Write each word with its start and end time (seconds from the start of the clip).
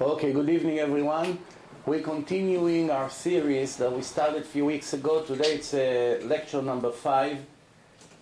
Okay, 0.00 0.32
good 0.32 0.48
evening, 0.48 0.78
everyone. 0.78 1.38
We're 1.84 2.00
continuing 2.00 2.90
our 2.90 3.10
series 3.10 3.76
that 3.76 3.92
we 3.92 4.00
started 4.00 4.40
a 4.40 4.44
few 4.44 4.64
weeks 4.64 4.94
ago. 4.94 5.20
Today 5.20 5.56
it's 5.56 5.74
uh, 5.74 6.18
lecture 6.24 6.62
number 6.62 6.90
five. 6.90 7.44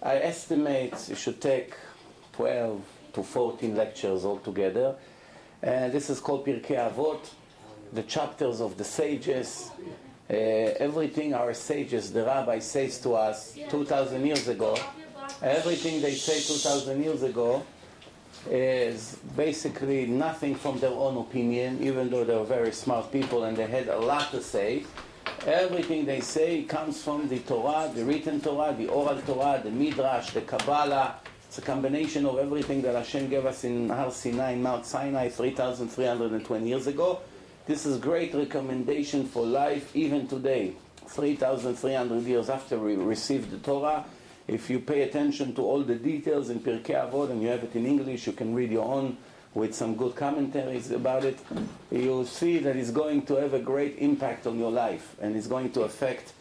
I 0.02 0.16
estimate 0.16 1.08
it 1.08 1.16
should 1.16 1.40
take 1.40 1.74
12 2.32 2.82
to 3.12 3.22
14 3.22 3.76
lectures 3.76 4.24
altogether. 4.24 4.96
And 5.62 5.92
this 5.92 6.10
is 6.10 6.18
called 6.18 6.44
Pirkei 6.44 6.76
Avot, 6.76 7.20
the 7.92 8.02
chapters 8.02 8.60
of 8.60 8.76
the 8.76 8.84
sages. 8.84 9.70
Uh, 10.28 10.34
everything 10.34 11.34
our 11.34 11.54
sages, 11.54 12.12
the 12.12 12.24
rabbi 12.24 12.58
says 12.58 12.98
to 13.02 13.14
us 13.14 13.56
2,000 13.68 14.26
years 14.26 14.48
ago, 14.48 14.76
everything 15.40 16.02
they 16.02 16.14
say 16.14 16.40
2,000 16.40 17.00
years 17.00 17.22
ago 17.22 17.64
is 18.48 19.18
basically 19.36 20.06
nothing 20.06 20.54
from 20.54 20.78
their 20.78 20.90
own 20.90 21.16
opinion, 21.18 21.82
even 21.82 22.10
though 22.10 22.24
they're 22.24 22.44
very 22.44 22.72
smart 22.72 23.12
people 23.12 23.44
and 23.44 23.56
they 23.56 23.66
had 23.66 23.88
a 23.88 23.98
lot 23.98 24.30
to 24.30 24.42
say. 24.42 24.84
Everything 25.46 26.04
they 26.04 26.20
say 26.20 26.62
comes 26.62 27.02
from 27.02 27.28
the 27.28 27.38
Torah, 27.40 27.90
the 27.94 28.04
written 28.04 28.40
Torah, 28.40 28.74
the 28.76 28.88
oral 28.88 29.20
Torah, 29.22 29.60
the 29.62 29.70
Midrash, 29.70 30.30
the 30.30 30.42
Kabbalah. 30.42 31.16
It's 31.48 31.58
a 31.58 31.62
combination 31.62 32.26
of 32.26 32.38
everything 32.38 32.82
that 32.82 32.94
Hashem 32.94 33.28
gave 33.28 33.46
us 33.46 33.64
in 33.64 33.88
Har 33.88 34.10
Sinai, 34.10 34.54
Mount 34.54 34.86
Sinai, 34.86 35.28
3,320 35.28 36.68
years 36.68 36.86
ago. 36.86 37.20
This 37.66 37.86
is 37.86 37.98
great 37.98 38.34
recommendation 38.34 39.26
for 39.26 39.46
life 39.46 39.94
even 39.94 40.26
today, 40.28 40.74
3,300 41.06 42.22
years 42.22 42.48
after 42.48 42.78
we 42.78 42.96
received 42.96 43.50
the 43.50 43.58
Torah. 43.58 44.04
If 44.50 44.68
you 44.68 44.80
pay 44.80 45.02
attention 45.02 45.54
to 45.54 45.62
all 45.62 45.84
the 45.84 45.94
details 45.94 46.50
in 46.50 46.58
Pirkei 46.58 46.96
Avot 46.96 47.30
and 47.30 47.40
you 47.40 47.46
have 47.50 47.62
it 47.62 47.76
in 47.76 47.86
English, 47.86 48.26
you 48.26 48.32
can 48.32 48.52
read 48.52 48.72
your 48.72 48.84
own 48.84 49.16
with 49.54 49.72
some 49.76 49.94
good 49.94 50.16
commentaries 50.16 50.90
about 50.90 51.24
it. 51.24 51.38
You'll 51.92 52.26
see 52.26 52.58
that 52.58 52.74
it's 52.74 52.90
going 52.90 53.26
to 53.26 53.36
have 53.36 53.54
a 53.54 53.60
great 53.60 53.98
impact 53.98 54.48
on 54.48 54.58
your 54.58 54.72
life 54.72 55.14
and 55.20 55.36
it's 55.36 55.46
going 55.46 55.70
to 55.74 55.82
affect 55.82 56.32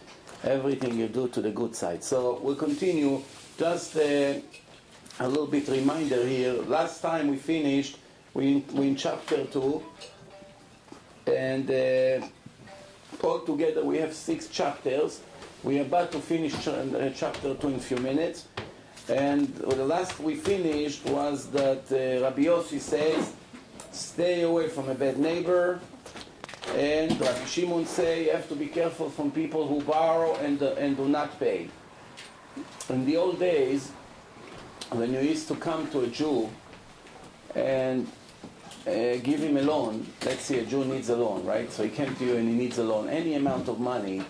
everything 0.44 0.98
you 0.98 1.08
do 1.08 1.28
to 1.28 1.40
the 1.40 1.52
good 1.52 1.76
side. 1.76 2.04
So 2.04 2.40
we'll 2.42 2.56
continue. 2.56 3.22
Just 3.60 3.96
uh, 3.96 4.40
a 5.20 5.28
little 5.28 5.46
bit 5.46 5.68
reminder 5.68 6.26
here. 6.26 6.54
Last 6.54 7.02
time 7.02 7.28
we 7.28 7.38
finished, 7.38 8.00
we 8.34 8.66
we 8.74 8.88
in 8.88 8.96
chapter 8.96 9.46
two, 9.46 9.84
and 11.28 11.70
uh, 11.70 12.26
all 13.24 13.42
together 13.42 13.84
we 13.84 14.00
have 14.00 14.16
six 14.16 14.48
chapters. 14.48 15.22
We're 15.62 15.82
about 15.82 16.14
to 16.14 16.20
finish 16.20 16.56
uh, 16.70 17.12
chapter 17.14 17.54
2 17.54 17.68
in 17.68 17.76
a 17.76 17.80
few 17.80 17.98
minutes. 17.98 18.48
And 19.10 19.54
the 19.56 19.84
last 19.84 20.18
we 20.22 20.36
finished 20.36 21.06
was 21.06 21.48
that 21.52 21.84
uh, 21.92 22.24
Rabbi 22.24 22.44
Yossi 22.44 22.80
says, 22.80 23.34
stay 23.92 24.44
away 24.44 24.70
from 24.70 24.88
a 24.88 24.96
bad 24.96 25.20
neighbor. 25.20 25.82
And 26.76 27.12
Rabbi 27.20 27.44
Shimon 27.44 27.86
say, 27.86 28.28
you 28.28 28.32
have 28.32 28.48
to 28.48 28.56
be 28.56 28.68
careful 28.68 29.10
from 29.10 29.32
people 29.32 29.68
who 29.68 29.82
borrow 29.82 30.36
and, 30.36 30.64
uh, 30.64 30.76
and 30.78 30.96
do 30.96 31.10
not 31.10 31.38
pay. 31.42 31.70
In 32.88 33.06
the 33.06 33.18
old 33.18 33.38
days, 33.38 33.92
when 34.92 35.12
you 35.12 35.20
used 35.20 35.50
to 35.50 35.56
come 35.56 35.90
to 35.92 36.02
a 36.02 36.08
Jew 36.08 36.50
and 37.54 38.08
uh, 38.88 39.18
give 39.22 39.42
him 39.42 39.58
a 39.58 39.64
loan, 39.64 40.08
let's 40.24 40.44
say 40.44 40.60
a 40.60 40.66
Jew 40.66 40.86
needs 40.86 41.10
a 41.10 41.18
loan, 41.18 41.44
right? 41.44 41.70
So 41.70 41.84
he 41.84 41.90
came 41.90 42.16
to 42.16 42.26
you 42.26 42.38
and 42.38 42.48
he 42.48 42.56
needs 42.56 42.78
a 42.78 42.84
loan, 42.84 43.10
any 43.10 43.34
amount 43.34 43.68
of 43.68 43.82
money, 43.82 44.24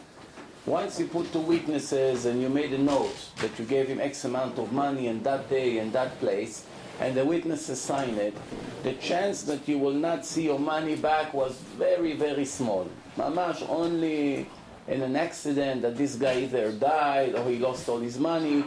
once 0.69 0.99
you 0.99 1.07
put 1.07 1.33
two 1.33 1.39
witnesses 1.39 2.27
and 2.27 2.39
you 2.39 2.47
made 2.47 2.71
a 2.71 2.77
note 2.77 3.17
that 3.37 3.57
you 3.57 3.65
gave 3.65 3.87
him 3.87 3.99
X 3.99 4.23
amount 4.25 4.59
of 4.59 4.71
money 4.71 5.07
in 5.07 5.23
that 5.23 5.49
day 5.49 5.79
and 5.79 5.91
that 5.91 6.19
place, 6.19 6.63
and 6.99 7.17
the 7.17 7.25
witnesses 7.25 7.81
sign 7.81 8.13
it, 8.15 8.37
the 8.83 8.93
chance 8.93 9.41
that 9.41 9.67
you 9.67 9.79
will 9.79 9.93
not 9.93 10.23
see 10.23 10.43
your 10.43 10.59
money 10.59 10.95
back 10.95 11.33
was 11.33 11.57
very, 11.75 12.13
very 12.13 12.45
small. 12.45 12.87
Mamash 13.17 13.67
only 13.67 14.47
in 14.87 15.01
an 15.01 15.15
accident 15.15 15.81
that 15.81 15.97
this 15.97 16.13
guy 16.15 16.41
either 16.41 16.71
died 16.71 17.33
or 17.33 17.49
he 17.49 17.57
lost 17.57 17.89
all 17.89 17.99
his 17.99 18.19
money. 18.19 18.63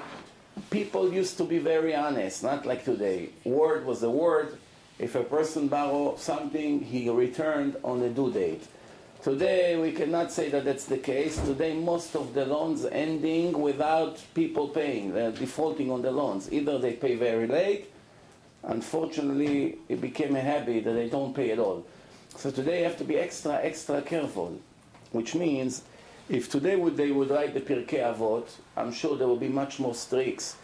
People 0.70 1.12
used 1.12 1.36
to 1.38 1.44
be 1.44 1.58
very 1.58 1.94
honest, 1.94 2.42
not 2.42 2.66
like 2.66 2.84
today. 2.84 3.30
Word 3.44 3.86
was 3.86 4.02
a 4.02 4.10
word. 4.10 4.58
If 4.98 5.14
a 5.14 5.22
person 5.22 5.68
borrowed 5.68 6.18
something, 6.18 6.80
he 6.80 7.08
returned 7.08 7.76
on 7.84 8.00
the 8.00 8.10
due 8.10 8.32
date. 8.32 8.66
Today, 9.22 9.76
we 9.76 9.92
cannot 9.92 10.32
say 10.32 10.48
that 10.48 10.64
that's 10.64 10.86
the 10.86 10.98
case. 10.98 11.38
Today, 11.38 11.74
most 11.74 12.16
of 12.16 12.34
the 12.34 12.44
loans 12.44 12.84
ending 12.84 13.52
without 13.52 14.20
people 14.34 14.66
paying. 14.66 15.14
They're 15.14 15.30
defaulting 15.30 15.92
on 15.92 16.02
the 16.02 16.10
loans. 16.10 16.52
Either 16.52 16.76
they 16.80 16.94
pay 16.94 17.14
very 17.14 17.46
late. 17.46 17.88
Unfortunately, 18.64 19.78
it 19.88 20.00
became 20.00 20.34
a 20.34 20.40
habit 20.40 20.82
that 20.82 20.94
they 20.94 21.08
don't 21.08 21.36
pay 21.36 21.52
at 21.52 21.60
all. 21.60 21.86
So 22.34 22.50
today, 22.50 22.78
you 22.78 22.84
have 22.84 22.98
to 22.98 23.04
be 23.04 23.16
extra, 23.16 23.60
extra 23.62 24.02
careful. 24.02 24.58
Which 25.12 25.36
means, 25.36 25.84
if 26.28 26.50
today 26.50 26.74
would, 26.74 26.96
they 26.96 27.12
would 27.12 27.30
write 27.30 27.54
the 27.54 27.60
Pirkei 27.60 28.02
Avot, 28.02 28.48
I'm 28.76 28.92
sure 28.92 29.16
there 29.16 29.28
will 29.28 29.36
be 29.36 29.48
much 29.48 29.78
more 29.78 29.94
strict, 29.94 30.56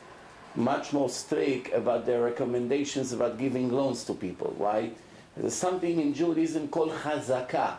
much 0.57 0.93
more 0.93 1.11
strict 1.11 1.73
about 1.73 2.07
their 2.07 2.23
recommendations 2.23 3.13
about 3.13 3.39
giving 3.39 3.71
loans 3.71 4.03
to 4.07 4.15
people. 4.15 4.53
Why? 4.59 4.91
There's 5.37 5.55
something 5.55 6.01
in 6.01 6.13
Judaism 6.13 6.67
called 6.67 6.91
chazakah. 6.91 7.77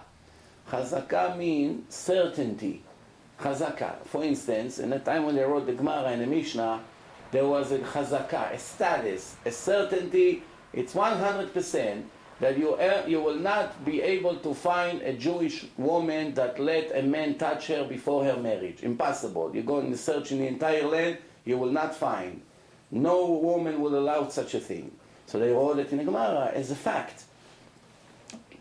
Chazaka 0.69 1.35
means 1.37 1.93
certainty. 1.93 2.83
Chazaka. 3.39 4.05
For 4.05 4.23
instance, 4.23 4.79
in 4.79 4.91
the 4.91 4.99
time 4.99 5.25
when 5.25 5.35
they 5.35 5.43
wrote 5.43 5.65
the 5.65 5.73
Gemara 5.73 6.09
and 6.09 6.21
the 6.21 6.27
Mishnah, 6.27 6.81
there 7.31 7.47
was 7.47 7.71
a 7.71 7.79
chazaka, 7.79 8.53
a 8.53 8.59
status, 8.59 9.35
a 9.45 9.51
certainty. 9.51 10.43
It's 10.73 10.93
100% 10.93 12.03
that 12.39 12.57
you, 12.57 12.75
uh, 12.75 13.03
you 13.07 13.21
will 13.21 13.35
not 13.35 13.83
be 13.83 14.01
able 14.01 14.35
to 14.37 14.53
find 14.53 15.01
a 15.01 15.13
Jewish 15.13 15.65
woman 15.77 16.33
that 16.35 16.59
let 16.59 16.95
a 16.95 17.01
man 17.01 17.37
touch 17.37 17.67
her 17.67 17.85
before 17.85 18.23
her 18.25 18.37
marriage. 18.37 18.83
Impossible. 18.83 19.51
You 19.53 19.63
go 19.63 19.79
and 19.79 19.97
search 19.97 20.31
in 20.31 20.39
the 20.39 20.47
entire 20.47 20.85
land, 20.85 21.17
you 21.45 21.57
will 21.57 21.71
not 21.71 21.95
find. 21.95 22.41
No 22.91 23.25
woman 23.31 23.81
will 23.81 23.97
allow 23.97 24.27
such 24.29 24.53
a 24.53 24.59
thing. 24.59 24.91
So 25.25 25.39
they 25.39 25.51
wrote 25.51 25.79
it 25.79 25.91
in 25.91 25.97
the 25.97 26.03
Gemara 26.03 26.51
as 26.53 26.71
a 26.71 26.75
fact. 26.75 27.25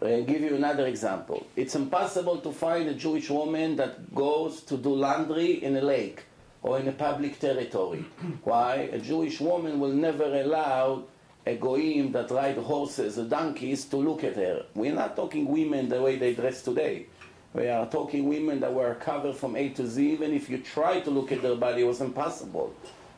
I'll 0.01 0.23
give 0.23 0.43
you 0.43 0.55
another 0.55 0.87
example. 0.87 1.47
It's 1.57 1.75
impossible 1.75 2.39
to 2.39 2.53
find 2.53 2.89
a 2.89 2.95
Jewish 2.95 3.31
woman 3.31 3.77
that 3.77 4.15
goes 4.15 4.63
to 4.63 4.77
do 4.77 4.95
laundry 4.95 5.63
in 5.65 5.77
a 5.77 5.81
lake 5.81 6.25
or 6.63 6.79
in 6.79 6.87
a 6.87 6.93
public 6.93 7.41
territory. 7.41 8.05
Why? 8.45 8.89
A 8.93 8.99
Jewish 8.99 9.41
woman 9.41 9.81
will 9.81 9.93
never 9.93 10.25
allow 10.25 11.05
a 11.47 11.57
goyim 11.57 12.13
that 12.13 12.31
ride 12.31 12.59
horses 12.59 13.19
or 13.19 13.25
donkeys 13.25 13.87
to 13.87 13.97
look 13.97 14.23
at 14.23 14.37
her. 14.37 14.67
We're 14.75 14.95
not 14.95 15.17
talking 15.17 15.49
women 15.49 15.89
the 15.89 16.01
way 16.01 16.17
they 16.17 16.35
dress 16.35 16.63
today. 16.63 17.07
We 17.55 17.69
are 17.69 17.87
talking 17.87 18.29
women 18.29 18.61
that 18.61 18.73
were 18.73 18.95
covered 18.97 19.35
from 19.35 19.57
A 19.57 19.71
to 19.71 19.87
Z. 19.87 20.13
Even 20.13 20.33
if 20.33 20.49
you 20.49 20.59
try 20.59 21.01
to 21.01 21.11
look 21.11 21.33
at 21.33 21.43
their 21.43 21.57
body, 21.57 21.83
it 21.83 21.87
was 21.87 22.01
impossible. 22.01 22.75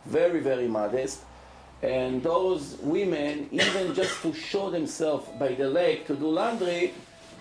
Very, 0.06 0.41
very 0.41 0.68
modest. 0.68 1.20
And 1.82 2.22
those 2.22 2.76
women, 2.82 3.48
even 3.50 3.94
just 3.94 4.20
to 4.22 4.34
show 4.34 4.70
themselves 4.70 5.28
by 5.38 5.54
the 5.54 5.68
lake 5.68 6.06
to 6.08 6.14
do 6.14 6.28
laundry, 6.28 6.92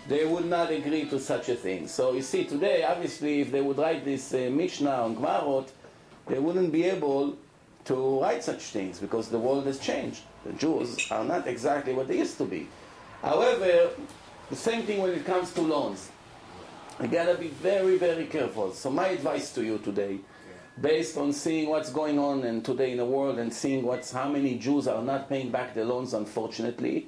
they 0.08 0.26
would 0.26 0.46
not 0.46 0.72
agree 0.72 1.06
to 1.10 1.20
such 1.20 1.50
a 1.50 1.56
thing. 1.56 1.88
So 1.88 2.14
you 2.14 2.22
see, 2.22 2.46
today, 2.46 2.84
obviously, 2.84 3.42
if 3.42 3.52
they 3.52 3.62
would 3.62 3.78
write 3.78 4.06
this 4.06 4.34
uh, 4.34 4.50
Mishnah 4.52 4.90
on 4.90 5.16
Gmarot, 5.18 5.70
they 6.28 6.40
wouldn't 6.40 6.72
be 6.72 6.86
able 6.86 7.38
to 7.86 8.22
write 8.22 8.44
such 8.44 8.62
things 8.62 9.00
because 9.00 9.30
the 9.30 9.40
world 9.40 9.66
has 9.66 9.80
changed. 9.80 10.22
The 10.46 10.54
Jews 10.54 11.12
are 11.12 11.26
not 11.26 11.48
exactly 11.48 11.94
what 11.94 12.08
they 12.08 12.18
used 12.18 12.38
to 12.38 12.46
be. 12.46 12.68
However, 13.22 13.90
the 14.50 14.56
same 14.56 14.84
thing 14.84 15.02
when 15.02 15.12
it 15.12 15.26
comes 15.26 15.52
to 15.54 15.62
loans. 15.62 16.10
You 17.02 17.08
gotta 17.08 17.36
be 17.36 17.48
very, 17.48 17.98
very 17.98 18.26
careful. 18.26 18.74
So 18.74 18.90
my 18.90 19.08
advice 19.08 19.54
to 19.54 19.64
you 19.64 19.78
today 19.80 20.20
based 20.82 21.18
on 21.18 21.34
seeing 21.34 21.70
what's 21.70 21.92
going 21.92 22.18
on 22.20 22.44
and 22.44 22.64
today 22.64 22.92
in 22.92 22.98
the 22.98 23.06
world 23.06 23.38
and 23.40 23.54
seeing 23.54 23.84
what's 23.84 24.12
how 24.12 24.30
many 24.30 24.58
Jews 24.58 24.88
are 24.88 25.04
not 25.04 25.28
paying 25.28 25.52
back 25.52 25.74
the 25.74 25.84
loans 25.84 26.14
unfortunately. 26.14 27.08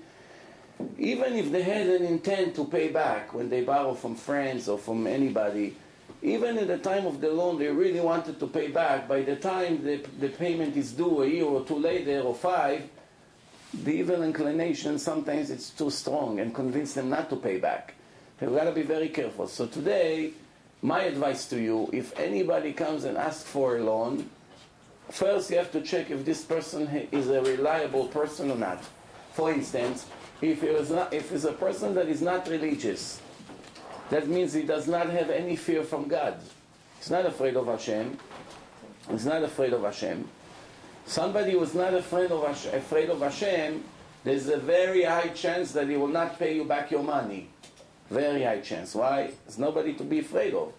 Even 0.98 1.34
if 1.34 1.52
they 1.52 1.62
had 1.62 1.88
an 1.88 2.04
intent 2.04 2.56
to 2.56 2.66
pay 2.66 2.90
back 2.90 3.34
when 3.34 3.50
they 3.50 3.62
borrow 3.64 3.94
from 3.94 4.16
friends 4.16 4.68
or 4.68 4.78
from 4.78 5.08
anybody 5.08 5.76
even 6.24 6.58
at 6.58 6.68
the 6.68 6.78
time 6.78 7.06
of 7.06 7.20
the 7.22 7.30
loan 7.32 7.58
they 7.58 7.68
really 7.68 8.00
wanted 8.00 8.40
to 8.40 8.48
pay 8.48 8.68
back. 8.68 9.08
By 9.08 9.22
the 9.22 9.36
time 9.36 9.84
the, 9.84 10.04
the 10.20 10.30
payment 10.30 10.76
is 10.76 10.92
due 10.92 11.24
a 11.24 11.28
year 11.28 11.46
or 11.46 11.64
two 11.64 11.80
later 11.80 12.22
or 12.22 12.36
five 12.36 12.84
the 13.74 13.92
evil 13.94 14.22
inclination 14.22 15.00
sometimes 15.00 15.50
it's 15.50 15.70
too 15.70 15.90
strong 15.90 16.42
and 16.42 16.54
convince 16.54 16.94
them 16.94 17.10
not 17.10 17.30
to 17.30 17.38
pay 17.38 17.58
back. 17.58 17.94
You've 18.42 18.54
got 18.54 18.66
to 18.66 18.72
be 18.72 18.82
very 18.82 19.10
careful. 19.10 19.48
So 19.48 19.68
today 19.68 20.34
my 20.82 21.04
advice 21.04 21.48
to 21.50 21.60
you, 21.60 21.90
if 21.94 22.18
anybody 22.20 22.74
comes 22.74 23.04
and 23.04 23.18
asks 23.18 23.44
for 23.44 23.78
a 23.78 23.84
loan, 23.84 24.30
first 25.10 25.52
you 25.52 25.58
have 25.58 25.72
to 25.72 25.82
check 25.82 26.10
if 26.10 26.26
this 26.26 26.44
person 26.44 27.08
is 27.12 27.30
a 27.30 27.42
reliable 27.42 28.08
person 28.08 28.50
or 28.50 28.58
not. 28.58 28.84
For 29.34 29.52
instance, 29.52 30.08
if 30.42 30.64
it 30.64 30.72
is 30.72 30.90
not, 30.90 31.14
if 31.14 31.32
it's 31.32 31.44
a 31.44 31.54
person 31.54 31.94
that 31.96 32.08
is 32.08 32.22
not 32.22 32.48
religious, 32.48 33.22
that 34.10 34.28
means 34.28 34.54
he 34.54 34.64
does 34.64 34.88
not 34.88 35.10
have 35.10 35.30
any 35.30 35.56
fear 35.56 35.84
from 35.84 36.08
God. 36.08 36.40
He's 36.98 37.12
not 37.12 37.26
afraid 37.26 37.56
of 37.56 37.68
Hashem. 37.68 38.18
He's 39.10 39.26
not 39.26 39.44
afraid 39.44 39.74
of 39.74 39.84
Hashem. 39.84 40.28
Somebody 41.06 41.54
who 41.54 41.64
is 41.64 41.74
not 41.74 41.94
afraid 41.94 42.32
of 42.32 42.46
Hashem, 42.46 42.76
afraid 42.76 43.10
of 43.10 43.22
Hashem 43.22 43.84
there's 44.24 44.48
a 44.50 44.58
very 44.58 45.04
high 45.04 45.30
chance 45.30 45.72
that 45.72 45.90
he 45.90 45.98
will 45.98 46.08
not 46.08 46.38
pay 46.38 46.56
you 46.56 46.64
back 46.64 46.92
your 46.92 47.04
money. 47.04 47.50
Very 48.12 48.44
high 48.44 48.60
chance. 48.60 48.94
Why? 48.94 49.32
There's 49.46 49.58
nobody 49.58 49.94
to 49.94 50.04
be 50.04 50.20
afraid 50.20 50.54
of. 50.54 50.74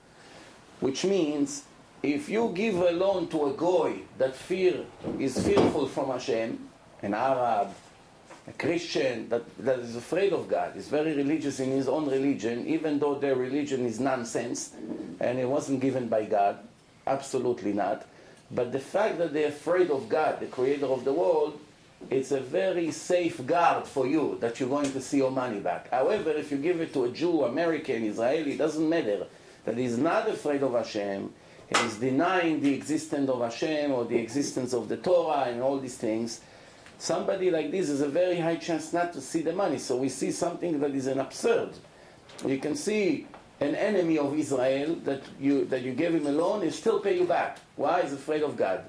Which 0.81 1.07
means 1.07 1.65
if 2.03 2.29
you 2.29 2.53
give 2.55 2.77
a 2.77 2.91
loan 2.91 3.29
to 3.29 3.47
a 3.47 3.53
goy 3.55 4.01
that 4.19 4.37
fear 4.37 4.85
is 5.19 5.43
fearful 5.43 5.89
from 5.89 6.11
Hashem, 6.11 6.69
an 7.01 7.15
Arab, 7.15 7.69
a 8.47 8.53
Christian 8.53 9.31
that, 9.31 9.45
that 9.65 9.79
is 9.79 9.97
afraid 9.97 10.35
of 10.35 10.47
God, 10.47 10.77
is 10.77 10.89
very 10.89 11.17
religious 11.17 11.59
in 11.59 11.71
his 11.71 11.89
own 11.89 12.07
religion, 12.07 12.67
even 12.67 12.99
though 12.99 13.15
their 13.15 13.35
religion 13.35 13.87
is 13.87 13.99
nonsense 13.99 14.75
and 15.19 15.39
it 15.39 15.49
wasn't 15.49 15.81
given 15.81 16.09
by 16.09 16.27
God, 16.27 16.59
absolutely 17.07 17.73
not. 17.73 18.05
But 18.51 18.73
the 18.73 18.81
fact 18.81 19.17
that 19.19 19.33
they're 19.33 19.49
afraid 19.49 19.91
of 19.91 20.11
God, 20.11 20.41
the 20.41 20.47
creator 20.47 20.87
of 20.87 21.07
the 21.07 21.15
world, 21.15 21.59
it's 22.11 22.33
a 22.33 22.41
very 22.41 22.91
safe 22.91 23.45
guard 23.47 23.87
for 23.87 24.07
you 24.07 24.39
that 24.41 24.61
you're 24.61 24.69
going 24.69 24.93
to 24.93 25.01
see 25.01 25.19
your 25.19 25.31
money 25.31 25.61
back. 25.61 25.91
However, 25.91 26.31
if 26.31 26.51
you 26.51 26.59
give 26.59 26.81
it 26.81 26.93
to 26.95 27.05
a 27.05 27.11
Jew, 27.11 27.45
American, 27.45 28.05
Israeli, 28.05 28.53
it 28.53 28.59
doesn't 28.59 28.89
matter, 28.89 29.27
that 29.65 29.77
he's 29.77 29.99
not 29.99 30.29
afraid 30.29 30.63
of 30.63 30.75
Hashem, 30.75 31.33
he's 31.69 31.97
denying 31.97 32.61
the 32.61 32.75
existence 32.75 33.29
of 33.31 33.41
Hashem 33.41 33.93
or 33.93 34.05
the 34.05 34.17
existence 34.17 34.73
of 34.73 34.89
the 34.89 34.97
Torah 34.97 35.45
and 35.49 35.63
all 35.63 35.79
these 35.79 35.97
things, 35.97 36.41
somebody 36.99 37.51
like 37.51 37.71
this 37.71 37.89
is 37.89 38.01
a 38.01 38.09
very 38.09 38.39
high 38.39 38.57
chance 38.57 38.93
not 38.93 39.13
to 39.15 39.21
see 39.21 39.43
the 39.43 39.53
money. 39.53 39.79
So 39.79 39.97
we 39.97 40.09
see 40.09 40.31
something 40.31 40.81
that 40.81 40.93
is 40.93 41.07
an 41.07 41.19
absurd. 41.19 41.71
You 42.47 42.59
can 42.59 42.77
see 42.77 43.27
an 43.61 43.75
enemy 43.75 44.19
of 44.19 44.37
Israel 44.37 44.97
that 45.05 45.23
you, 45.41 45.65
that 45.67 45.83
you 45.83 45.93
gave 45.93 46.15
him 46.15 46.27
a 46.27 46.33
loan, 46.33 46.63
he 46.63 46.71
still 46.71 47.01
pay 47.01 47.19
you 47.19 47.27
back. 47.27 47.59
Why? 47.77 48.03
He's 48.03 48.13
afraid 48.13 48.43
of 48.43 48.57
God. 48.57 48.85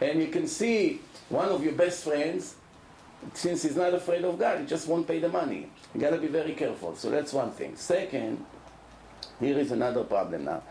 And 0.00 0.20
you 0.20 0.28
can 0.28 0.46
see 0.46 1.00
one 1.28 1.48
of 1.48 1.62
your 1.64 1.72
best 1.72 2.04
friends, 2.04 2.56
since 3.34 3.62
he's 3.62 3.76
not 3.76 3.94
afraid 3.94 4.24
of 4.24 4.38
God, 4.38 4.60
he 4.60 4.66
just 4.66 4.88
won't 4.88 5.06
pay 5.06 5.18
the 5.18 5.28
money. 5.28 5.70
You 5.94 6.00
gotta 6.00 6.18
be 6.18 6.28
very 6.28 6.52
careful. 6.52 6.94
So 6.96 7.10
that's 7.10 7.32
one 7.32 7.50
thing. 7.50 7.76
Second, 7.76 8.44
here 9.40 9.58
is 9.58 9.72
another 9.72 10.04
problem 10.04 10.44
now. 10.44 10.62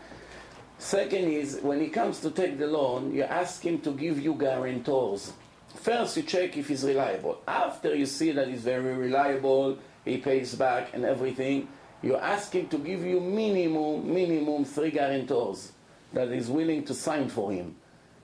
Second 0.78 1.28
is 1.28 1.60
when 1.62 1.80
he 1.80 1.88
comes 1.88 2.20
to 2.20 2.30
take 2.30 2.58
the 2.58 2.66
loan, 2.66 3.14
you 3.14 3.22
ask 3.22 3.62
him 3.64 3.80
to 3.80 3.92
give 3.92 4.20
you 4.20 4.34
guarantors. 4.34 5.32
First, 5.74 6.16
you 6.16 6.22
check 6.22 6.56
if 6.56 6.68
he's 6.68 6.84
reliable. 6.84 7.40
After 7.46 7.94
you 7.94 8.06
see 8.06 8.32
that 8.32 8.48
he's 8.48 8.62
very 8.62 8.94
reliable, 8.94 9.78
he 10.04 10.18
pays 10.18 10.54
back 10.54 10.90
and 10.94 11.04
everything, 11.04 11.68
you 12.02 12.16
ask 12.16 12.52
him 12.52 12.68
to 12.68 12.78
give 12.78 13.04
you 13.04 13.20
minimum, 13.20 14.12
minimum 14.12 14.64
three 14.64 14.90
guarantors 14.90 15.72
that 16.12 16.28
is 16.28 16.48
willing 16.48 16.84
to 16.84 16.94
sign 16.94 17.28
for 17.28 17.52
him. 17.52 17.74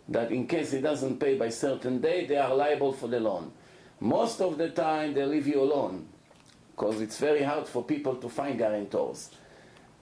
That 0.08 0.32
in 0.32 0.46
case 0.46 0.72
he 0.72 0.80
doesn't 0.80 1.20
pay 1.20 1.36
by 1.36 1.48
certain 1.48 2.00
date, 2.00 2.28
they 2.28 2.36
are 2.36 2.54
liable 2.54 2.92
for 2.92 3.08
the 3.08 3.20
loan. 3.20 3.52
Most 4.00 4.40
of 4.40 4.58
the 4.58 4.70
time, 4.70 5.14
they 5.14 5.24
leave 5.24 5.46
you 5.46 5.62
alone 5.62 6.06
because 6.74 7.00
it's 7.00 7.18
very 7.18 7.42
hard 7.42 7.68
for 7.68 7.84
people 7.84 8.16
to 8.16 8.28
find 8.28 8.58
guarantors. 8.58 9.30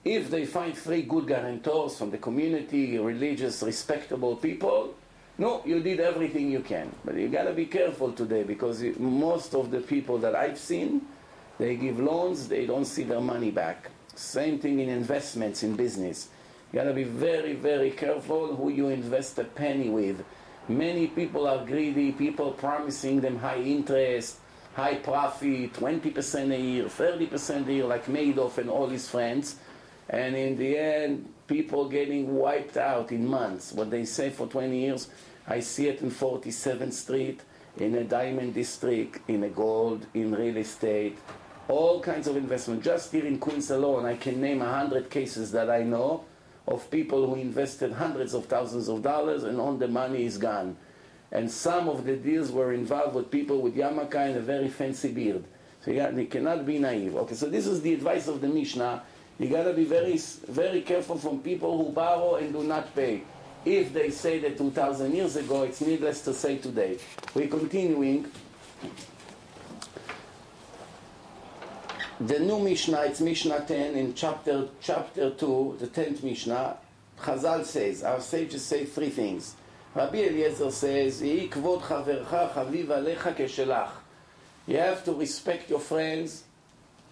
If 0.03 0.31
they 0.31 0.45
find 0.45 0.75
three 0.75 1.03
good 1.03 1.27
guarantors 1.27 1.97
from 1.97 2.09
the 2.09 2.17
community, 2.17 2.97
religious, 2.97 3.61
respectable 3.61 4.35
people, 4.35 4.95
no, 5.37 5.61
you 5.65 5.79
did 5.81 5.99
everything 5.99 6.51
you 6.51 6.61
can. 6.61 6.91
But 7.05 7.15
you 7.15 7.27
gotta 7.27 7.53
be 7.53 7.65
careful 7.65 8.11
today 8.11 8.43
because 8.43 8.81
most 8.97 9.53
of 9.53 9.69
the 9.69 9.79
people 9.79 10.17
that 10.19 10.35
I've 10.35 10.57
seen, 10.57 11.01
they 11.59 11.75
give 11.75 11.99
loans, 11.99 12.47
they 12.47 12.65
don't 12.65 12.85
see 12.85 13.03
their 13.03 13.21
money 13.21 13.51
back. 13.51 13.91
Same 14.15 14.59
thing 14.59 14.79
in 14.79 14.89
investments 14.89 15.63
in 15.63 15.75
business. 15.75 16.29
You 16.71 16.79
gotta 16.79 16.93
be 16.93 17.03
very, 17.03 17.53
very 17.53 17.91
careful 17.91 18.55
who 18.55 18.69
you 18.69 18.87
invest 18.87 19.37
a 19.39 19.43
penny 19.43 19.89
with. 19.89 20.23
Many 20.69 21.07
people 21.07 21.45
are 21.45 21.65
greedy, 21.65 22.13
people 22.13 22.51
promising 22.51 23.19
them 23.19 23.39
high 23.39 23.59
interest, 23.59 24.37
high 24.73 24.95
profit, 24.95 25.73
20% 25.73 26.53
a 26.53 26.57
year, 26.57 26.85
30% 26.85 27.67
a 27.67 27.73
year, 27.73 27.83
like 27.83 28.05
Madoff 28.05 28.57
and 28.57 28.69
all 28.69 28.87
his 28.87 29.09
friends. 29.09 29.57
And 30.09 30.33
in 30.35 30.57
the 30.57 30.77
end, 30.77 31.33
people 31.47 31.89
getting 31.89 32.35
wiped 32.35 32.77
out 32.77 33.11
in 33.11 33.27
months. 33.27 33.73
What 33.73 33.91
they 33.91 34.05
say 34.05 34.29
for 34.29 34.47
20 34.47 34.77
years, 34.79 35.09
I 35.47 35.59
see 35.59 35.89
it 35.89 36.01
in 36.01 36.09
47th 36.09 36.93
Street, 36.93 37.41
in 37.77 37.95
a 37.95 38.05
diamond 38.05 38.53
district, 38.53 39.29
in 39.29 39.43
a 39.43 39.49
gold, 39.49 40.05
in 40.13 40.33
real 40.33 40.55
estate, 40.55 41.17
all 41.67 41.99
kinds 41.99 42.27
of 42.27 42.37
investment. 42.37 42.81
Just 42.81 43.11
here 43.11 43.25
in 43.25 43.39
Queens 43.39 43.71
alone, 43.71 44.05
I 44.05 44.15
can 44.15 44.39
name 44.39 44.59
100 44.59 45.09
cases 45.09 45.51
that 45.51 45.69
I 45.69 45.83
know 45.83 46.23
of 46.67 46.89
people 46.91 47.27
who 47.27 47.35
invested 47.35 47.91
hundreds 47.93 48.33
of 48.33 48.45
thousands 48.45 48.87
of 48.87 49.01
dollars 49.01 49.43
and 49.43 49.59
all 49.59 49.73
the 49.73 49.87
money 49.87 50.25
is 50.25 50.37
gone. 50.37 50.77
And 51.31 51.49
some 51.49 51.87
of 51.87 52.05
the 52.05 52.15
deals 52.15 52.51
were 52.51 52.73
involved 52.73 53.15
with 53.15 53.31
people 53.31 53.61
with 53.61 53.75
yarmulke 53.75 54.15
and 54.15 54.37
a 54.37 54.41
very 54.41 54.67
fancy 54.67 55.11
beard. 55.11 55.43
So 55.83 55.91
you, 55.91 55.97
got, 55.97 56.13
you 56.13 56.27
cannot 56.27 56.65
be 56.65 56.77
naive. 56.77 57.15
Okay, 57.15 57.35
so 57.35 57.49
this 57.49 57.65
is 57.65 57.81
the 57.81 57.93
advice 57.93 58.27
of 58.27 58.41
the 58.41 58.47
Mishnah. 58.47 59.03
You 59.39 59.49
got 59.49 59.63
to 59.63 59.73
be 59.73 59.85
very, 59.85 60.17
very 60.47 60.81
careful 60.81 61.17
from 61.17 61.39
people 61.39 61.83
who 61.83 61.91
borrow 61.91 62.35
and 62.35 62.53
do 62.53 62.63
not 62.63 62.93
pay. 62.95 63.23
If 63.65 63.93
they 63.93 64.11
say 64.11 64.39
that 64.39 64.57
2,000 64.57 65.13
years 65.15 65.35
ago, 65.35 65.63
it's 65.63 65.81
needless 65.81 66.21
to 66.23 66.33
say 66.33 66.57
today. 66.57 66.97
We're 67.33 67.47
continuing. 67.47 68.31
The 72.27 72.37
new 72.39 72.59
Mishnah, 72.59 73.01
it's 73.05 73.19
Mishnah 73.19 73.65
10 73.67 73.95
in 73.95 74.13
chapter, 74.13 74.67
chapter 74.79 75.31
2, 75.31 75.77
the 75.79 75.87
10th 75.87 76.21
Mishnah. 76.21 76.77
Chazal 77.19 77.65
says, 77.65 78.03
our 78.03 78.21
sages 78.21 78.63
say 78.63 78.85
three 78.85 79.09
things. 79.09 79.55
Rabbi 79.95 80.19
Eliezer 80.25 80.69
says, 80.69 81.23
You 81.23 81.49
have 84.77 85.03
to 85.03 85.13
respect 85.13 85.69
your 85.71 85.79
friends 85.79 86.43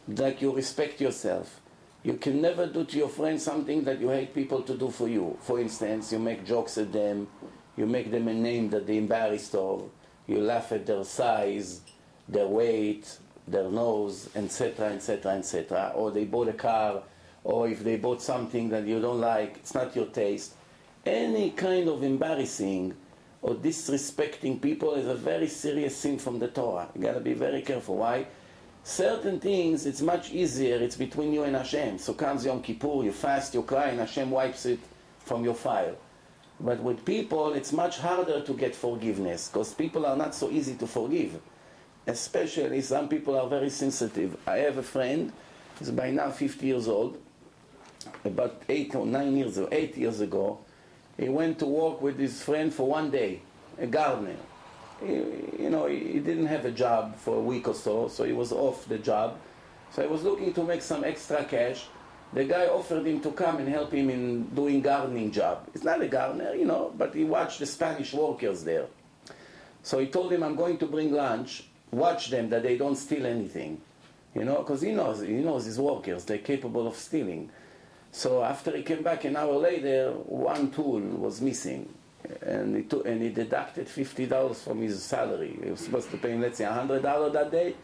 like 0.07 0.43
you 0.43 0.55
respect 0.55 1.01
yourself. 1.01 1.59
You 2.03 2.13
can 2.13 2.39
never 2.39 2.67
do 2.67 2.83
to 2.85 2.97
your 2.97 3.09
friends 3.09 3.41
something 3.41 3.83
that 3.85 3.99
you 3.99 4.09
hate 4.09 4.35
people 4.35 4.61
to 4.61 4.77
do 4.77 4.91
for 4.91 5.07
you. 5.07 5.39
For 5.41 5.59
instance, 5.59 6.11
you 6.11 6.19
make 6.19 6.45
jokes 6.45 6.77
at 6.77 6.93
them, 6.93 7.27
you 7.75 7.87
make 7.87 8.11
them 8.11 8.27
a 8.27 8.33
name 8.35 8.69
that 8.69 8.85
they 8.85 8.97
embarrassed 8.97 9.55
of, 9.55 9.89
you 10.27 10.39
laugh 10.39 10.71
at 10.71 10.85
their 10.85 11.03
size, 11.03 11.81
their 12.27 12.45
weight, 12.45 13.17
their 13.51 13.69
nose, 13.69 14.29
etc., 14.35 14.93
etc., 14.93 15.33
etc., 15.33 15.91
or 15.95 16.11
they 16.11 16.25
bought 16.25 16.47
a 16.47 16.53
car, 16.53 17.03
or 17.43 17.67
if 17.67 17.83
they 17.83 17.97
bought 17.97 18.21
something 18.21 18.69
that 18.69 18.85
you 18.85 18.99
don't 18.99 19.19
like, 19.19 19.57
it's 19.57 19.73
not 19.73 19.95
your 19.95 20.07
taste. 20.07 20.53
Any 21.05 21.51
kind 21.51 21.87
of 21.87 22.03
embarrassing 22.03 22.95
or 23.41 23.55
disrespecting 23.55 24.61
people 24.61 24.95
is 24.95 25.07
a 25.07 25.15
very 25.15 25.47
serious 25.47 25.95
sin 25.95 26.19
from 26.19 26.39
the 26.39 26.49
Torah. 26.49 26.89
You 26.93 27.01
gotta 27.01 27.21
be 27.21 27.33
very 27.33 27.61
careful. 27.61 27.97
Why? 27.97 28.27
Certain 28.83 29.39
things, 29.39 29.85
it's 29.85 30.01
much 30.01 30.31
easier, 30.31 30.77
it's 30.77 30.97
between 30.97 31.33
you 31.33 31.43
and 31.43 31.55
Hashem. 31.55 31.99
So 31.99 32.13
comes 32.13 32.45
Yom 32.45 32.61
Kippur, 32.61 33.03
you 33.03 33.11
fast, 33.11 33.53
you 33.53 33.63
cry, 33.63 33.87
and 33.87 33.99
Hashem 33.99 34.29
wipes 34.29 34.65
it 34.65 34.79
from 35.19 35.43
your 35.43 35.53
file. 35.53 35.95
But 36.59 36.81
with 36.81 37.05
people, 37.05 37.53
it's 37.53 37.71
much 37.71 37.99
harder 37.99 38.41
to 38.41 38.53
get 38.53 38.75
forgiveness, 38.75 39.47
because 39.47 39.73
people 39.73 40.05
are 40.05 40.17
not 40.17 40.35
so 40.35 40.49
easy 40.49 40.75
to 40.75 40.87
forgive 40.87 41.39
especially 42.07 42.81
some 42.81 43.07
people 43.07 43.37
are 43.37 43.47
very 43.47 43.69
sensitive. 43.69 44.37
I 44.47 44.57
have 44.57 44.77
a 44.77 44.83
friend, 44.83 45.31
he's 45.77 45.91
by 45.91 46.11
now 46.11 46.31
50 46.31 46.65
years 46.65 46.87
old, 46.87 47.17
about 48.23 48.61
eight 48.69 48.95
or 48.95 49.05
nine 49.05 49.35
years 49.35 49.57
ago, 49.57 49.69
eight 49.71 49.97
years 49.97 50.21
ago, 50.21 50.59
he 51.17 51.29
went 51.29 51.59
to 51.59 51.65
work 51.65 52.01
with 52.01 52.17
his 52.17 52.41
friend 52.41 52.73
for 52.73 52.87
one 52.87 53.11
day, 53.11 53.41
a 53.77 53.87
gardener. 53.87 54.37
He, 55.05 55.13
you 55.63 55.69
know, 55.69 55.87
he 55.87 56.19
didn't 56.19 56.47
have 56.47 56.65
a 56.65 56.71
job 56.71 57.17
for 57.17 57.37
a 57.37 57.41
week 57.41 57.67
or 57.67 57.73
so, 57.73 58.07
so 58.07 58.23
he 58.23 58.33
was 58.33 58.51
off 58.51 58.87
the 58.87 58.97
job. 58.97 59.37
So 59.91 60.01
he 60.01 60.07
was 60.07 60.23
looking 60.23 60.53
to 60.53 60.63
make 60.63 60.81
some 60.81 61.03
extra 61.03 61.43
cash. 61.43 61.85
The 62.31 62.43
guy 62.43 62.67
offered 62.67 63.07
him 63.07 63.21
to 63.21 63.31
come 63.31 63.57
and 63.57 63.67
help 63.67 63.91
him 63.91 64.09
in 64.09 64.45
doing 64.49 64.81
gardening 64.81 65.31
job. 65.31 65.67
He's 65.73 65.83
not 65.83 66.01
a 66.01 66.07
gardener, 66.07 66.53
you 66.53 66.65
know, 66.65 66.93
but 66.97 67.15
he 67.15 67.23
watched 67.23 67.59
the 67.59 67.65
Spanish 67.65 68.13
workers 68.13 68.63
there. 68.63 68.85
So 69.81 69.99
he 69.99 70.07
told 70.07 70.31
him, 70.31 70.43
I'm 70.43 70.55
going 70.55 70.77
to 70.77 70.85
bring 70.85 71.11
lunch 71.11 71.68
watch 71.91 72.29
them 72.29 72.49
that 72.49 72.63
they 72.63 72.77
don't 72.77 72.95
steal 72.95 73.25
anything. 73.25 73.81
You 74.35 74.43
know, 74.43 74.57
because 74.57 74.81
he 74.81 74.91
knows, 74.91 75.21
he 75.21 75.33
knows 75.33 75.65
his 75.65 75.79
workers, 75.79 76.23
they're 76.25 76.37
capable 76.37 76.87
of 76.87 76.95
stealing. 76.95 77.49
So 78.11 78.43
after 78.43 78.75
he 78.75 78.83
came 78.83 79.03
back 79.03 79.25
an 79.25 79.35
hour 79.35 79.53
later, 79.57 80.11
one 80.11 80.71
tool 80.71 80.99
was 80.99 81.41
missing. 81.41 81.89
And 82.41 82.75
he, 82.75 82.83
took, 82.83 83.07
and 83.07 83.21
he 83.21 83.29
deducted 83.29 83.87
$50 83.87 84.55
from 84.63 84.81
his 84.81 85.01
salary. 85.01 85.57
He 85.63 85.71
was 85.71 85.79
supposed 85.79 86.11
to 86.11 86.17
pay 86.17 86.31
him, 86.31 86.41
let's 86.41 86.57
say, 86.57 86.65
$100 86.65 87.33
that 87.33 87.51
day. 87.51 87.75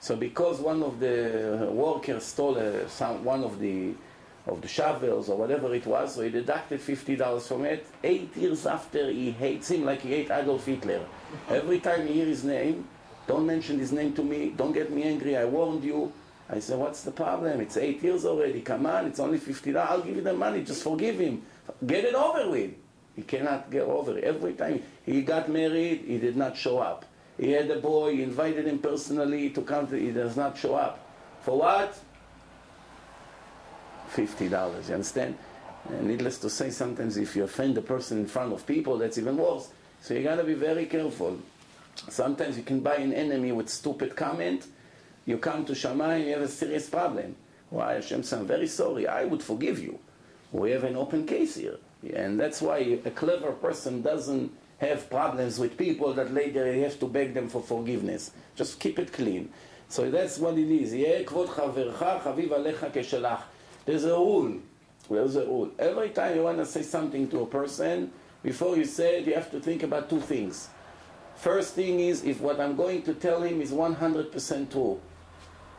So 0.00 0.16
because 0.16 0.60
one 0.60 0.82
of 0.82 0.98
the 0.98 1.68
workers 1.70 2.24
stole 2.24 2.56
a, 2.56 2.88
some, 2.88 3.24
one 3.24 3.44
of 3.44 3.58
the, 3.58 3.92
of 4.46 4.60
the 4.60 4.68
shovels 4.68 5.28
or 5.28 5.36
whatever 5.36 5.74
it 5.74 5.86
was, 5.86 6.14
so 6.14 6.22
he 6.22 6.30
deducted 6.30 6.80
$50 6.80 7.42
from 7.46 7.64
it. 7.64 7.86
Eight 8.02 8.36
years 8.36 8.66
after, 8.66 9.10
he 9.10 9.30
hates 9.30 9.70
him 9.70 9.84
like 9.84 10.00
he 10.00 10.10
hates 10.10 10.30
Adolf 10.30 10.66
Hitler. 10.66 11.04
Every 11.48 11.80
time 11.80 12.06
he 12.06 12.14
hears 12.14 12.28
his 12.28 12.44
name, 12.44 12.86
don't 13.26 13.46
mention 13.46 13.78
his 13.78 13.92
name 13.92 14.12
to 14.14 14.22
me. 14.22 14.52
Don't 14.56 14.72
get 14.72 14.92
me 14.92 15.02
angry. 15.02 15.36
I 15.36 15.44
warned 15.44 15.84
you. 15.84 16.12
I 16.48 16.60
said, 16.60 16.78
what's 16.78 17.02
the 17.02 17.10
problem? 17.10 17.60
It's 17.60 17.76
eight 17.76 18.02
years 18.02 18.24
already. 18.24 18.60
Come 18.60 18.86
on, 18.86 19.06
it's 19.06 19.18
only 19.18 19.38
$50. 19.38 19.76
I'll 19.76 20.00
give 20.00 20.16
you 20.16 20.22
the 20.22 20.32
money. 20.32 20.62
Just 20.62 20.84
forgive 20.84 21.18
him. 21.18 21.42
Get 21.84 22.04
it 22.04 22.14
over 22.14 22.48
with. 22.48 22.70
He 23.16 23.22
cannot 23.22 23.70
get 23.70 23.82
over 23.82 24.16
it. 24.16 24.24
Every 24.24 24.52
time 24.52 24.82
he 25.04 25.22
got 25.22 25.48
married, 25.48 26.04
he 26.06 26.18
did 26.18 26.36
not 26.36 26.56
show 26.56 26.78
up. 26.78 27.04
He 27.38 27.50
had 27.50 27.70
a 27.70 27.80
boy, 27.80 28.16
he 28.16 28.22
invited 28.22 28.66
him 28.66 28.78
personally 28.78 29.50
to 29.50 29.62
come 29.62 29.86
to, 29.88 29.98
he 29.98 30.10
does 30.10 30.36
not 30.36 30.56
show 30.56 30.74
up. 30.74 31.00
For 31.42 31.58
what? 31.58 31.98
$50, 34.14 34.88
you 34.88 34.94
understand? 34.94 35.36
And 35.88 36.06
needless 36.06 36.38
to 36.38 36.50
say, 36.50 36.70
sometimes 36.70 37.16
if 37.16 37.36
you 37.36 37.44
offend 37.44 37.76
a 37.76 37.82
person 37.82 38.18
in 38.18 38.26
front 38.26 38.52
of 38.52 38.66
people, 38.66 38.98
that's 38.98 39.18
even 39.18 39.36
worse. 39.36 39.68
So 40.00 40.14
you 40.14 40.22
gotta 40.22 40.44
be 40.44 40.54
very 40.54 40.86
careful. 40.86 41.38
Sometimes 42.08 42.56
you 42.56 42.62
can 42.62 42.80
buy 42.80 42.96
an 42.96 43.12
enemy 43.12 43.52
with 43.52 43.68
stupid 43.68 44.16
comment. 44.16 44.66
You 45.24 45.38
come 45.38 45.64
to 45.64 45.72
Shamayim, 45.72 46.16
and 46.16 46.24
you 46.26 46.32
have 46.32 46.42
a 46.42 46.48
serious 46.48 46.88
problem. 46.88 47.36
Why, 47.70 47.94
Hashem 47.94 48.22
I'm 48.32 48.46
very 48.46 48.68
sorry, 48.68 49.08
I 49.08 49.24
would 49.24 49.42
forgive 49.42 49.82
you. 49.82 49.98
We 50.52 50.70
have 50.70 50.84
an 50.84 50.96
open 50.96 51.26
case 51.26 51.56
here. 51.56 51.78
And 52.14 52.38
that's 52.38 52.62
why 52.62 52.78
a 53.04 53.10
clever 53.10 53.52
person 53.52 54.02
doesn't 54.02 54.52
have 54.78 55.10
problems 55.10 55.58
with 55.58 55.76
people 55.76 56.12
that 56.14 56.32
later 56.32 56.72
you 56.72 56.82
have 56.84 57.00
to 57.00 57.06
beg 57.06 57.34
them 57.34 57.48
for 57.48 57.62
forgiveness. 57.62 58.30
Just 58.54 58.78
keep 58.78 58.98
it 58.98 59.12
clean. 59.12 59.50
So 59.88 60.10
that's 60.10 60.38
what 60.38 60.58
it 60.58 60.70
is. 60.70 60.92
There's 63.84 64.04
a 64.04 64.10
rule. 64.10 64.58
There's 65.08 65.36
a 65.36 65.46
rule. 65.46 65.70
Every 65.78 66.10
time 66.10 66.36
you 66.36 66.42
want 66.42 66.58
to 66.58 66.66
say 66.66 66.82
something 66.82 67.28
to 67.30 67.40
a 67.40 67.46
person, 67.46 68.12
before 68.42 68.76
you 68.76 68.84
say 68.84 69.20
it, 69.20 69.26
you 69.26 69.34
have 69.34 69.50
to 69.52 69.60
think 69.60 69.82
about 69.82 70.10
two 70.10 70.20
things. 70.20 70.68
First 71.36 71.74
thing 71.74 72.00
is 72.00 72.24
if 72.24 72.40
what 72.40 72.60
I'm 72.60 72.76
going 72.76 73.02
to 73.02 73.14
tell 73.14 73.42
him 73.42 73.60
is 73.60 73.70
100% 73.70 74.70
true, 74.70 75.00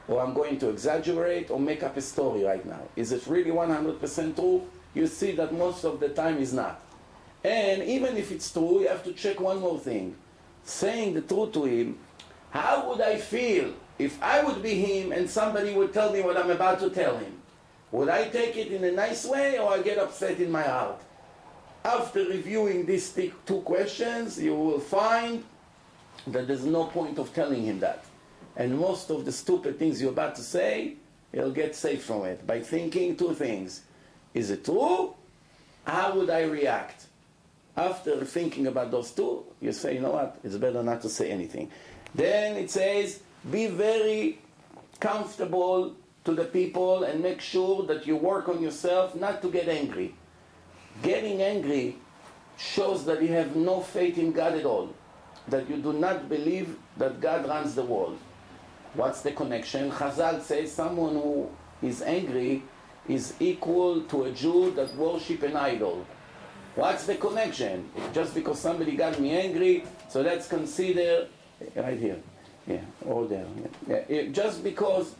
or 0.07 0.21
I'm 0.21 0.33
going 0.33 0.59
to 0.59 0.69
exaggerate 0.69 1.49
or 1.49 1.59
make 1.59 1.83
up 1.83 1.97
a 1.97 2.01
story 2.01 2.43
right 2.43 2.65
now. 2.65 2.81
Is 2.95 3.11
it 3.11 3.25
really 3.27 3.51
100% 3.51 4.35
true? 4.35 4.67
You 4.93 5.07
see 5.07 5.33
that 5.33 5.53
most 5.53 5.83
of 5.83 5.99
the 5.99 6.09
time 6.09 6.37
is 6.37 6.53
not. 6.53 6.79
And 7.43 7.83
even 7.83 8.17
if 8.17 8.31
it's 8.31 8.51
true, 8.51 8.81
you 8.81 8.87
have 8.87 9.03
to 9.03 9.13
check 9.13 9.39
one 9.39 9.59
more 9.59 9.79
thing. 9.79 10.15
Saying 10.63 11.13
the 11.13 11.21
truth 11.21 11.53
to 11.53 11.65
him, 11.65 11.97
how 12.51 12.89
would 12.89 13.01
I 13.01 13.17
feel 13.17 13.73
if 13.99 14.21
I 14.21 14.43
would 14.43 14.61
be 14.61 14.75
him 14.75 15.11
and 15.11 15.29
somebody 15.29 15.73
would 15.73 15.93
tell 15.93 16.11
me 16.11 16.21
what 16.21 16.37
I'm 16.37 16.51
about 16.51 16.79
to 16.79 16.89
tell 16.89 17.17
him? 17.17 17.33
Would 17.91 18.09
I 18.09 18.29
take 18.29 18.55
it 18.57 18.71
in 18.71 18.83
a 18.83 18.91
nice 18.91 19.25
way 19.25 19.59
or 19.59 19.73
I 19.73 19.81
get 19.81 19.97
upset 19.97 20.39
in 20.39 20.51
my 20.51 20.63
heart? 20.63 21.01
After 21.83 22.25
reviewing 22.25 22.85
these 22.85 23.17
two 23.45 23.61
questions, 23.61 24.39
you 24.41 24.55
will 24.55 24.79
find 24.79 25.43
that 26.27 26.47
there's 26.47 26.65
no 26.65 26.85
point 26.85 27.17
of 27.19 27.33
telling 27.33 27.63
him 27.63 27.79
that. 27.79 28.03
And 28.55 28.77
most 28.77 29.09
of 29.09 29.23
the 29.23 29.31
stupid 29.31 29.79
things 29.79 30.01
you're 30.01 30.11
about 30.11 30.35
to 30.35 30.41
say, 30.41 30.95
you'll 31.31 31.51
get 31.51 31.75
safe 31.75 32.03
from 32.03 32.25
it 32.25 32.45
by 32.45 32.61
thinking 32.61 33.15
two 33.15 33.33
things. 33.33 33.83
Is 34.33 34.49
it 34.51 34.65
true? 34.65 35.13
How 35.85 36.15
would 36.15 36.29
I 36.29 36.43
react? 36.43 37.05
After 37.75 38.25
thinking 38.25 38.67
about 38.67 38.89
those 38.91 39.11
two, 39.11 39.45
you 39.61 39.71
say, 39.71 39.93
you 39.95 40.01
know 40.01 40.11
what, 40.11 40.39
it's 40.43 40.57
better 40.57 40.81
not 40.81 41.01
to 41.03 41.09
say 41.09 41.29
anything. 41.29 41.69
Then 42.15 42.57
it 42.57 42.71
says, 42.71 43.21
be 43.51 43.67
very 43.67 44.39
comfortable 44.99 45.95
to 46.25 46.33
the 46.33 46.45
people 46.45 47.03
and 47.03 47.21
make 47.21 47.39
sure 47.39 47.83
that 47.83 48.07
you 48.07 48.15
work 48.15 48.49
on 48.49 48.61
yourself 48.61 49.15
not 49.15 49.41
to 49.43 49.51
get 49.51 49.69
angry. 49.69 50.15
Getting 51.03 51.41
angry 51.41 51.97
shows 52.57 53.05
that 53.05 53.21
you 53.21 53.29
have 53.29 53.55
no 53.55 53.81
faith 53.81 54.17
in 54.17 54.31
God 54.31 54.53
at 54.53 54.65
all, 54.65 54.93
that 55.47 55.69
you 55.69 55.77
do 55.77 55.93
not 55.93 56.27
believe 56.27 56.77
that 56.97 57.21
God 57.21 57.47
runs 57.47 57.75
the 57.75 57.83
world. 57.83 58.17
What's 58.93 59.21
the 59.21 59.31
connection? 59.31 59.91
Chazal 59.91 60.41
says 60.41 60.71
someone 60.71 61.13
who 61.13 61.49
is 61.81 62.01
angry 62.01 62.63
is 63.07 63.33
equal 63.39 64.01
to 64.01 64.23
a 64.23 64.31
Jew 64.31 64.71
that 64.71 64.95
worship 64.95 65.43
an 65.43 65.55
idol. 65.55 66.05
What's 66.75 67.05
the 67.05 67.15
connection? 67.15 67.89
Just 68.13 68.33
because 68.33 68.59
somebody 68.59 68.95
got 68.95 69.19
me 69.19 69.31
angry, 69.31 69.83
so 70.09 70.21
let's 70.21 70.47
consider 70.47 71.27
right 71.75 71.97
here, 71.97 72.17
yeah, 72.67 72.81
or 73.05 73.25
there. 73.25 73.45
Yeah. 73.87 74.01
Yeah. 74.09 74.23
Just 74.31 74.63
because, 74.63 75.15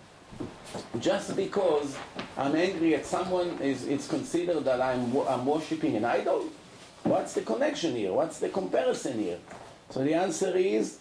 just 1.00 1.36
because 1.36 1.98
I'm 2.38 2.56
angry 2.56 2.96
at 2.96 3.06
someone, 3.06 3.58
is 3.62 3.88
it's 3.88 4.08
considered 4.08 4.64
that 4.66 4.82
I'm 4.82 5.16
I'm 5.28 5.46
worshiping 5.46 5.96
an 5.96 6.06
idol. 6.06 6.46
What's 7.04 7.34
the 7.34 7.42
connection 7.42 7.96
here? 7.96 8.12
What's 8.14 8.40
the 8.40 8.50
comparison 8.50 9.20
here? 9.20 9.40
So 9.90 10.04
the 10.04 10.14
answer 10.14 10.56
is 10.56 11.00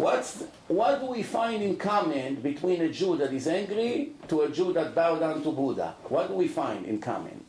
What's, 0.00 0.44
what 0.66 1.00
do 1.00 1.06
we 1.08 1.22
find 1.22 1.62
in 1.62 1.76
common 1.76 2.36
between 2.36 2.80
a 2.80 2.88
Jew 2.88 3.18
that 3.18 3.34
is 3.34 3.46
angry 3.46 4.12
to 4.28 4.40
a 4.42 4.48
Jew 4.48 4.72
that 4.72 4.94
bowed 4.94 5.20
down 5.20 5.42
to 5.42 5.52
Buddha? 5.52 5.94
What 6.04 6.28
do 6.28 6.34
we 6.36 6.48
find 6.48 6.86
in 6.86 7.02
common? 7.02 7.44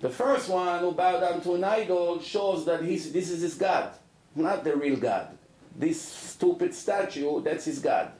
The 0.00 0.08
first 0.08 0.48
one 0.48 0.80
who 0.80 0.92
bowed 0.92 1.20
down 1.20 1.42
to 1.42 1.54
an 1.54 1.64
idol 1.64 2.18
shows 2.22 2.64
that 2.64 2.82
he's, 2.82 3.12
this 3.12 3.28
is 3.30 3.42
his 3.42 3.56
God, 3.56 3.90
not 4.34 4.64
the 4.64 4.74
real 4.74 4.96
God. 4.96 5.36
This 5.78 6.00
stupid 6.00 6.74
statue, 6.74 7.42
that's 7.42 7.66
his 7.66 7.78
God. 7.78 8.10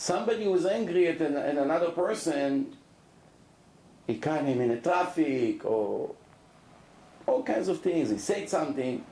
Somebody 0.00 0.44
who 0.44 0.54
is 0.54 0.64
angry 0.64 1.08
at, 1.08 1.20
an, 1.20 1.36
at 1.36 1.58
another 1.58 1.90
person, 1.90 2.74
he 4.06 4.16
caught 4.16 4.46
him 4.46 4.62
in 4.62 4.70
a 4.70 4.80
traffic 4.80 5.62
or 5.62 6.14
all 7.26 7.42
kinds 7.42 7.68
of 7.68 7.82
things. 7.82 8.08
He 8.08 8.16
said 8.16 8.48
something. 8.48 9.04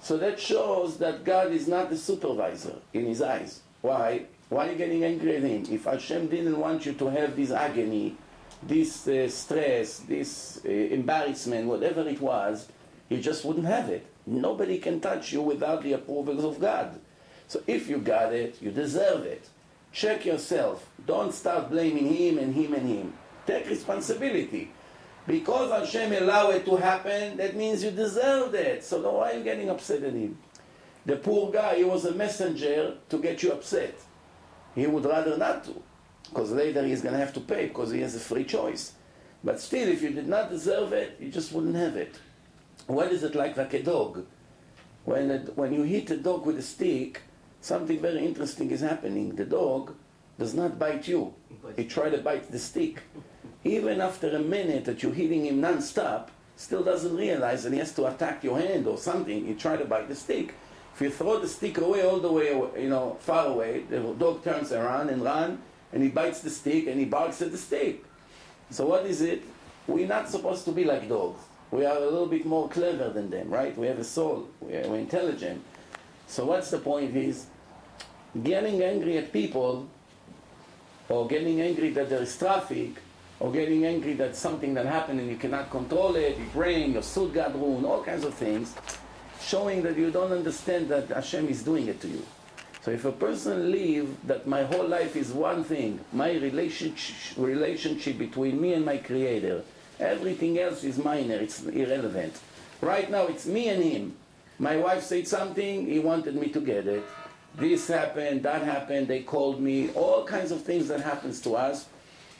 So 0.00 0.16
that 0.18 0.38
shows 0.38 0.98
that 0.98 1.24
God 1.24 1.50
is 1.50 1.66
not 1.66 1.90
the 1.90 1.96
supervisor 1.96 2.76
in 2.92 3.06
his 3.06 3.22
eyes. 3.22 3.62
Why? 3.80 4.26
Why 4.50 4.68
are 4.68 4.70
you 4.70 4.78
getting 4.78 5.02
angry 5.02 5.34
at 5.34 5.42
him? 5.42 5.66
If 5.68 5.82
Hashem 5.82 6.28
didn't 6.28 6.60
want 6.60 6.86
you 6.86 6.92
to 6.92 7.06
have 7.10 7.34
this 7.34 7.50
agony, 7.50 8.16
this 8.62 9.08
uh, 9.08 9.28
stress, 9.28 9.98
this 9.98 10.60
uh, 10.64 10.68
embarrassment, 10.68 11.66
whatever 11.66 12.06
it 12.06 12.20
was, 12.20 12.68
he 13.08 13.20
just 13.20 13.44
wouldn't 13.44 13.66
have 13.66 13.88
it. 13.88 14.06
Nobody 14.26 14.78
can 14.78 15.00
touch 15.00 15.32
you 15.32 15.42
without 15.42 15.82
the 15.82 15.94
approval 15.94 16.48
of 16.48 16.60
God. 16.60 17.00
So 17.48 17.64
if 17.66 17.88
you 17.88 17.98
got 17.98 18.32
it, 18.32 18.62
you 18.62 18.70
deserve 18.70 19.26
it. 19.26 19.48
Check 19.94 20.26
yourself. 20.26 20.90
Don't 21.06 21.32
start 21.32 21.70
blaming 21.70 22.12
him 22.12 22.38
and 22.38 22.52
him 22.52 22.74
and 22.74 22.88
him. 22.88 23.12
Take 23.46 23.68
responsibility. 23.68 24.72
Because 25.24 25.70
Hashem 25.70 26.12
allowed 26.12 26.56
it 26.56 26.64
to 26.66 26.76
happen, 26.76 27.36
that 27.36 27.54
means 27.54 27.84
you 27.84 27.92
deserved 27.92 28.56
it. 28.56 28.82
So 28.82 29.08
why 29.08 29.30
are 29.30 29.38
you 29.38 29.44
getting 29.44 29.70
upset 29.70 30.02
at 30.02 30.12
him? 30.12 30.36
The 31.06 31.16
poor 31.16 31.52
guy, 31.52 31.76
he 31.76 31.84
was 31.84 32.04
a 32.06 32.12
messenger 32.12 32.96
to 33.08 33.18
get 33.18 33.42
you 33.44 33.52
upset. 33.52 33.94
He 34.74 34.88
would 34.88 35.04
rather 35.04 35.36
not 35.36 35.62
to, 35.64 35.80
because 36.28 36.50
later 36.50 36.84
he's 36.84 37.00
going 37.00 37.14
to 37.14 37.20
have 37.20 37.32
to 37.34 37.40
pay 37.40 37.68
because 37.68 37.92
he 37.92 38.00
has 38.00 38.16
a 38.16 38.20
free 38.20 38.44
choice. 38.44 38.94
But 39.44 39.60
still, 39.60 39.88
if 39.88 40.02
you 40.02 40.10
did 40.10 40.26
not 40.26 40.50
deserve 40.50 40.92
it, 40.92 41.18
you 41.20 41.30
just 41.30 41.52
wouldn't 41.52 41.76
have 41.76 41.96
it. 41.96 42.18
What 42.88 43.12
is 43.12 43.22
it 43.22 43.36
like, 43.36 43.56
like 43.56 43.74
a 43.74 43.82
dog? 43.82 44.26
When, 45.04 45.30
when 45.54 45.72
you 45.72 45.82
hit 45.82 46.10
a 46.10 46.16
dog 46.16 46.46
with 46.46 46.58
a 46.58 46.62
stick, 46.62 47.22
something 47.64 47.98
very 48.00 48.24
interesting 48.24 48.70
is 48.70 48.80
happening. 48.80 49.34
The 49.36 49.44
dog 49.44 49.94
does 50.38 50.54
not 50.54 50.78
bite 50.78 51.08
you. 51.08 51.34
He 51.76 51.84
tries 51.84 52.12
to 52.12 52.18
bite 52.18 52.50
the 52.50 52.58
stick 52.58 53.02
even 53.64 54.00
after 54.00 54.28
a 54.36 54.38
minute 54.38 54.84
that 54.84 55.02
you're 55.02 55.14
hitting 55.14 55.46
him 55.46 55.60
non-stop, 55.60 56.30
still 56.56 56.84
doesn't 56.84 57.16
realize 57.16 57.64
that 57.64 57.72
he 57.72 57.78
has 57.78 57.92
to 57.94 58.06
attack 58.06 58.44
your 58.44 58.58
hand 58.58 58.86
or 58.86 58.98
something. 58.98 59.46
He 59.46 59.54
try 59.54 59.76
to 59.76 59.86
bite 59.86 60.08
the 60.08 60.14
stick. 60.14 60.54
If 60.94 61.00
you 61.00 61.10
throw 61.10 61.40
the 61.40 61.48
stick 61.48 61.78
away 61.78 62.02
all 62.02 62.20
the 62.20 62.30
way, 62.30 62.48
you 62.80 62.90
know, 62.90 63.16
far 63.20 63.46
away, 63.46 63.84
the 63.88 64.00
dog 64.14 64.44
turns 64.44 64.70
around 64.70 65.08
and 65.08 65.24
run, 65.24 65.60
and 65.92 66.02
he 66.02 66.10
bites 66.10 66.40
the 66.40 66.50
stick 66.50 66.86
and 66.86 67.00
he 67.00 67.06
barks 67.06 67.40
at 67.42 67.50
the 67.50 67.58
stick. 67.58 68.04
So 68.70 68.86
what 68.86 69.06
is 69.06 69.22
it? 69.22 69.42
We're 69.86 70.06
not 70.06 70.28
supposed 70.28 70.64
to 70.66 70.72
be 70.72 70.84
like 70.84 71.08
dogs. 71.08 71.42
We 71.70 71.86
are 71.86 71.96
a 71.96 72.00
little 72.00 72.26
bit 72.26 72.46
more 72.46 72.68
clever 72.68 73.08
than 73.10 73.30
them, 73.30 73.50
right? 73.50 73.76
We 73.76 73.86
have 73.86 73.98
a 73.98 74.04
soul. 74.04 74.48
We're 74.60 74.94
intelligent. 74.96 75.64
So 76.26 76.44
what's 76.44 76.70
the 76.70 76.78
point 76.78 77.16
is, 77.16 77.46
getting 78.42 78.82
angry 78.82 79.18
at 79.18 79.32
people, 79.32 79.86
or 81.08 81.28
getting 81.28 81.60
angry 81.60 81.90
that 81.90 82.08
there 82.08 82.22
is 82.22 82.36
traffic, 82.36 82.96
or 83.40 83.52
getting 83.52 83.84
angry 83.84 84.14
that 84.14 84.34
something 84.34 84.74
that 84.74 84.86
happened 84.86 85.20
and 85.20 85.28
you 85.28 85.36
cannot 85.36 85.70
control 85.70 86.16
it, 86.16 86.38
your 86.38 86.46
brain, 86.48 86.92
your 86.92 87.02
suit 87.02 87.34
got 87.34 87.54
ruined, 87.54 87.84
all 87.84 88.02
kinds 88.02 88.24
of 88.24 88.34
things, 88.34 88.74
showing 89.40 89.82
that 89.82 89.96
you 89.96 90.10
don't 90.10 90.32
understand 90.32 90.88
that 90.88 91.08
Hashem 91.08 91.48
is 91.48 91.62
doing 91.62 91.88
it 91.88 92.00
to 92.00 92.08
you. 92.08 92.24
So 92.82 92.90
if 92.90 93.04
a 93.04 93.12
person 93.12 93.70
leave 93.70 94.14
that 94.26 94.46
my 94.46 94.62
whole 94.62 94.86
life 94.86 95.16
is 95.16 95.32
one 95.32 95.64
thing, 95.64 96.00
my 96.12 96.32
relationship, 96.32 97.16
relationship 97.36 98.18
between 98.18 98.60
me 98.60 98.74
and 98.74 98.84
my 98.84 98.98
Creator, 98.98 99.62
everything 100.00 100.58
else 100.58 100.84
is 100.84 100.98
minor, 100.98 101.36
it's 101.36 101.64
irrelevant. 101.64 102.38
Right 102.80 103.10
now 103.10 103.26
it's 103.26 103.46
me 103.46 103.68
and 103.68 103.82
him. 103.82 104.16
My 104.58 104.76
wife 104.76 105.02
said 105.02 105.26
something, 105.26 105.86
he 105.86 105.98
wanted 105.98 106.36
me 106.36 106.48
to 106.48 106.60
get 106.60 106.86
it. 106.86 107.04
This 107.56 107.88
happened, 107.88 108.42
that 108.42 108.62
happened, 108.62 109.08
they 109.08 109.22
called 109.22 109.60
me, 109.60 109.90
all 109.90 110.24
kinds 110.24 110.50
of 110.50 110.62
things 110.62 110.88
that 110.88 111.00
happens 111.00 111.40
to 111.42 111.54
us 111.54 111.86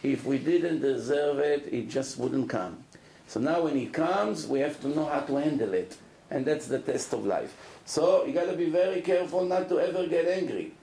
if 0.05 0.27
we 0.27 0.37
didn't 0.37 0.83
deserve 0.83 1.39
it, 1.39 1.73
it 1.73 1.89
just 1.89 2.19
wouldn't 2.19 2.51
come. 2.51 2.85
So 3.27 3.41
now 3.41 3.63
when 3.63 3.77
it 3.79 3.93
comes, 3.93 4.47
we 4.47 4.61
have 4.61 4.79
to 4.83 4.89
know 4.89 5.07
how 5.07 5.21
to 5.21 5.37
handle 5.37 5.73
it. 5.73 5.97
And 6.31 6.45
that's 6.45 6.67
the 6.67 6.79
test 6.79 7.15
of 7.15 7.25
life. 7.25 7.57
So 7.87 8.27
you 8.27 8.35
got 8.35 8.51
to 8.51 8.57
be 8.57 8.69
very 8.69 9.01
careful 9.01 9.47
not 9.47 9.69
to 9.71 9.81
ever 9.81 10.07
get 10.07 10.29
angry. 10.29 10.75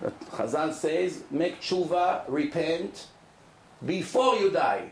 But 0.00 0.18
Chazal 0.30 0.72
says, 0.72 1.22
make 1.30 1.60
tshuva, 1.60 2.24
repent, 2.28 3.08
before 3.84 4.36
you 4.36 4.50
die. 4.50 4.90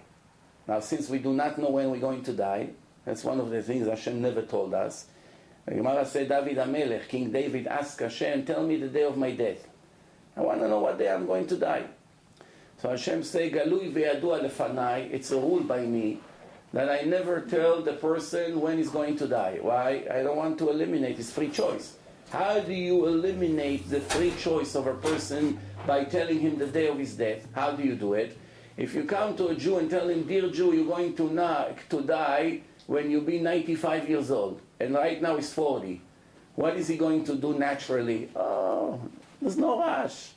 Now, 0.68 0.80
since 0.80 1.08
we 1.08 1.18
do 1.18 1.32
not 1.32 1.58
know 1.58 1.70
when 1.70 1.90
we're 1.90 2.00
going 2.00 2.22
to 2.24 2.34
die, 2.34 2.68
that's 3.06 3.24
one 3.24 3.40
of 3.40 3.48
the 3.48 3.62
things 3.62 3.88
Hashem 3.88 4.20
never 4.20 4.42
told 4.42 4.74
us. 4.74 5.06
The 5.70 5.76
Gemara 5.76 6.04
said, 6.04 6.28
David 6.28 6.56
HaMelech, 6.56 7.06
King 7.06 7.30
David 7.30 7.68
asked 7.68 8.00
Hashem, 8.00 8.44
tell 8.44 8.66
me 8.66 8.74
the 8.76 8.88
day 8.88 9.04
of 9.04 9.16
my 9.16 9.30
death. 9.30 9.68
I 10.36 10.40
want 10.40 10.58
to 10.62 10.68
know 10.68 10.80
what 10.80 10.98
day 10.98 11.08
I'm 11.08 11.26
going 11.26 11.46
to 11.46 11.56
die. 11.56 11.84
So 12.82 12.90
Hashem 12.90 13.22
say, 13.22 13.52
Galui 13.52 13.92
ve'yadua 13.92 14.42
lefanai, 14.42 15.12
it's 15.12 15.30
a 15.30 15.36
rule 15.36 15.60
by 15.60 15.82
me, 15.82 16.18
that 16.72 16.90
I 16.90 17.02
never 17.02 17.42
tell 17.42 17.82
the 17.82 17.92
person 17.92 18.60
when 18.60 18.78
he's 18.78 18.90
going 18.90 19.14
to 19.18 19.28
die. 19.28 19.58
Why? 19.60 20.04
I 20.10 20.24
don't 20.24 20.36
want 20.36 20.58
to 20.58 20.70
eliminate 20.70 21.18
his 21.18 21.30
free 21.30 21.50
choice. 21.50 21.94
How 22.30 22.58
do 22.58 22.74
you 22.74 23.06
eliminate 23.06 23.88
the 23.88 24.00
free 24.00 24.32
choice 24.40 24.74
of 24.74 24.88
a 24.88 24.94
person 24.94 25.56
by 25.86 26.02
telling 26.02 26.40
him 26.40 26.58
the 26.58 26.66
day 26.66 26.88
of 26.88 26.98
his 26.98 27.14
death? 27.14 27.46
How 27.54 27.70
do 27.70 27.84
you 27.84 27.94
do 27.94 28.14
it? 28.14 28.36
If 28.76 28.92
you 28.92 29.04
come 29.04 29.36
to 29.36 29.46
a 29.48 29.54
Jew 29.54 29.78
and 29.78 29.88
tell 29.88 30.08
him, 30.08 30.24
Dear 30.24 30.50
Jew, 30.50 30.74
you're 30.74 30.84
going 30.84 31.14
to, 31.14 31.30
na- 31.30 31.66
to 31.90 32.02
die 32.02 32.62
when 32.88 33.08
you 33.08 33.20
be 33.20 33.38
95 33.38 34.08
years 34.08 34.32
old, 34.32 34.60
and 34.80 34.94
right 34.94 35.20
now 35.20 35.36
he's 35.36 35.52
40, 35.52 36.00
what 36.56 36.76
is 36.76 36.88
he 36.88 36.96
going 36.96 37.24
to 37.24 37.36
do 37.36 37.54
naturally? 37.54 38.28
Oh, 38.34 39.00
there's 39.40 39.56
no 39.56 39.78
rush. 39.78 40.30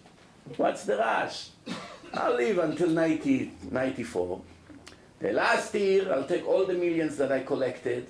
What's 0.57 0.83
the 0.83 0.97
rush? 0.97 1.49
I'll 2.13 2.35
live 2.35 2.59
until 2.59 2.89
90, 2.89 3.51
94. 3.71 4.41
The 5.19 5.31
last 5.31 5.73
year, 5.73 6.13
I'll 6.13 6.25
take 6.25 6.45
all 6.47 6.65
the 6.65 6.73
millions 6.73 7.17
that 7.17 7.31
I 7.31 7.39
collected 7.39 8.07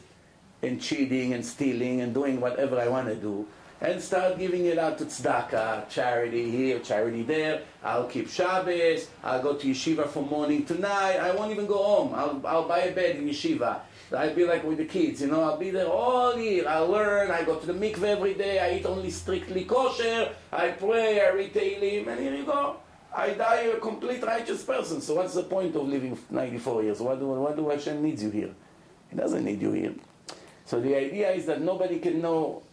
in 0.61 0.79
cheating 0.79 1.33
and 1.33 1.45
stealing 1.45 2.01
and 2.01 2.13
doing 2.13 2.41
whatever 2.41 2.79
I 2.79 2.87
want 2.87 3.07
to 3.07 3.15
do 3.15 3.47
and 3.83 4.01
start 4.01 4.39
giving 4.39 4.65
it 4.65 4.77
out 4.77 4.97
to 4.97 5.05
tzedakah, 5.05 5.89
charity 5.89 6.49
here, 6.49 6.79
charity 6.79 7.21
there. 7.21 7.61
I'll 7.83 8.07
keep 8.07 8.29
Shabbos. 8.29 9.09
I'll 9.23 9.43
go 9.43 9.55
to 9.55 9.67
yeshiva 9.67 10.07
from 10.07 10.29
morning 10.29 10.65
to 10.65 10.79
night. 10.79 11.17
I 11.17 11.35
won't 11.35 11.51
even 11.51 11.67
go 11.67 11.83
home. 11.83 12.13
I'll, 12.15 12.41
I'll 12.47 12.67
buy 12.67 12.79
a 12.79 12.95
bed 12.95 13.17
in 13.17 13.27
yeshiva. 13.27 13.81
I'll 14.13 14.35
be 14.35 14.45
like 14.45 14.63
with 14.63 14.77
the 14.77 14.85
kids, 14.85 15.21
you 15.21 15.27
know. 15.27 15.41
I'll 15.41 15.57
be 15.57 15.71
there 15.71 15.87
all 15.87 16.37
year. 16.37 16.67
I'll 16.67 16.87
learn. 16.87 17.31
I 17.31 17.43
go 17.43 17.55
to 17.55 17.65
the 17.65 17.73
mikveh 17.73 18.03
every 18.03 18.33
day. 18.35 18.59
I 18.59 18.77
eat 18.77 18.85
only 18.85 19.09
strictly 19.09 19.65
kosher. 19.65 20.33
I 20.51 20.69
pray. 20.69 21.25
I 21.25 21.29
read 21.29 21.53
Tehillim, 21.53 22.07
and 22.07 22.19
here 22.19 22.35
you 22.35 22.45
go. 22.45 22.77
I 23.15 23.31
die 23.31 23.71
a 23.75 23.79
complete 23.79 24.23
righteous 24.23 24.63
person. 24.63 25.01
So 25.01 25.15
what's 25.15 25.35
the 25.35 25.43
point 25.43 25.75
of 25.75 25.87
living 25.87 26.17
94 26.29 26.83
years? 26.83 26.99
Why 26.99 27.15
do, 27.15 27.27
what 27.27 27.55
do 27.55 27.69
Hashem 27.69 28.01
needs 28.01 28.23
you 28.23 28.31
here? 28.31 28.49
He 29.09 29.15
doesn't 29.15 29.43
need 29.43 29.61
you 29.61 29.71
here. 29.71 29.93
So 30.65 30.79
the 30.79 30.95
idea 30.95 31.31
is 31.31 31.45
that 31.45 31.61
nobody 31.61 31.99
can 31.99 32.21
know 32.21 32.63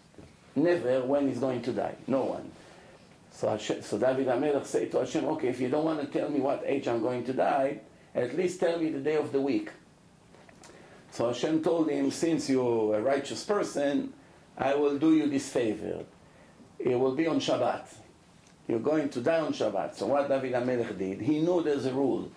never 0.56 1.02
when 1.02 1.28
he's 1.28 1.38
going 1.38 1.62
to 1.62 1.72
die. 1.72 1.96
No 2.06 2.24
one. 2.24 2.50
So, 3.32 3.48
Hashem, 3.48 3.82
so 3.82 3.98
David 3.98 4.26
HaMelech 4.26 4.66
said 4.66 4.90
to 4.92 4.98
Hashem, 4.98 5.24
okay, 5.24 5.48
if 5.48 5.60
you 5.60 5.68
don't 5.68 5.84
want 5.84 6.00
to 6.00 6.06
tell 6.06 6.28
me 6.28 6.40
what 6.40 6.62
age 6.66 6.88
I'm 6.88 7.00
going 7.00 7.24
to 7.24 7.32
die, 7.32 7.80
at 8.14 8.36
least 8.36 8.60
tell 8.60 8.78
me 8.78 8.90
the 8.90 8.98
day 8.98 9.16
of 9.16 9.32
the 9.32 9.40
week. 9.40 9.70
So 11.10 11.28
Hashem 11.28 11.62
told 11.62 11.90
him, 11.90 12.10
since 12.10 12.48
you're 12.48 12.96
a 12.96 13.02
righteous 13.02 13.44
person, 13.44 14.12
I 14.56 14.74
will 14.74 14.98
do 14.98 15.14
you 15.14 15.28
this 15.28 15.48
favor. 15.48 16.04
It 16.78 16.98
will 16.98 17.14
be 17.14 17.26
on 17.26 17.40
Shabbat. 17.40 17.84
You're 18.68 18.78
going 18.78 19.08
to 19.10 19.20
die 19.20 19.40
on 19.40 19.52
Shabbat. 19.52 19.96
So 19.96 20.06
what 20.06 20.28
David 20.28 20.52
HaMelech 20.52 20.96
did, 20.96 21.20
he 21.20 21.40
knew 21.40 21.62
there's 21.62 21.86
a 21.86 21.92
rule. 21.92 22.30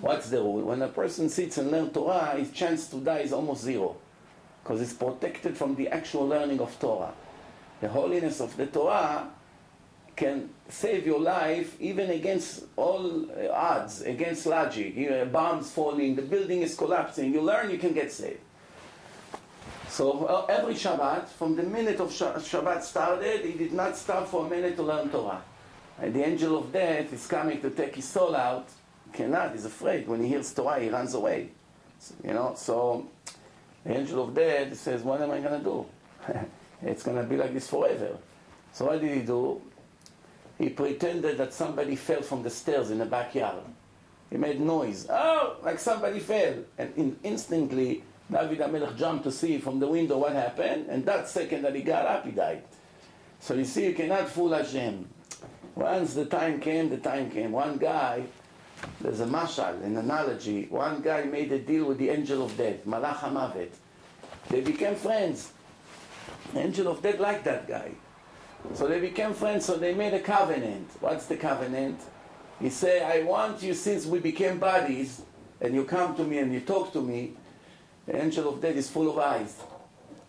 What's 0.00 0.30
the 0.30 0.38
rule? 0.38 0.62
When 0.62 0.82
a 0.82 0.88
person 0.88 1.28
sits 1.28 1.58
and 1.58 1.70
learns 1.70 1.92
Torah, 1.92 2.36
his 2.36 2.50
chance 2.50 2.88
to 2.88 2.96
die 2.96 3.20
is 3.20 3.32
almost 3.32 3.62
zero. 3.62 3.96
Because 4.62 4.80
it's 4.80 4.94
protected 4.94 5.56
from 5.56 5.74
the 5.76 5.88
actual 5.88 6.26
learning 6.26 6.60
of 6.60 6.78
Torah. 6.80 7.12
The 7.80 7.88
holiness 7.88 8.40
of 8.40 8.56
the 8.56 8.66
Torah 8.66 9.28
can 10.16 10.50
save 10.68 11.06
your 11.06 11.20
life 11.20 11.76
even 11.80 12.10
against 12.10 12.64
all 12.76 13.26
odds, 13.50 14.02
against 14.02 14.46
logic. 14.46 14.96
You 14.96 15.10
know, 15.10 15.26
bombs 15.26 15.70
falling, 15.70 16.14
the 16.14 16.22
building 16.22 16.62
is 16.62 16.76
collapsing. 16.76 17.32
You 17.32 17.40
learn, 17.40 17.70
you 17.70 17.78
can 17.78 17.92
get 17.92 18.12
saved. 18.12 18.40
So 19.88 20.24
uh, 20.24 20.46
every 20.46 20.74
Shabbat, 20.74 21.28
from 21.28 21.54
the 21.56 21.62
minute 21.62 22.00
of 22.00 22.10
Shabbat 22.10 22.82
started, 22.82 23.44
he 23.44 23.52
did 23.52 23.72
not 23.72 23.96
stop 23.96 24.26
for 24.26 24.46
a 24.46 24.48
minute 24.48 24.76
to 24.76 24.82
learn 24.82 25.08
Torah. 25.08 25.42
And 26.00 26.12
the 26.12 26.24
angel 26.24 26.58
of 26.58 26.72
death 26.72 27.12
is 27.12 27.26
coming 27.26 27.60
to 27.60 27.70
take 27.70 27.94
his 27.94 28.04
soul 28.04 28.34
out. 28.34 28.68
He 29.06 29.16
cannot, 29.16 29.52
he's 29.52 29.64
afraid. 29.64 30.08
When 30.08 30.20
he 30.20 30.28
hears 30.28 30.52
Torah, 30.52 30.80
he 30.80 30.88
runs 30.88 31.14
away. 31.14 31.50
You 32.24 32.34
know, 32.34 32.54
so 32.56 33.06
the 33.84 33.96
angel 33.96 34.24
of 34.24 34.34
death 34.34 34.76
says, 34.76 35.02
what 35.02 35.22
am 35.22 35.30
I 35.30 35.38
going 35.40 35.62
to 35.62 35.64
do? 35.64 35.86
it's 36.82 37.02
going 37.02 37.16
to 37.16 37.22
be 37.22 37.36
like 37.36 37.54
this 37.54 37.68
forever. 37.68 38.18
So 38.72 38.86
what 38.86 39.00
did 39.00 39.16
he 39.16 39.22
do? 39.22 39.62
He 40.58 40.68
pretended 40.68 41.38
that 41.38 41.52
somebody 41.52 41.96
fell 41.96 42.22
from 42.22 42.42
the 42.42 42.50
stairs 42.50 42.90
in 42.90 42.98
the 42.98 43.06
backyard. 43.06 43.64
He 44.30 44.36
made 44.36 44.60
noise. 44.60 45.06
Oh, 45.10 45.56
like 45.62 45.78
somebody 45.78 46.20
fell. 46.20 46.54
And 46.78 46.92
in, 46.96 47.16
instantly, 47.22 48.04
David 48.30 48.58
HaMelech 48.58 48.96
jumped 48.96 49.24
to 49.24 49.32
see 49.32 49.58
from 49.58 49.80
the 49.80 49.86
window 49.86 50.18
what 50.18 50.32
happened. 50.32 50.86
And 50.88 51.04
that 51.06 51.28
second 51.28 51.62
that 51.62 51.74
he 51.74 51.82
got 51.82 52.06
up, 52.06 52.24
he 52.24 52.32
died. 52.32 52.62
So 53.40 53.54
you 53.54 53.64
see, 53.64 53.86
you 53.86 53.94
cannot 53.94 54.28
fool 54.28 54.52
Hashem. 54.52 55.08
Once 55.74 56.14
the 56.14 56.24
time 56.24 56.60
came, 56.60 56.88
the 56.88 56.98
time 56.98 57.30
came. 57.30 57.52
One 57.52 57.76
guy, 57.78 58.24
there's 59.00 59.20
a 59.20 59.26
mashal, 59.26 59.82
an 59.82 59.96
analogy. 59.96 60.66
One 60.70 61.02
guy 61.02 61.24
made 61.24 61.52
a 61.52 61.58
deal 61.58 61.84
with 61.84 61.98
the 61.98 62.10
angel 62.10 62.44
of 62.44 62.56
death, 62.56 62.84
Malach 62.86 63.16
HaMavet. 63.16 63.70
They 64.48 64.60
became 64.60 64.94
friends. 64.94 65.52
The 66.52 66.60
angel 66.60 66.88
of 66.88 67.02
death 67.02 67.18
liked 67.18 67.44
that 67.44 67.66
guy. 67.66 67.90
So 68.72 68.86
they 68.86 69.00
became 69.00 69.34
friends, 69.34 69.66
so 69.66 69.76
they 69.76 69.94
made 69.94 70.14
a 70.14 70.20
covenant. 70.20 70.90
What's 71.00 71.26
the 71.26 71.36
covenant? 71.36 72.00
He 72.60 72.70
said, 72.70 73.02
I 73.02 73.22
want 73.22 73.62
you, 73.62 73.74
since 73.74 74.06
we 74.06 74.20
became 74.20 74.58
buddies, 74.58 75.22
and 75.60 75.74
you 75.74 75.84
come 75.84 76.16
to 76.16 76.24
me 76.24 76.38
and 76.38 76.52
you 76.52 76.60
talk 76.60 76.92
to 76.94 77.02
me, 77.02 77.34
the 78.06 78.16
angel 78.22 78.48
of 78.48 78.60
death 78.60 78.76
is 78.76 78.88
full 78.88 79.10
of 79.10 79.18
eyes. 79.18 79.60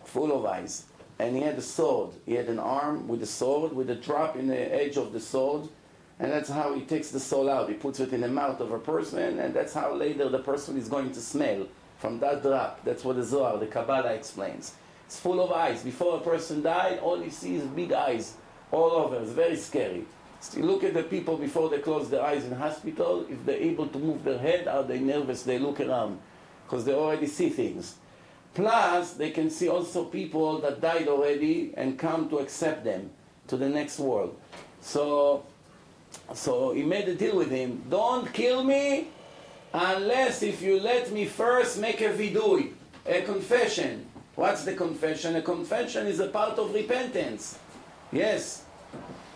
Full 0.04 0.32
of 0.36 0.44
eyes. 0.44 0.84
And 1.18 1.34
he 1.34 1.42
had 1.42 1.56
a 1.56 1.62
sword. 1.62 2.10
He 2.26 2.34
had 2.34 2.48
an 2.48 2.58
arm 2.58 3.08
with 3.08 3.22
a 3.22 3.26
sword, 3.26 3.72
with 3.72 3.90
a 3.90 3.94
drop 3.94 4.36
in 4.36 4.48
the 4.48 4.74
edge 4.74 4.96
of 4.96 5.12
the 5.12 5.20
sword. 5.20 5.68
And 6.18 6.32
that's 6.32 6.48
how 6.48 6.74
he 6.74 6.82
takes 6.82 7.10
the 7.10 7.20
soul 7.20 7.50
out. 7.50 7.68
He 7.68 7.74
puts 7.74 8.00
it 8.00 8.12
in 8.12 8.22
the 8.22 8.28
mouth 8.28 8.60
of 8.60 8.72
a 8.72 8.78
person, 8.78 9.38
and 9.38 9.52
that's 9.52 9.74
how 9.74 9.94
later 9.94 10.28
the 10.28 10.38
person 10.38 10.78
is 10.78 10.88
going 10.88 11.12
to 11.12 11.20
smell 11.20 11.66
from 11.98 12.18
that 12.20 12.42
drop. 12.42 12.84
That's 12.84 13.04
what 13.04 13.16
the 13.16 13.22
Zohar, 13.22 13.58
the 13.58 13.66
Kabbalah 13.66 14.14
explains. 14.14 14.74
It's 15.06 15.20
full 15.20 15.40
of 15.40 15.52
eyes. 15.52 15.82
Before 15.82 16.16
a 16.16 16.20
person 16.20 16.62
died, 16.62 16.98
all 16.98 17.20
he 17.20 17.30
sees 17.30 17.62
is 17.62 17.68
big 17.68 17.92
eyes 17.92 18.34
all 18.72 18.90
over. 18.90 19.16
It's 19.16 19.32
very 19.32 19.56
scary. 19.56 20.04
Look 20.56 20.84
at 20.84 20.94
the 20.94 21.02
people 21.02 21.36
before 21.36 21.68
they 21.68 21.78
close 21.78 22.10
their 22.10 22.22
eyes 22.22 22.44
in 22.44 22.52
hospital, 22.52 23.26
if 23.28 23.44
they're 23.44 23.56
able 23.56 23.88
to 23.88 23.98
move 23.98 24.22
their 24.24 24.38
head, 24.38 24.68
are 24.68 24.82
they 24.82 24.98
nervous? 24.98 25.42
They 25.42 25.58
look 25.58 25.80
around 25.80 26.20
because 26.64 26.84
they 26.84 26.92
already 26.92 27.26
see 27.26 27.48
things. 27.48 27.96
Plus, 28.54 29.12
they 29.14 29.30
can 29.30 29.50
see 29.50 29.68
also 29.68 30.04
people 30.04 30.58
that 30.60 30.80
died 30.80 31.08
already 31.08 31.72
and 31.76 31.98
come 31.98 32.28
to 32.30 32.38
accept 32.38 32.84
them 32.84 33.10
to 33.48 33.56
the 33.56 33.68
next 33.68 33.98
world. 33.98 34.38
So, 34.80 35.44
so 36.32 36.72
he 36.72 36.82
made 36.82 37.08
a 37.08 37.14
deal 37.14 37.36
with 37.36 37.50
him. 37.50 37.82
Don't 37.90 38.32
kill 38.32 38.64
me 38.64 39.08
unless 39.72 40.42
if 40.42 40.62
you 40.62 40.80
let 40.80 41.12
me 41.12 41.26
first 41.26 41.78
make 41.78 42.00
a 42.00 42.08
vidui, 42.08 42.72
a 43.04 43.22
confession. 43.22 44.05
What's 44.36 44.64
the 44.64 44.74
confession? 44.74 45.34
A 45.36 45.42
confession 45.42 46.06
is 46.06 46.20
a 46.20 46.28
part 46.28 46.58
of 46.58 46.72
repentance. 46.74 47.58
Yes. 48.12 48.64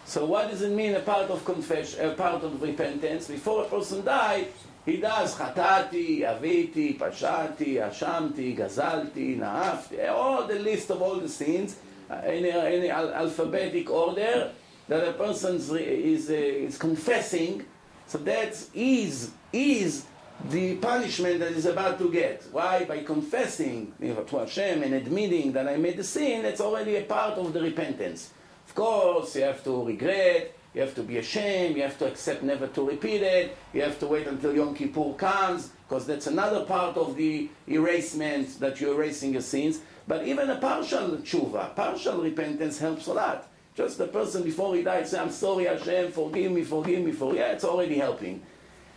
So 0.04 0.26
what 0.26 0.50
does 0.50 0.60
it 0.60 0.72
mean 0.72 0.94
a 0.94 1.00
part 1.00 1.30
of 1.30 1.42
confession, 1.44 2.10
a 2.10 2.12
part 2.12 2.44
of 2.44 2.60
repentance? 2.60 3.26
Before 3.26 3.64
a 3.64 3.68
person 3.68 4.04
dies, 4.04 4.46
he 4.84 4.98
does 4.98 5.36
chatati, 5.36 6.20
aviti, 6.20 6.98
pashati, 6.98 7.76
ashamti, 7.76 8.56
gazalti, 8.56 9.38
naafti, 9.38 10.10
all 10.10 10.46
the 10.46 10.58
list 10.58 10.90
of 10.90 11.00
all 11.00 11.16
the 11.16 11.28
sins 11.28 11.76
uh, 12.10 12.16
in, 12.26 12.44
a, 12.44 12.74
in 12.74 12.90
alphabetic 12.90 13.88
order 13.88 14.52
that 14.88 15.08
a 15.08 15.12
person 15.12 15.56
is, 15.56 15.70
is, 15.70 16.28
is 16.28 16.76
confessing. 16.76 17.64
So 18.06 18.18
that 18.18 18.62
is, 18.74 19.30
is 19.52 20.04
the 20.48 20.76
punishment 20.76 21.40
that 21.40 21.52
is 21.52 21.66
about 21.66 21.98
to 21.98 22.10
get. 22.10 22.44
Why? 22.52 22.84
By 22.84 23.02
confessing 23.02 23.92
to 24.00 24.38
Hashem 24.38 24.82
and 24.82 24.94
admitting 24.94 25.52
that 25.52 25.68
I 25.68 25.76
made 25.76 25.96
the 25.96 26.04
sin, 26.04 26.44
it's 26.44 26.60
already 26.60 26.96
a 26.96 27.02
part 27.02 27.38
of 27.38 27.52
the 27.52 27.60
repentance. 27.60 28.30
Of 28.66 28.74
course, 28.74 29.36
you 29.36 29.42
have 29.42 29.62
to 29.64 29.84
regret, 29.84 30.56
you 30.74 30.80
have 30.80 30.94
to 30.94 31.02
be 31.02 31.18
ashamed, 31.18 31.76
you 31.76 31.82
have 31.82 31.98
to 31.98 32.06
accept 32.06 32.42
never 32.42 32.68
to 32.68 32.86
repeat 32.86 33.22
it, 33.22 33.56
you 33.72 33.82
have 33.82 33.98
to 33.98 34.06
wait 34.06 34.26
until 34.26 34.54
Yom 34.54 34.74
Kippur 34.74 35.14
comes, 35.14 35.70
because 35.88 36.06
that's 36.06 36.28
another 36.28 36.64
part 36.64 36.96
of 36.96 37.16
the 37.16 37.50
erasement 37.66 38.60
that 38.60 38.80
you're 38.80 38.94
erasing 38.94 39.32
your 39.32 39.42
sins. 39.42 39.80
But 40.06 40.26
even 40.26 40.48
a 40.50 40.56
partial 40.56 41.16
tshuva, 41.18 41.74
partial 41.74 42.22
repentance 42.22 42.78
helps 42.78 43.06
a 43.08 43.12
lot. 43.12 43.48
Just 43.74 43.98
the 43.98 44.06
person 44.06 44.42
before 44.42 44.74
he 44.74 44.82
died 44.82 45.06
say, 45.06 45.18
I'm 45.18 45.30
sorry 45.30 45.64
Hashem, 45.64 46.12
forgive 46.12 46.52
me, 46.52 46.62
forgive 46.62 47.04
me, 47.04 47.12
for 47.12 47.34
yeah, 47.34 47.52
it's 47.52 47.64
already 47.64 47.96
helping. 47.96 48.42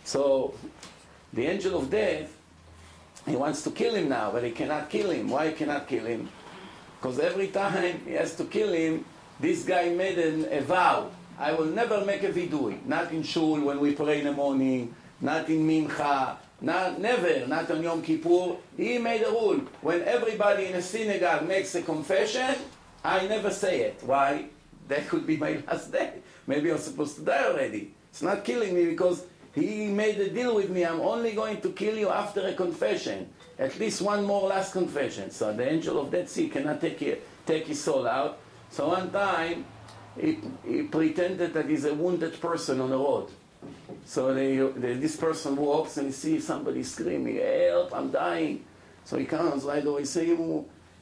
So 0.04 0.54
the 1.34 1.46
angel 1.46 1.78
of 1.78 1.90
death, 1.90 2.30
he 3.26 3.36
wants 3.36 3.62
to 3.62 3.70
kill 3.70 3.94
him 3.94 4.08
now, 4.08 4.30
but 4.30 4.44
he 4.44 4.50
cannot 4.50 4.88
kill 4.88 5.10
him. 5.10 5.28
Why 5.28 5.48
he 5.48 5.54
cannot 5.54 5.88
kill 5.88 6.04
him? 6.04 6.28
Because 7.00 7.18
every 7.18 7.48
time 7.48 8.00
he 8.06 8.12
has 8.12 8.34
to 8.36 8.44
kill 8.44 8.72
him, 8.72 9.04
this 9.40 9.64
guy 9.64 9.88
made 9.90 10.18
an, 10.18 10.46
a 10.50 10.60
vow. 10.60 11.10
I 11.38 11.52
will 11.52 11.66
never 11.66 12.04
make 12.04 12.22
a 12.22 12.30
vidui. 12.32 12.84
Not 12.86 13.10
in 13.10 13.22
shul 13.22 13.60
when 13.60 13.80
we 13.80 13.92
pray 13.92 14.20
in 14.20 14.26
the 14.26 14.32
morning, 14.32 14.94
not 15.20 15.48
in 15.48 15.66
mincha, 15.66 16.36
not, 16.60 17.00
never, 17.00 17.46
not 17.46 17.70
on 17.70 17.82
Yom 17.82 18.02
Kippur. 18.02 18.56
He 18.76 18.98
made 18.98 19.22
a 19.22 19.30
rule. 19.30 19.60
When 19.80 20.02
everybody 20.02 20.66
in 20.66 20.76
a 20.76 20.82
synagogue 20.82 21.48
makes 21.48 21.74
a 21.74 21.82
confession, 21.82 22.54
I 23.02 23.26
never 23.26 23.50
say 23.50 23.80
it. 23.82 24.00
Why? 24.04 24.46
That 24.86 25.08
could 25.08 25.26
be 25.26 25.38
my 25.38 25.62
last 25.66 25.92
day. 25.92 26.12
Maybe 26.46 26.70
I'm 26.70 26.76
supposed 26.76 27.16
to 27.16 27.22
die 27.22 27.46
already. 27.46 27.94
It's 28.10 28.20
not 28.20 28.44
killing 28.44 28.74
me 28.74 28.84
because 28.84 29.24
he 29.54 29.86
made 29.88 30.18
a 30.20 30.30
deal 30.30 30.54
with 30.54 30.70
me. 30.70 30.84
I'm 30.84 31.00
only 31.00 31.32
going 31.32 31.60
to 31.60 31.70
kill 31.70 31.96
you 31.96 32.10
after 32.10 32.46
a 32.46 32.54
confession. 32.54 33.28
At 33.58 33.78
least 33.78 34.02
one 34.02 34.24
more 34.24 34.48
last 34.48 34.72
confession. 34.72 35.30
So 35.30 35.52
the 35.52 35.70
angel 35.70 36.00
of 36.00 36.10
Dead 36.10 36.28
Sea 36.28 36.48
cannot 36.48 36.80
take, 36.80 37.22
take 37.46 37.66
his 37.66 37.82
soul 37.82 38.06
out. 38.06 38.38
So 38.70 38.88
one 38.88 39.10
time, 39.12 39.64
he, 40.20 40.38
he 40.66 40.82
pretended 40.82 41.54
that 41.54 41.68
he's 41.68 41.84
a 41.84 41.94
wounded 41.94 42.40
person 42.40 42.80
on 42.80 42.90
the 42.90 42.96
road. 42.96 43.28
So 44.04 44.34
they, 44.34 44.56
they, 44.56 44.94
this 44.94 45.16
person 45.16 45.56
walks 45.56 45.96
and 45.96 46.06
he 46.08 46.12
sees 46.12 46.46
somebody 46.46 46.82
screaming, 46.82 47.36
help, 47.36 47.94
I'm 47.94 48.10
dying. 48.10 48.64
So 49.04 49.18
he 49.18 49.24
comes 49.24 49.64
right 49.64 49.84
away, 49.84 50.04
say, 50.04 50.36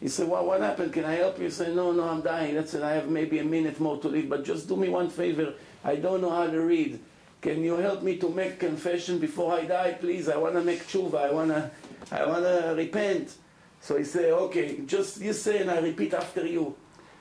he 0.01 0.09
said, 0.09 0.29
well, 0.29 0.45
what 0.45 0.61
happened? 0.61 0.93
Can 0.93 1.05
I 1.05 1.15
help 1.15 1.39
you? 1.39 1.45
He 1.45 1.51
said, 1.51 1.77
no, 1.77 1.93
no, 1.93 2.09
I'm 2.09 2.23
dying. 2.23 2.57
That's 2.57 2.75
it. 2.75 2.83
I 2.83 2.93
have 2.95 3.09
maybe 3.09 3.39
a 3.39 3.45
minute 3.45 3.79
more 3.79 3.99
to 3.99 4.09
live, 4.09 4.29
but 4.29 4.45
just 4.45 4.69
do 4.69 4.77
me 4.77 4.89
one 4.89 5.09
favor. 5.09 5.55
I 5.85 5.97
don't 5.97 6.21
know 6.21 6.31
how 6.31 6.49
to 6.49 6.61
read. 6.61 6.99
Can 7.43 7.65
you 7.65 7.75
help 7.75 8.05
me 8.05 8.19
to 8.19 8.29
make 8.29 8.61
confession 8.61 9.19
before 9.19 9.55
I 9.55 9.65
die, 9.65 9.97
please? 10.01 10.29
I 10.29 10.37
want 10.37 10.55
to 10.55 10.63
make 10.63 10.87
tshuva. 10.87 11.29
I 11.29 11.33
want 11.33 11.51
to, 11.51 11.71
I 12.13 12.25
want 12.25 12.45
to 12.45 12.75
repent. 12.77 13.35
So 13.81 13.99
he 13.99 14.05
said, 14.05 14.33
okay, 14.33 14.79
just 14.87 15.21
you 15.21 15.33
say 15.33 15.59
and 15.59 15.71
I 15.73 15.81
repeat 15.81 16.15
after 16.15 16.47
you. 16.47 16.77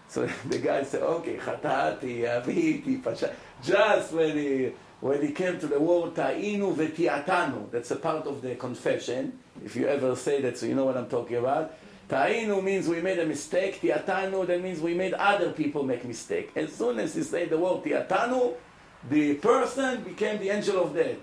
So 0.07 0.29
the 0.47 0.59
guy 0.59 0.83
said, 0.83 1.01
okay, 1.01 1.37
chatati, 1.37 2.21
aviti, 2.21 3.03
pasha. 3.03 3.33
Just 3.63 4.13
when 4.13 4.37
he, 4.37 4.71
when 4.99 5.25
he 5.25 5.31
came 5.31 5.59
to 5.59 5.65
the 5.65 5.79
word 5.79 6.13
ta'inu 6.13 6.75
vetiatanu, 6.75 7.71
that's 7.71 7.89
a 7.89 7.95
part 7.95 8.27
of 8.27 8.43
the 8.43 8.53
confession. 8.53 9.39
If 9.65 9.75
you 9.75 9.87
ever 9.87 10.15
say 10.15 10.39
that, 10.41 10.55
so 10.55 10.67
you 10.67 10.75
know 10.75 10.85
what 10.85 10.97
I'm 10.97 11.09
talking 11.09 11.37
about. 11.37 11.73
Ta'inu 12.09 12.61
means 12.61 12.87
we 12.87 13.01
made 13.01 13.17
a 13.17 13.25
mistake. 13.25 13.81
Tiatanu, 13.81 14.45
that 14.45 14.61
means 14.61 14.81
we 14.81 14.93
made 14.93 15.13
other 15.13 15.51
people 15.51 15.81
make 15.81 16.05
mistake. 16.05 16.51
As 16.55 16.73
soon 16.73 16.99
as 16.99 17.15
he 17.15 17.23
said 17.23 17.49
the 17.49 17.57
word 17.57 17.83
tiatanu, 17.83 18.53
the 19.09 19.35
person 19.35 20.03
became 20.03 20.39
the 20.39 20.49
angel 20.49 20.83
of 20.83 20.93
death. 20.93 21.17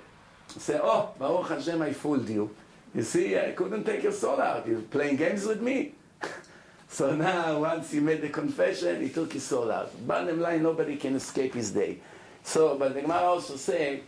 Say, 0.48 0.80
oh, 0.82 1.10
Baruch 1.18 1.48
Hashem, 1.48 1.80
I 1.82 1.92
fooled 1.92 2.28
you. 2.28 2.54
You 2.94 3.02
see, 3.02 3.38
I 3.38 3.52
couldn't 3.52 3.84
take 3.84 4.02
your 4.02 4.12
soul 4.12 4.40
out. 4.40 4.66
You're 4.66 4.80
playing 4.80 5.16
games 5.16 5.44
with 5.46 5.60
me. 5.60 5.92
so 6.88 7.14
now, 7.14 7.60
once 7.60 7.90
he 7.90 8.00
made 8.00 8.22
the 8.22 8.30
confession, 8.30 9.02
he 9.02 9.10
took 9.10 9.32
his 9.32 9.44
soul 9.44 9.70
out. 9.70 9.90
Bottom 10.06 10.40
line, 10.40 10.62
nobody 10.62 10.96
can 10.96 11.14
escape 11.16 11.54
his 11.54 11.70
day. 11.70 11.98
So, 12.42 12.78
but 12.78 12.94
the 12.94 13.02
Gemara 13.02 13.24
also 13.24 13.56
say, 13.56 14.02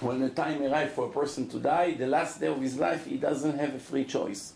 when 0.00 0.20
the 0.20 0.30
time 0.30 0.62
arrives 0.62 0.92
for 0.94 1.06
a 1.06 1.10
person 1.10 1.48
to 1.48 1.58
die, 1.58 1.92
the 1.92 2.06
last 2.06 2.40
day 2.40 2.48
of 2.48 2.60
his 2.60 2.76
life, 2.76 3.06
he 3.06 3.16
doesn't 3.16 3.56
have 3.58 3.74
a 3.74 3.78
free 3.78 4.04
choice. 4.04 4.54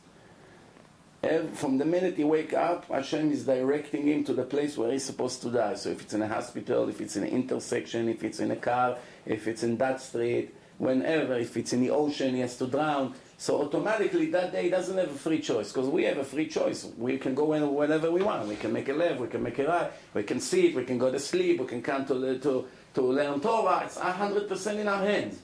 From 1.22 1.78
the 1.78 1.84
minute 1.84 2.16
he 2.16 2.24
wake 2.24 2.52
up, 2.52 2.88
Hashem 2.88 3.30
is 3.30 3.44
directing 3.46 4.08
him 4.08 4.24
to 4.24 4.34
the 4.34 4.42
place 4.42 4.76
where 4.76 4.90
he's 4.90 5.04
supposed 5.04 5.40
to 5.42 5.50
die. 5.50 5.74
So 5.74 5.90
if 5.90 6.02
it's 6.02 6.14
in 6.14 6.22
a 6.22 6.26
hospital, 6.26 6.88
if 6.88 7.00
it's 7.00 7.14
in 7.14 7.22
an 7.22 7.30
intersection, 7.30 8.08
if 8.08 8.24
it's 8.24 8.40
in 8.40 8.50
a 8.50 8.56
car, 8.56 8.96
if 9.24 9.46
it's 9.46 9.62
in 9.62 9.76
that 9.76 10.00
street, 10.00 10.52
whenever, 10.78 11.34
if 11.34 11.56
it's 11.56 11.72
in 11.72 11.80
the 11.80 11.90
ocean, 11.90 12.34
he 12.34 12.40
has 12.40 12.56
to 12.56 12.66
drown. 12.66 13.14
So 13.38 13.62
automatically 13.62 14.26
that 14.30 14.50
day 14.50 14.68
doesn't 14.68 14.98
have 14.98 15.10
a 15.10 15.18
free 15.18 15.40
choice 15.40 15.72
because 15.72 15.88
we 15.88 16.02
have 16.04 16.18
a 16.18 16.24
free 16.24 16.48
choice. 16.48 16.88
We 16.98 17.18
can 17.18 17.36
go 17.36 17.52
in 17.52 17.72
whenever 17.72 18.10
we 18.10 18.20
want. 18.20 18.48
We 18.48 18.56
can 18.56 18.72
make 18.72 18.88
a 18.88 18.92
left, 18.92 19.20
we 19.20 19.28
can 19.28 19.44
make 19.44 19.60
a 19.60 19.66
right, 19.66 19.92
we 20.14 20.24
can 20.24 20.40
sit, 20.40 20.74
we 20.74 20.84
can 20.84 20.98
go 20.98 21.12
to 21.12 21.20
sleep, 21.20 21.60
we 21.60 21.66
can 21.66 21.82
come 21.82 22.04
to, 22.06 22.38
to, 22.40 22.66
to 22.94 23.00
learn 23.00 23.40
Torah. 23.40 23.84
It's 23.84 23.96
100% 23.96 24.76
in 24.76 24.88
our 24.88 25.04
hands. 25.04 25.40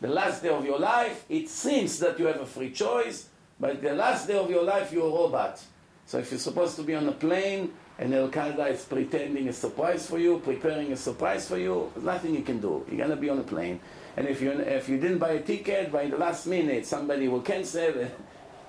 The 0.00 0.08
last 0.08 0.42
day 0.42 0.48
of 0.48 0.64
your 0.64 0.78
life, 0.78 1.26
it 1.28 1.50
seems 1.50 1.98
that 1.98 2.18
you 2.18 2.26
have 2.26 2.40
a 2.40 2.46
free 2.46 2.70
choice, 2.70 3.28
but 3.60 3.82
the 3.82 3.94
last 3.94 4.28
day 4.28 4.36
of 4.36 4.50
your 4.50 4.62
life, 4.62 4.92
you're 4.92 5.06
a 5.06 5.10
robot. 5.10 5.62
So 6.06 6.18
if 6.18 6.30
you're 6.30 6.40
supposed 6.40 6.76
to 6.76 6.82
be 6.82 6.94
on 6.94 7.08
a 7.08 7.12
plane 7.12 7.72
and 7.98 8.14
Al 8.14 8.28
Qaeda 8.28 8.70
is 8.70 8.84
pretending 8.84 9.48
a 9.48 9.52
surprise 9.52 10.06
for 10.06 10.18
you, 10.18 10.38
preparing 10.38 10.92
a 10.92 10.96
surprise 10.96 11.48
for 11.48 11.58
you, 11.58 11.92
nothing 12.00 12.34
you 12.34 12.42
can 12.42 12.60
do. 12.60 12.84
You're 12.88 12.98
going 12.98 13.10
to 13.10 13.16
be 13.16 13.28
on 13.28 13.38
a 13.38 13.42
plane. 13.42 13.80
And 14.16 14.26
if 14.26 14.40
you, 14.40 14.52
if 14.52 14.88
you 14.88 14.98
didn't 14.98 15.18
buy 15.18 15.32
a 15.32 15.42
ticket, 15.42 15.92
by 15.92 16.06
the 16.06 16.16
last 16.16 16.46
minute, 16.46 16.86
somebody 16.86 17.28
will 17.28 17.42
cancel. 17.42 18.08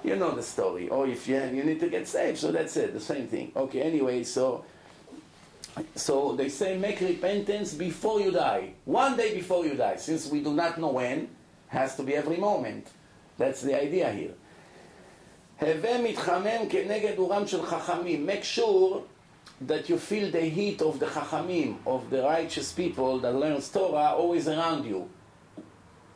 You 0.01 0.15
know 0.15 0.31
the 0.31 0.41
story. 0.43 0.87
Or 0.87 1.05
if 1.07 1.27
you, 1.27 1.35
you 1.35 1.61
need 1.61 1.81
to 1.81 1.89
get 1.89 2.07
saved, 2.07 2.37
so 2.37 2.53
that's 2.53 2.77
it, 2.77 2.93
the 2.93 3.01
same 3.01 3.27
thing. 3.27 3.51
Okay, 3.53 3.81
anyway, 3.81 4.23
so 4.23 4.63
so 5.95 6.35
they 6.35 6.49
say 6.49 6.77
make 6.77 6.99
repentance 7.01 7.73
before 7.73 8.19
you 8.21 8.31
die. 8.31 8.73
One 8.85 9.17
day 9.17 9.33
before 9.33 9.65
you 9.65 9.75
die. 9.75 9.97
Since 9.97 10.27
we 10.27 10.41
do 10.41 10.53
not 10.53 10.79
know 10.79 10.91
when, 10.91 11.29
has 11.67 11.95
to 11.97 12.03
be 12.03 12.15
every 12.15 12.37
moment. 12.37 12.87
That's 13.37 13.61
the 13.61 13.79
idea 13.79 14.11
here. 14.11 14.33
הווה 15.60 16.02
מתחמם 16.02 16.68
כנגד 16.68 17.18
אורם 17.18 17.46
של 17.46 17.62
חכמים. 17.62 18.26
Make 18.26 18.44
sure 18.44 19.02
that 19.66 19.88
you 19.88 19.98
feel 19.98 20.30
the 20.30 20.40
heat 20.40 20.82
of 20.82 20.98
the 20.98 21.06
חכמים, 21.06 21.76
of 21.86 22.10
the 22.10 22.22
righteous 22.22 22.72
people 22.72 23.18
that 23.20 23.34
learn 23.34 23.60
Torah 23.72 24.14
always 24.16 24.48
around 24.48 24.84
you. 24.84 25.08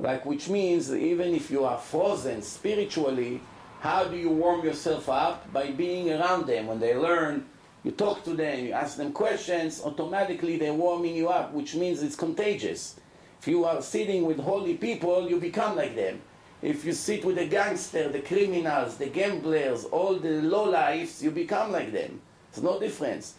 Like, 0.01 0.25
which 0.27 0.49
means 0.49 0.93
even 0.93 1.35
if 1.35 1.51
you 1.51 1.65
are 1.65 1.79
frozen 1.79 2.43
spiritually, 2.43 3.41
how 3.81 4.05
do 4.05 4.17
you 4.17 4.31
warm 4.31 4.65
yourself 4.65 5.09
up? 5.09 5.53
By 5.53 5.71
being 5.71 6.11
around 6.11 6.47
them. 6.47 6.67
When 6.67 6.81
they 6.81 6.95
learn, 6.97 7.47
you 7.85 7.93
talk 7.93 8.25
to 8.25 8.35
them, 8.35 8.65
you 8.65 8.73
ask 8.73 8.97
them 8.97 9.13
questions, 9.13 9.81
automatically 9.85 10.57
they're 10.57 10.75
warming 10.75 11.15
you 11.15 11.29
up, 11.29 11.53
which 11.53 11.75
means 11.75 12.03
it's 12.03 12.17
contagious. 12.17 12.99
If 13.41 13.47
you 13.47 13.65
are 13.65 13.81
sitting 13.81 14.27
with 14.27 14.41
holy 14.41 14.75
people, 14.75 15.29
you 15.29 15.39
become 15.39 15.77
like 15.77 15.95
them. 15.95 16.21
If 16.64 16.86
you 16.86 16.94
sit 16.94 17.26
with 17.26 17.36
the 17.36 17.46
gangster, 17.46 18.08
the 18.08 18.22
criminals, 18.22 18.96
the 18.96 19.08
gamblers, 19.08 19.84
all 19.84 20.16
the 20.16 20.30
lowlifes, 20.30 21.22
you 21.22 21.30
become 21.30 21.74
like 21.74 21.92
them. 21.92 22.22
There's 22.52 22.64
no 22.64 22.80
difference. 22.80 23.34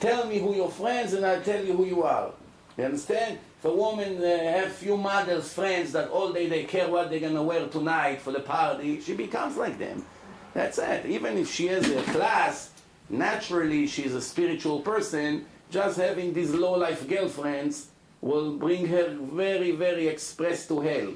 Tell 0.00 0.26
me 0.26 0.38
who 0.38 0.54
your 0.54 0.70
friends 0.70 1.12
and 1.12 1.26
I'll 1.26 1.42
tell 1.42 1.62
you 1.62 1.74
who 1.74 1.84
you 1.84 2.02
are. 2.04 2.32
You 2.78 2.84
understand? 2.84 3.38
If 3.58 3.66
a 3.66 3.72
woman 3.74 4.16
uh, 4.16 4.38
have 4.52 4.72
few 4.72 4.96
models, 4.96 5.52
friends 5.52 5.92
that 5.92 6.08
all 6.08 6.32
day 6.32 6.48
they 6.48 6.64
care 6.64 6.88
what 6.88 7.10
they're 7.10 7.20
gonna 7.20 7.42
wear 7.42 7.68
tonight 7.68 8.22
for 8.22 8.32
the 8.32 8.40
party, 8.40 8.98
she 9.02 9.12
becomes 9.12 9.58
like 9.58 9.78
them. 9.78 10.02
That's 10.54 10.78
it. 10.78 11.04
Even 11.04 11.36
if 11.36 11.52
she 11.52 11.66
has 11.66 11.86
a 11.86 12.02
class, 12.04 12.70
naturally 13.10 13.88
she's 13.88 14.14
a 14.14 14.22
spiritual 14.22 14.80
person, 14.80 15.44
just 15.70 15.98
having 15.98 16.32
these 16.32 16.54
low-life 16.54 17.06
girlfriends 17.06 17.88
will 18.22 18.56
bring 18.56 18.86
her 18.86 19.14
very, 19.20 19.72
very 19.72 20.08
express 20.08 20.66
to 20.68 20.80
hell. 20.80 21.12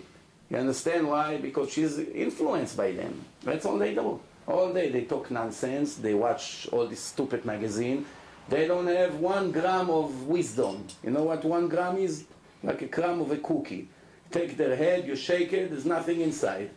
You 0.51 0.59
understand 0.59 1.09
why? 1.09 1.39
Because 1.39 1.73
she's 1.73 1.99
influenced 1.99 2.77
by 2.77 2.93
them. 2.93 3.25
That's 3.43 3.65
all 3.67 3.79
they 3.79 3.95
do. 3.95 4.21
All 4.47 4.73
day 4.73 4.91
they 4.91 5.05
talk 5.05 5.31
nonsense, 5.31 5.97
they 5.97 6.13
watch 6.13 6.69
all 6.71 6.87
this 6.87 7.01
stupid 7.01 7.45
magazine. 7.45 8.05
They 8.49 8.67
don't 8.67 8.87
have 8.87 9.17
one 9.17 9.53
gram 9.53 9.89
of 9.89 10.27
wisdom. 10.27 10.87
You 11.03 11.13
know 11.13 11.23
what 11.23 11.45
one 11.45 11.69
gram 11.69 11.97
is? 11.97 12.25
Like 12.63 12.83
a 12.83 12.87
gram 12.87 13.21
of 13.23 13.31
a 13.31 13.39
cookie. 13.39 13.89
Take 14.31 14.57
their 14.57 14.77
head, 14.77 15.07
you 15.07 15.17
shake 15.17 15.53
it, 15.55 15.71
there's 15.71 15.87
nothing 15.87 16.21
inside. 16.21 16.71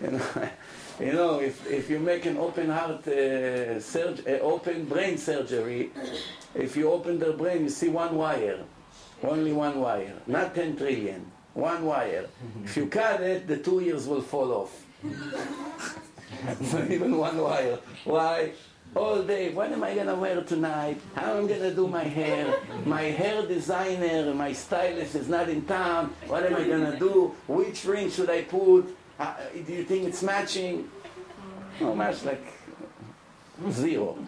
You 0.00 0.12
know, 0.12 0.22
you 1.00 1.12
know 1.12 1.40
if, 1.40 1.70
if 1.70 1.90
you 1.90 1.98
make 1.98 2.24
an 2.24 2.38
open 2.38 2.70
heart, 2.70 3.06
uh, 3.06 3.78
surg- 3.78 4.26
uh, 4.26 4.38
open 4.40 4.86
brain 4.86 5.18
surgery, 5.18 5.90
if 6.54 6.76
you 6.76 6.90
open 6.90 7.18
their 7.18 7.32
brain, 7.34 7.64
you 7.64 7.68
see 7.68 7.88
one 7.88 8.16
wire. 8.16 8.60
Only 9.22 9.52
one 9.52 9.80
wire. 9.80 10.14
Not 10.26 10.54
10 10.54 10.76
trillion 10.76 11.30
one 11.54 11.84
wire. 11.84 12.26
If 12.64 12.76
you 12.76 12.86
cut 12.86 13.20
it, 13.22 13.46
the 13.46 13.58
two 13.58 13.80
ears 13.80 14.06
will 14.06 14.22
fall 14.22 14.52
off. 14.52 14.84
Not 16.72 16.90
even 16.90 17.16
one 17.16 17.38
wire. 17.38 17.78
Why? 18.04 18.52
All 18.94 19.22
day, 19.22 19.50
what 19.54 19.72
am 19.72 19.82
I 19.82 19.94
gonna 19.94 20.14
wear 20.14 20.42
tonight? 20.42 21.00
How 21.14 21.38
am 21.38 21.46
I 21.46 21.48
gonna 21.48 21.74
do 21.74 21.86
my 21.88 22.04
hair? 22.04 22.54
My 22.84 23.02
hair 23.02 23.46
designer, 23.46 24.34
my 24.34 24.52
stylist 24.52 25.14
is 25.14 25.28
not 25.28 25.48
in 25.48 25.62
town. 25.62 26.12
What 26.26 26.44
am 26.44 26.56
I 26.56 26.64
gonna 26.68 26.98
do? 26.98 27.34
Which 27.48 27.84
ring 27.86 28.10
should 28.10 28.28
I 28.28 28.42
put? 28.42 28.94
Uh, 29.18 29.34
do 29.66 29.72
you 29.72 29.84
think 29.84 30.08
it's 30.08 30.22
matching? 30.22 30.90
No 31.80 31.94
match, 31.94 32.22
like 32.24 32.44
zero. 33.70 34.18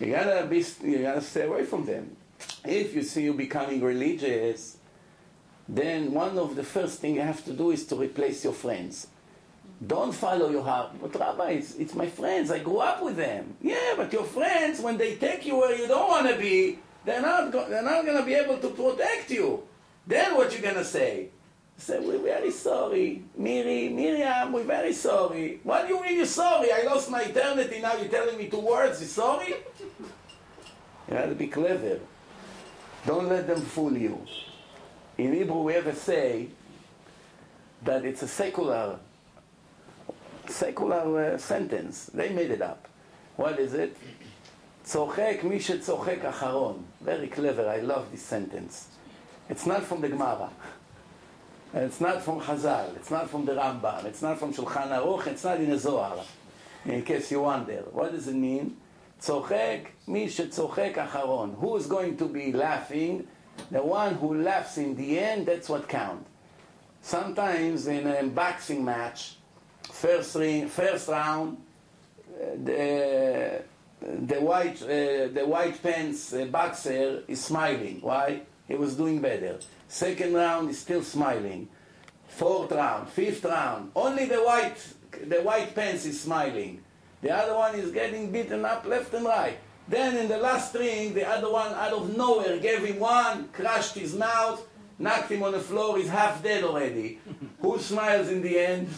You 0.00 0.10
gotta 0.12 0.46
be, 0.46 0.64
you 0.82 0.98
gotta 0.98 1.22
stay 1.22 1.46
away 1.46 1.64
from 1.64 1.86
them. 1.86 2.14
If 2.64 2.94
you 2.94 3.02
see 3.02 3.22
you 3.22 3.32
becoming 3.32 3.80
religious, 3.80 4.76
then 5.68 6.12
one 6.12 6.38
of 6.38 6.56
the 6.56 6.62
first 6.62 7.00
things 7.00 7.16
you 7.16 7.22
have 7.22 7.44
to 7.44 7.52
do 7.52 7.70
is 7.70 7.86
to 7.86 7.96
replace 7.96 8.44
your 8.44 8.52
friends. 8.52 9.06
Don't 9.84 10.12
follow 10.12 10.48
your 10.50 10.62
heart. 10.62 10.92
But 11.00 11.18
Rabbi, 11.18 11.50
it's, 11.52 11.74
it's 11.76 11.94
my 11.94 12.06
friends. 12.08 12.50
I 12.50 12.58
grew 12.60 12.78
up 12.78 13.02
with 13.02 13.16
them. 13.16 13.56
Yeah, 13.60 13.94
but 13.96 14.12
your 14.12 14.24
friends, 14.24 14.80
when 14.80 14.96
they 14.98 15.16
take 15.16 15.46
you 15.46 15.56
where 15.56 15.74
you 15.76 15.88
don't 15.88 16.08
want 16.08 16.28
to 16.28 16.36
be, 16.36 16.78
they're 17.04 17.20
not, 17.22 17.50
go- 17.50 17.68
they're 17.68 17.82
not 17.82 18.04
going 18.04 18.16
to 18.18 18.24
be 18.24 18.34
able 18.34 18.58
to 18.58 18.68
protect 18.68 19.30
you. 19.30 19.62
Then 20.06 20.36
what 20.36 20.54
you 20.54 20.60
going 20.62 20.76
to 20.76 20.84
say? 20.84 21.28
Say, 21.76 21.98
we're 21.98 22.18
very 22.18 22.50
sorry. 22.52 23.24
Miri, 23.36 23.88
Miriam, 23.88 24.52
we're 24.52 24.62
very 24.64 24.92
sorry. 24.92 25.60
What 25.64 25.88
do 25.88 25.94
you 25.94 26.02
mean 26.02 26.16
you're 26.18 26.26
sorry? 26.26 26.72
I 26.72 26.82
lost 26.82 27.10
my 27.10 27.22
eternity, 27.22 27.80
now 27.80 27.94
you're 27.96 28.08
telling 28.08 28.38
me 28.38 28.48
two 28.48 28.60
words, 28.60 29.00
you're 29.00 29.08
sorry? 29.08 29.54
You 31.06 31.16
have 31.16 31.28
to 31.28 31.34
be 31.34 31.48
clever. 31.48 32.00
Don't 33.06 33.28
let 33.28 33.46
them 33.46 33.60
fool 33.60 33.94
you 33.94 34.18
In 35.17 35.33
Hebrew, 35.33 35.61
we 35.63 35.73
have 35.73 35.87
a 35.87 35.95
say 35.95 36.47
that 37.83 38.05
it's 38.05 38.21
a 38.23 38.27
secular, 38.27 38.99
secular 40.47 41.33
uh, 41.33 41.37
sentence. 41.37 42.05
They 42.13 42.29
made 42.29 42.51
it 42.51 42.61
up. 42.61 42.87
What 43.35 43.59
is 43.59 43.73
it? 43.73 43.95
צוחק 44.83 45.43
מי 45.43 45.59
שצוחק 45.59 46.25
אחרון. 46.25 46.83
Very 47.05 47.27
clever, 47.27 47.67
I 47.67 47.81
love 47.81 48.11
this 48.11 48.23
sentence. 48.23 48.87
It's 49.49 49.65
not 49.65 49.83
from 49.83 50.01
the 50.01 50.09
Gemara. 50.09 50.49
It's 51.73 52.01
not 52.01 52.23
from 52.23 52.39
Chazal. 52.41 52.95
It's 52.95 53.11
not 53.11 53.29
from 53.29 53.45
the 53.45 53.53
Rambam. 53.53 54.05
It's 54.05 54.21
not 54.21 54.39
from 54.39 54.53
Shulchan 54.53 54.89
Aruch. 54.89 55.27
It's 55.27 55.43
not 55.43 55.59
in 55.59 55.69
the 55.69 55.77
Zohar. 55.77 56.17
In 56.85 57.03
case 57.03 57.31
you 57.31 57.41
wonder. 57.41 57.83
What 57.91 58.11
does 58.11 58.27
it 58.27 58.35
mean? 58.35 58.77
צוחק 59.19 59.79
מי 60.07 60.29
שצוחק 60.29 60.97
אחרון. 60.97 61.55
Who 61.59 61.75
is 61.75 61.85
going 61.87 62.17
to 62.17 62.27
be 62.27 62.51
laughing? 62.53 63.27
the 63.70 63.82
one 63.82 64.14
who 64.14 64.42
laughs 64.42 64.78
in 64.78 64.94
the 64.94 65.18
end, 65.18 65.46
that's 65.46 65.68
what 65.68 65.88
counts. 65.88 66.28
Sometimes 67.02 67.86
in 67.86 68.06
a 68.06 68.22
boxing 68.24 68.84
match, 68.84 69.36
first, 69.92 70.34
ring, 70.36 70.68
first 70.68 71.08
round, 71.08 71.58
uh, 72.34 72.46
the, 72.64 73.62
the, 74.00 74.40
white, 74.40 74.82
uh, 74.82 75.28
the 75.28 75.44
white 75.46 75.82
pants 75.82 76.32
uh, 76.32 76.46
boxer 76.46 77.22
is 77.28 77.44
smiling. 77.44 77.98
Why? 78.00 78.40
He 78.66 78.74
was 78.74 78.96
doing 78.96 79.20
better. 79.20 79.58
Second 79.88 80.34
round 80.34 80.70
is 80.70 80.78
still 80.78 81.02
smiling. 81.02 81.68
Fourth 82.28 82.72
round, 82.72 83.08
fifth 83.10 83.44
round, 83.44 83.92
only 83.94 84.24
the 84.24 84.42
white, 84.42 84.78
the 85.28 85.40
white 85.42 85.74
pants 85.74 86.04
is 86.04 86.20
smiling. 86.20 86.82
The 87.22 87.30
other 87.30 87.54
one 87.54 87.74
is 87.76 87.90
getting 87.90 88.32
beaten 88.32 88.64
up 88.64 88.84
left 88.86 89.14
and 89.14 89.24
right. 89.24 89.58
Then 89.86 90.16
in 90.16 90.28
the 90.28 90.38
last 90.38 90.74
ring, 90.74 91.12
the 91.12 91.28
other 91.28 91.50
one 91.52 91.72
out 91.74 91.92
of 91.92 92.16
nowhere 92.16 92.58
gave 92.58 92.84
him 92.84 92.98
one, 92.98 93.48
crushed 93.48 93.94
his 93.94 94.14
mouth, 94.14 94.66
knocked 94.98 95.30
him 95.30 95.42
on 95.42 95.52
the 95.52 95.60
floor, 95.60 95.98
he's 95.98 96.08
half 96.08 96.42
dead 96.42 96.64
already. 96.64 97.18
Who 97.60 97.78
smiles 97.78 98.28
in 98.28 98.40
the 98.40 98.58
end? 98.58 98.88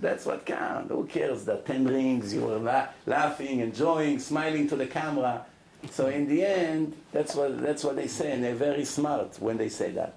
That's 0.00 0.26
what 0.26 0.44
counts. 0.44 0.90
Who 0.90 1.06
cares 1.06 1.44
that 1.46 1.64
10 1.64 1.86
rings, 1.86 2.34
you 2.34 2.42
were 2.42 2.58
la- 2.58 2.88
laughing, 3.06 3.60
enjoying, 3.60 4.18
smiling 4.18 4.68
to 4.68 4.76
the 4.76 4.86
camera. 4.86 5.46
So 5.90 6.08
in 6.08 6.28
the 6.28 6.44
end, 6.44 6.94
that's 7.10 7.34
what, 7.34 7.60
that's 7.60 7.82
what 7.82 7.96
they 7.96 8.06
say, 8.06 8.32
and 8.32 8.44
they're 8.44 8.54
very 8.54 8.84
smart 8.84 9.36
when 9.40 9.56
they 9.56 9.70
say 9.70 9.90
that. 9.92 10.14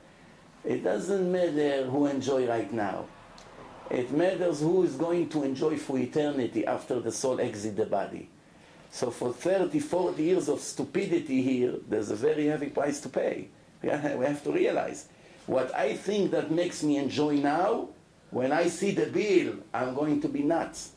It 0.65 0.83
doesn't 0.83 1.31
matter 1.31 1.85
who 1.85 2.07
enjoy 2.07 2.47
right 2.47 2.71
now. 2.71 3.05
It 3.89 4.11
matters 4.11 4.59
who 4.59 4.83
is 4.83 4.95
going 4.95 5.29
to 5.29 5.43
enjoy 5.43 5.77
for 5.77 5.97
eternity 5.97 6.65
after 6.65 6.99
the 6.99 7.11
soul 7.11 7.39
exits 7.39 7.77
the 7.77 7.85
body. 7.85 8.29
So 8.94 9.10
for 9.10 9.32
30, 9.32 9.78
40 9.78 10.22
years 10.22 10.48
of 10.48 10.60
stupidity 10.60 11.42
here, 11.42 11.74
there's 11.88 12.10
a 12.10 12.16
very 12.16 12.46
heavy 12.46 12.68
price 12.68 13.00
to 13.02 13.08
pay. 13.08 13.48
We 13.82 13.88
have 13.88 14.42
to 14.44 14.52
realize. 14.52 15.08
What 15.46 15.74
I 15.74 15.96
think 15.96 16.32
that 16.32 16.50
makes 16.50 16.82
me 16.82 16.96
enjoy 16.96 17.36
now, 17.36 17.88
when 18.30 18.52
I 18.52 18.68
see 18.68 18.90
the 18.92 19.06
bill, 19.06 19.54
I'm 19.72 19.94
going 19.94 20.20
to 20.22 20.28
be 20.28 20.42
nuts. 20.42 20.92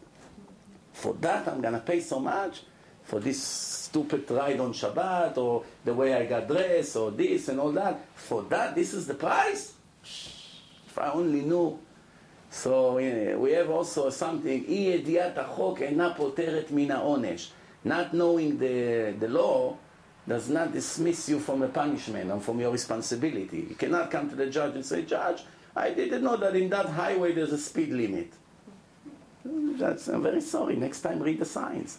For 0.94 1.14
that, 1.16 1.48
I'm 1.48 1.62
going 1.62 1.74
to 1.74 1.80
pay 1.80 2.02
so 2.02 2.20
much. 2.20 2.64
For 3.04 3.20
this 3.20 3.42
stupid 3.42 4.30
ride 4.32 4.60
on 4.60 4.74
Shabbat, 4.74 5.38
or 5.38 5.64
the 5.84 5.94
way 5.94 6.14
I 6.14 6.26
got 6.26 6.48
dressed, 6.48 6.96
or 6.96 7.12
this 7.12 7.48
and 7.50 7.60
all 7.60 7.72
that. 7.74 8.06
For 8.16 8.44
that, 8.44 8.76
this 8.76 8.94
is 8.94 9.08
the 9.08 9.16
price? 9.16 9.74
If 10.04 10.98
I 10.98 11.12
only 11.12 11.42
knew 11.42 11.80
so 12.54 12.98
we 12.98 13.52
have 13.54 13.72
also 13.72 14.10
something, 14.12 14.64
אי 14.68 14.94
ידיעת 14.96 15.38
החוק 15.38 15.82
אינה 15.82 16.14
פותרת 16.14 16.72
מן 16.72 16.92
העונש. 16.92 17.52
not 17.89 18.13
knowing 18.13 18.59
the, 18.59 19.15
the 19.19 19.29
law 19.29 19.79
does 20.29 20.51
not 20.51 20.73
dismiss 20.73 21.27
you 21.31 21.41
from 21.41 21.63
a 21.63 21.69
punishment 21.69 22.31
and 22.31 22.43
from 22.43 22.61
your 22.61 22.71
responsibility. 22.71 23.67
You 23.71 23.75
cannot 23.77 24.11
come 24.11 24.29
to 24.29 24.37
the 24.37 24.47
judge 24.47 24.75
and 24.75 24.85
say, 24.85 25.03
Judge, 25.07 25.43
I 25.75 25.91
didn't 25.91 26.23
know 26.23 26.37
that 26.37 26.55
in 26.55 26.69
that 26.69 26.85
highway 26.85 27.33
there's 27.33 27.53
a 27.53 27.59
speed 27.59 27.89
limit. 27.89 28.31
That's, 29.45 30.07
I'm 30.09 30.23
very 30.23 30.43
sorry. 30.43 30.77
Next 30.77 31.01
time 31.01 31.21
read 31.21 31.39
the 31.39 31.47
signs. 31.47 31.99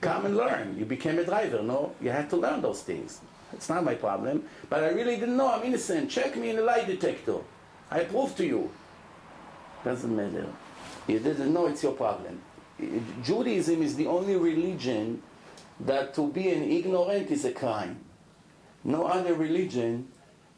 Come 0.00 0.26
and 0.26 0.36
learn. 0.36 0.76
You 0.76 0.84
became 0.84 1.20
a 1.20 1.24
driver, 1.24 1.62
no? 1.62 1.94
You 2.00 2.10
had 2.10 2.28
to 2.30 2.36
learn 2.36 2.60
those 2.60 2.82
things. 2.82 3.20
It's 3.52 3.68
not 3.68 3.84
my 3.84 3.94
problem. 3.94 4.42
But 4.68 4.82
I 4.82 4.88
really 4.88 5.16
didn't 5.16 5.36
know. 5.36 5.52
I'm 5.52 5.62
innocent. 5.62 6.10
Check 6.10 6.36
me 6.36 6.50
in 6.50 6.56
the 6.56 6.62
lie 6.62 6.84
detector. 6.84 7.38
I 7.92 8.00
prove 8.00 8.34
to 8.36 8.44
you. 8.44 8.70
Doesn't 9.84 10.14
matter. 10.14 10.46
You 11.06 11.20
didn't 11.20 11.54
know 11.54 11.66
it's 11.66 11.84
your 11.84 11.92
problem. 11.92 12.40
Judaism 13.22 13.82
is 13.82 13.94
the 13.94 14.06
only 14.08 14.36
religion 14.36 15.22
that 15.80 16.14
to 16.14 16.28
be 16.28 16.50
an 16.50 16.64
ignorant 16.64 17.30
is 17.30 17.44
a 17.44 17.52
crime. 17.52 18.00
No 18.84 19.06
other 19.06 19.34
religion 19.34 20.08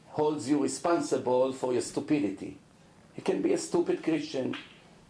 holds 0.09 0.49
you 0.49 0.63
responsible 0.63 1.53
for 1.53 1.73
your 1.73 1.83
stupidity. 1.83 2.59
You 3.17 3.23
can 3.23 3.43
be 3.43 3.53
a 3.53 3.59
stupid 3.59 4.03
Christian, 4.03 4.57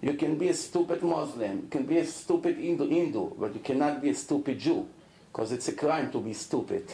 you 0.01 0.14
can 0.14 0.37
be 0.37 0.49
a 0.49 0.55
stupid 0.55 1.03
Muslim, 1.03 1.62
you 1.62 1.68
can 1.70 1.85
be 1.85 1.99
a 1.99 2.07
stupid 2.07 2.57
Hindu, 2.57 2.88
Hindu 2.88 3.33
but 3.38 3.55
you 3.55 3.61
cannot 3.61 4.03
be 4.03 4.11
a 4.11 4.14
stupid 4.14 4.59
Jew, 4.59 4.88
because 5.33 5.53
it's 5.53 5.68
a 5.68 5.73
crime 5.73 6.11
to 6.12 6.20
be 6.20 6.33
stupid. 6.33 6.90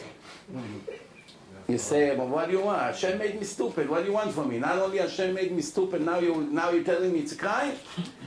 You 1.67 1.77
say, 1.77 2.15
well, 2.15 2.29
what 2.29 2.47
do 2.47 2.53
you 2.53 2.61
want? 2.61 2.81
Hashem 2.81 3.17
made 3.17 3.37
me 3.37 3.43
stupid. 3.43 3.89
What 3.89 3.99
do 3.99 4.07
you 4.07 4.13
want 4.13 4.33
from 4.33 4.49
me? 4.49 4.57
Not 4.57 4.77
only 4.77 4.99
Hashem 4.99 5.33
made 5.33 5.51
me 5.51 5.61
stupid, 5.61 6.01
now, 6.01 6.19
you, 6.19 6.47
now 6.49 6.69
you're 6.69 6.83
telling 6.83 7.11
me 7.11 7.19
it's 7.19 7.33
a 7.33 7.35
crime? 7.35 7.73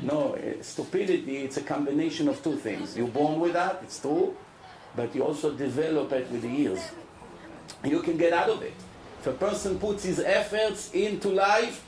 No, 0.03 0.35
eh, 0.35 0.57
stupidity, 0.61 1.38
it's 1.38 1.57
a 1.57 1.62
combination 1.62 2.29
of 2.29 2.42
two 2.42 2.57
things. 2.57 2.96
You're 2.96 3.09
born 3.09 3.40
with 3.40 3.55
that, 3.55 3.81
it's 3.83 3.98
true, 3.98 4.37
but 4.96 5.14
you 5.14 5.22
also 5.24 5.53
develop 5.53 6.12
it 6.12 6.31
with 6.31 6.42
the 6.42 6.48
years. 6.48 6.81
You 7.85 8.00
can 8.00 8.16
get 8.16 8.33
out 8.33 8.50
of 8.50 8.62
it. 8.62 8.74
If 9.20 9.26
a 9.26 9.33
person 9.33 9.79
puts 9.79 10.05
his 10.05 10.18
efforts 10.20 10.92
into 10.92 11.29
life, 11.29 11.85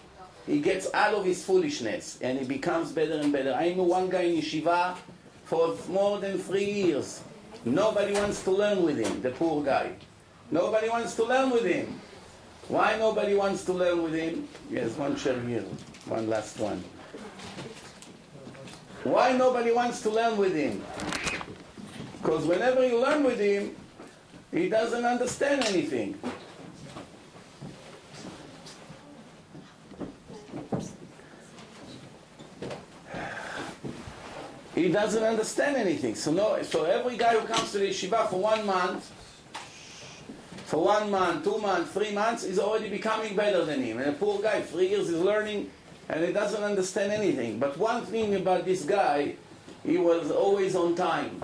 he 0.47 0.61
gets 0.61 0.93
out 0.93 1.15
of 1.15 1.25
his 1.25 1.45
foolishness 1.45 2.19
and 2.21 2.39
he 2.39 2.45
becomes 2.45 2.93
better 2.93 3.15
and 3.15 3.33
better. 3.33 3.55
I 3.55 3.75
know 3.75 3.85
one 3.85 4.09
guy 4.09 4.23
in 4.23 4.41
yeshiva 4.41 4.97
for 5.45 5.77
more 5.89 6.19
than 6.19 6.39
three 6.39 6.71
years. 6.71 7.23
Nobody 7.65 8.13
wants 8.15 8.43
to 8.45 8.51
learn 8.51 8.83
with 8.83 8.99
him, 8.99 9.23
the 9.23 9.31
poor 9.31 9.63
guy. 9.63 9.93
Nobody 10.51 10.89
wants 10.89 11.15
to 11.17 11.25
learn 11.25 11.51
with 11.51 11.65
him. 11.65 12.01
Why 12.69 12.97
nobody 12.99 13.35
wants 13.35 13.65
to 13.67 13.73
learn 13.73 14.03
with 14.03 14.15
him? 14.15 14.49
Yes, 14.71 14.97
one 14.97 15.17
chair 15.17 15.39
here, 15.41 15.65
one 16.07 16.29
last 16.29 16.59
one. 16.59 16.83
Why 19.05 19.33
nobody 19.33 19.73
wants 19.73 20.03
to 20.03 20.11
learn 20.11 20.37
with 20.37 20.55
him? 20.55 20.83
Because 22.23 22.47
whenever 22.47 22.87
you 22.87 23.01
learn 23.01 23.25
with 23.25 23.41
him, 23.41 23.75
he 24.53 24.69
doesn't 24.69 25.05
understand 25.05 25.65
anything. 25.65 26.17
He 34.77 34.89
doesn't 34.89 35.23
understand 35.23 35.77
anything. 35.77 36.15
So 36.15 36.33
no, 36.33 36.63
so 36.63 36.85
every 36.85 37.17
guy 37.17 37.37
who 37.39 37.47
comes 37.47 37.73
to 37.73 37.79
the 37.79 37.89
yeshiva 37.89 38.31
for 38.31 38.41
one 38.41 38.65
month, 38.67 39.11
for 40.67 40.85
one 40.85 41.11
month, 41.11 41.45
two 41.45 41.59
months, 41.59 41.91
three 41.93 42.13
months, 42.13 42.45
is 42.45 42.59
already 42.59 42.89
becoming 42.89 43.35
better 43.35 43.65
than 43.65 43.83
him. 43.83 43.99
And 43.99 44.09
a 44.09 44.13
poor 44.13 44.41
guy, 44.41 44.63
three 44.63 44.89
years 44.89 45.09
is 45.09 45.21
learning 45.21 45.71
and 46.09 46.25
he 46.25 46.33
doesn't 46.33 46.63
understand 46.63 47.11
anything. 47.11 47.59
But 47.59 47.77
one 47.79 48.07
thing 48.07 48.37
about 48.37 48.65
this 48.65 48.85
guy, 48.85 49.35
he 49.85 49.99
was 49.99 50.31
always 50.31 50.77
on 50.77 50.95
time. 50.95 51.43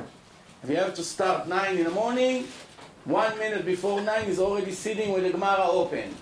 If 0.63 0.71
you 0.71 0.77
have 0.77 0.95
to 0.95 1.05
start 1.05 1.47
nine 1.47 1.79
in 1.79 1.85
the 1.85 1.91
morning, 1.91 2.49
one 3.05 3.39
minute 3.39 3.65
before 3.65 4.01
nine 4.01 4.25
he's 4.25 4.41
already 4.41 4.73
sitting 4.73 5.13
with 5.13 5.23
the 5.23 5.31
Gemara 5.31 5.69
open. 5.69 6.15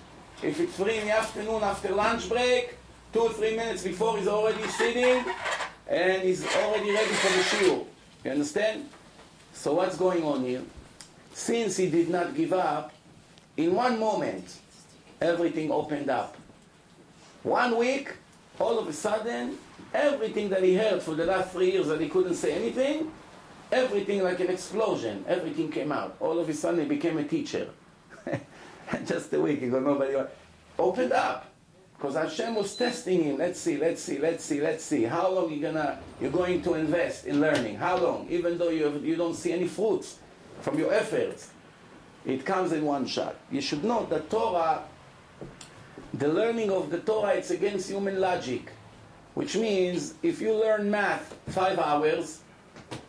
If 0.43 0.59
it's 0.59 0.75
three 0.75 0.97
in 0.97 1.07
the 1.07 1.17
afternoon 1.17 1.63
after 1.63 1.89
lunch 1.89 2.29
break, 2.29 2.75
two 3.11 3.21
or 3.21 3.33
three 3.33 3.55
minutes 3.55 3.81
before 3.83 4.15
he's 4.17 4.27
already 4.27 4.61
sitting 4.67 5.25
and 5.87 6.21
he's 6.21 6.45
already 6.55 6.91
ready 6.91 7.13
for 7.13 7.33
the 7.35 7.43
shiur. 7.43 7.85
You 8.23 8.31
understand? 8.31 8.87
So 9.53 9.73
what's 9.73 9.97
going 9.97 10.23
on 10.23 10.43
here? 10.43 10.61
Since 11.33 11.77
he 11.77 11.89
did 11.89 12.09
not 12.09 12.35
give 12.35 12.53
up, 12.53 12.93
in 13.57 13.73
one 13.73 13.99
moment, 13.99 14.59
everything 15.19 15.71
opened 15.71 16.11
up. 16.11 16.37
One 17.41 17.75
week, 17.75 18.13
all 18.59 18.77
of 18.77 18.87
a 18.87 18.93
sudden, 18.93 19.57
everything 19.95 20.49
that 20.49 20.61
he 20.61 20.75
heard 20.75 21.01
for 21.01 21.15
the 21.15 21.25
last 21.25 21.51
three 21.51 21.71
years 21.71 21.87
that 21.87 21.99
he 21.99 22.07
couldn't 22.07 22.35
say 22.35 22.53
anything, 22.53 23.11
everything 23.71 24.23
like 24.23 24.39
an 24.39 24.49
explosion, 24.49 25.25
everything 25.27 25.71
came 25.71 25.91
out. 25.91 26.15
All 26.19 26.39
of 26.39 26.49
a 26.49 26.53
sudden, 26.53 26.81
he 26.81 26.85
became 26.85 27.17
a 27.17 27.23
teacher. 27.23 27.69
Just 29.05 29.33
a 29.33 29.39
week 29.39 29.61
ago, 29.61 29.79
nobody 29.79 30.15
opened 30.79 31.11
up. 31.11 31.51
Because 31.97 32.15
Hashem 32.15 32.53
was 32.53 32.75
testing 32.75 33.23
him. 33.23 33.37
Let's 33.37 33.59
see, 33.59 33.77
let's 33.77 34.01
see, 34.01 34.19
let's 34.19 34.43
see, 34.43 34.61
let's 34.61 34.83
see. 34.83 35.03
How 35.03 35.31
long 35.31 35.51
you 35.51 35.59
gonna 35.59 35.99
you're 36.21 36.31
going 36.31 36.61
to 36.61 36.75
invest 36.75 37.25
in 37.25 37.41
learning? 37.41 37.75
How 37.77 37.97
long? 37.97 38.27
Even 38.29 38.57
though 38.57 38.69
you 38.69 39.01
you 39.03 39.15
don't 39.15 39.33
see 39.33 39.51
any 39.51 39.67
fruits 39.67 40.19
from 40.61 40.77
your 40.77 40.93
efforts, 40.93 41.49
it 42.23 42.45
comes 42.45 42.71
in 42.71 42.85
one 42.85 43.07
shot. 43.07 43.35
You 43.49 43.61
should 43.61 43.83
know 43.83 44.05
that 44.11 44.29
Torah, 44.29 44.83
the 46.13 46.27
learning 46.27 46.69
of 46.69 46.91
the 46.91 46.99
Torah, 46.99 47.33
it's 47.33 47.49
against 47.49 47.89
human 47.89 48.21
logic, 48.21 48.71
which 49.33 49.57
means 49.57 50.13
if 50.21 50.39
you 50.39 50.53
learn 50.53 50.91
math 50.91 51.35
five 51.47 51.79
hours, 51.79 52.41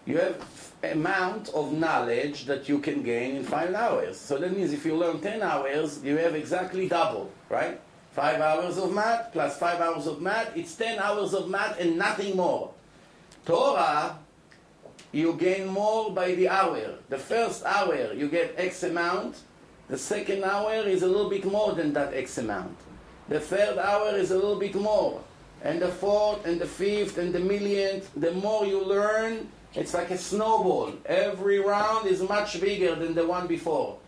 you 0.06 0.18
have 0.18 0.44
amount 0.82 1.48
of 1.50 1.72
knowledge 1.72 2.44
that 2.46 2.68
you 2.68 2.78
can 2.78 3.02
gain 3.02 3.36
in 3.36 3.44
five 3.44 3.74
hours. 3.74 4.18
So 4.18 4.38
that 4.38 4.56
means 4.56 4.72
if 4.72 4.86
you 4.86 4.96
learn 4.96 5.20
ten 5.20 5.42
hours, 5.42 6.02
you 6.04 6.16
have 6.16 6.34
exactly 6.34 6.88
double, 6.88 7.30
right? 7.48 7.80
Five 8.12 8.40
hours 8.40 8.78
of 8.78 8.92
math 8.92 9.32
plus 9.32 9.58
five 9.58 9.80
hours 9.80 10.06
of 10.06 10.20
math, 10.20 10.56
it's 10.56 10.74
ten 10.74 10.98
hours 10.98 11.34
of 11.34 11.48
math 11.48 11.78
and 11.80 11.98
nothing 11.98 12.36
more. 12.36 12.72
Torah, 13.44 14.18
you 15.12 15.34
gain 15.34 15.66
more 15.66 16.10
by 16.12 16.34
the 16.34 16.48
hour. 16.48 16.98
The 17.08 17.18
first 17.18 17.64
hour 17.64 18.12
you 18.12 18.28
get 18.28 18.54
X 18.56 18.82
amount, 18.82 19.36
the 19.88 19.98
second 19.98 20.44
hour 20.44 20.74
is 20.86 21.02
a 21.02 21.06
little 21.06 21.30
bit 21.30 21.44
more 21.44 21.72
than 21.72 21.92
that 21.94 22.14
X 22.14 22.38
amount. 22.38 22.76
The 23.28 23.40
third 23.40 23.78
hour 23.78 24.16
is 24.16 24.30
a 24.30 24.34
little 24.34 24.58
bit 24.58 24.74
more. 24.74 25.22
And 25.62 25.82
the 25.82 25.88
fourth 25.88 26.46
and 26.46 26.60
the 26.60 26.66
fifth 26.66 27.18
and 27.18 27.32
the 27.34 27.40
millionth, 27.40 28.10
the 28.14 28.32
more 28.32 28.64
you 28.64 28.84
learn, 28.84 29.48
it's 29.78 29.94
like 29.94 30.10
a 30.10 30.18
snowball. 30.18 30.92
Every 31.06 31.60
round 31.60 32.06
is 32.06 32.20
much 32.20 32.60
bigger 32.60 32.94
than 32.96 33.14
the 33.14 33.26
one 33.26 33.46
before. 33.46 33.98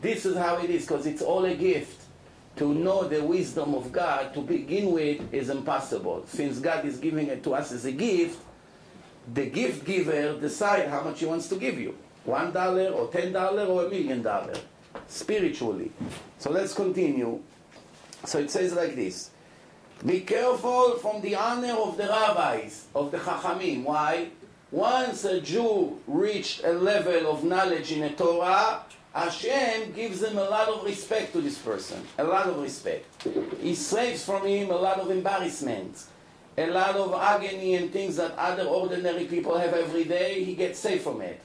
This 0.00 0.26
is 0.26 0.36
how 0.36 0.56
it 0.56 0.70
is, 0.70 0.86
because 0.86 1.06
it's 1.06 1.22
all 1.22 1.44
a 1.44 1.54
gift. 1.54 2.02
To 2.56 2.72
know 2.72 3.08
the 3.08 3.22
wisdom 3.22 3.74
of 3.74 3.90
God 3.90 4.34
to 4.34 4.40
begin 4.40 4.92
with 4.92 5.32
is 5.32 5.50
impossible. 5.50 6.24
Since 6.26 6.58
God 6.58 6.84
is 6.84 6.98
giving 6.98 7.28
it 7.28 7.42
to 7.44 7.54
us 7.54 7.72
as 7.72 7.84
a 7.84 7.92
gift, 7.92 8.40
the 9.32 9.46
gift 9.46 9.84
giver 9.84 10.38
decide 10.38 10.88
how 10.88 11.02
much 11.02 11.20
he 11.20 11.26
wants 11.26 11.48
to 11.48 11.56
give 11.56 11.78
you. 11.78 11.96
One 12.24 12.52
dollar 12.52 12.90
or 12.90 13.08
ten 13.08 13.32
dollar 13.32 13.64
or 13.66 13.86
a 13.86 13.88
million 13.88 14.22
dollar. 14.22 14.54
Spiritually. 15.08 15.90
So 16.38 16.50
let's 16.50 16.74
continue. 16.74 17.40
So 18.24 18.38
it 18.38 18.50
says 18.50 18.72
like 18.74 18.94
this. 18.94 19.30
Be 20.04 20.20
careful 20.20 20.96
from 20.98 21.22
the 21.22 21.34
honor 21.36 21.74
of 21.74 21.96
the 21.96 22.04
rabbis, 22.04 22.86
of 22.94 23.10
the 23.10 23.18
chachamim. 23.18 23.84
Why? 23.84 24.28
Once 24.74 25.24
a 25.24 25.40
Jew 25.40 26.00
reached 26.08 26.64
a 26.64 26.72
level 26.72 27.30
of 27.30 27.44
knowledge 27.44 27.92
in 27.92 28.00
the 28.00 28.10
Torah, 28.10 28.82
Hashem 29.14 29.92
gives 29.92 30.20
him 30.20 30.36
a 30.36 30.50
lot 30.50 30.66
of 30.66 30.82
respect 30.82 31.32
to 31.34 31.40
this 31.40 31.56
person. 31.56 32.02
A 32.18 32.24
lot 32.24 32.48
of 32.48 32.60
respect. 32.60 33.06
He 33.60 33.76
saves 33.76 34.24
from 34.24 34.44
him 34.44 34.72
a 34.72 34.76
lot 34.76 34.98
of 34.98 35.12
embarrassment. 35.12 36.02
A 36.58 36.66
lot 36.66 36.96
of 36.96 37.14
agony 37.14 37.76
and 37.76 37.92
things 37.92 38.16
that 38.16 38.32
other 38.36 38.64
ordinary 38.64 39.26
people 39.26 39.56
have 39.56 39.74
every 39.74 40.06
day, 40.06 40.42
he 40.42 40.56
gets 40.56 40.80
saved 40.80 41.02
from 41.02 41.20
it. 41.20 41.40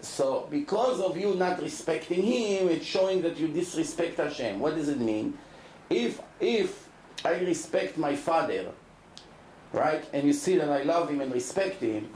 So, 0.00 0.48
because 0.50 1.00
of 1.00 1.16
you 1.16 1.36
not 1.36 1.62
respecting 1.62 2.24
him, 2.24 2.70
it's 2.70 2.84
showing 2.84 3.22
that 3.22 3.38
you 3.38 3.46
disrespect 3.46 4.16
Hashem. 4.16 4.58
What 4.58 4.74
does 4.74 4.88
it 4.88 4.98
mean? 4.98 5.38
If, 5.88 6.20
if 6.40 6.88
I 7.24 7.38
respect 7.38 7.96
my 7.96 8.16
father, 8.16 8.72
right, 9.72 10.04
and 10.12 10.26
you 10.26 10.32
see 10.32 10.56
that 10.56 10.68
I 10.68 10.82
love 10.82 11.10
him 11.10 11.20
and 11.20 11.32
respect 11.32 11.80
him, 11.80 12.08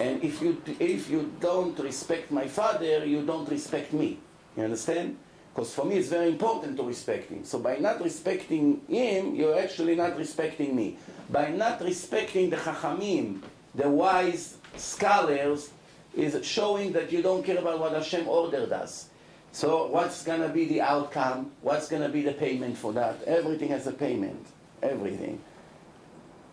and 0.00 0.22
if 0.22 0.40
you, 0.40 0.62
if 0.78 1.10
you 1.10 1.32
don't 1.40 1.78
respect 1.78 2.30
my 2.30 2.46
father, 2.46 3.04
you 3.04 3.22
don't 3.22 3.48
respect 3.48 3.92
me. 3.92 4.18
You 4.56 4.64
understand? 4.64 5.16
Because 5.54 5.74
for 5.74 5.84
me 5.84 5.96
it's 5.96 6.08
very 6.08 6.28
important 6.28 6.76
to 6.76 6.82
respect 6.84 7.30
him. 7.30 7.44
So 7.44 7.58
by 7.58 7.76
not 7.76 8.02
respecting 8.02 8.82
him, 8.88 9.34
you're 9.34 9.58
actually 9.58 9.96
not 9.96 10.16
respecting 10.16 10.76
me. 10.76 10.96
By 11.28 11.50
not 11.50 11.80
respecting 11.80 12.50
the 12.50 12.56
chachamim, 12.56 13.42
the 13.74 13.88
wise 13.88 14.56
scholars, 14.76 15.70
is 16.14 16.44
showing 16.44 16.92
that 16.92 17.12
you 17.12 17.22
don't 17.22 17.44
care 17.44 17.58
about 17.58 17.78
what 17.78 17.92
Hashem 17.92 18.28
ordered 18.28 18.72
us. 18.72 19.08
So 19.52 19.86
what's 19.86 20.24
going 20.24 20.40
to 20.40 20.48
be 20.48 20.66
the 20.66 20.80
outcome? 20.80 21.52
What's 21.62 21.88
going 21.88 22.02
to 22.02 22.08
be 22.08 22.22
the 22.22 22.32
payment 22.32 22.76
for 22.76 22.92
that? 22.92 23.22
Everything 23.24 23.68
has 23.68 23.86
a 23.86 23.92
payment. 23.92 24.46
Everything. 24.82 25.40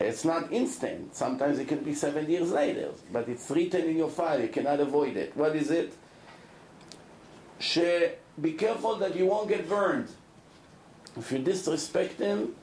It's 0.00 0.24
not 0.24 0.52
instant. 0.52 1.14
Sometimes 1.14 1.58
it 1.58 1.68
can 1.68 1.80
be 1.84 1.94
seven 1.94 2.28
years 2.28 2.50
later, 2.50 2.90
but 3.12 3.28
it's 3.28 3.48
written 3.50 3.82
in 3.82 3.96
your 3.96 4.10
file. 4.10 4.40
You 4.40 4.48
cannot 4.48 4.80
avoid 4.80 5.16
it. 5.16 5.36
What 5.36 5.54
is 5.54 5.70
it? 5.70 5.92
She, 7.58 8.08
be 8.40 8.52
careful 8.52 8.96
that 8.96 9.14
you 9.14 9.26
won't 9.26 9.48
get 9.48 9.68
burned. 9.68 10.08
If 11.16 11.30
you 11.30 11.38
disrespect 11.38 12.18
them, 12.18 12.54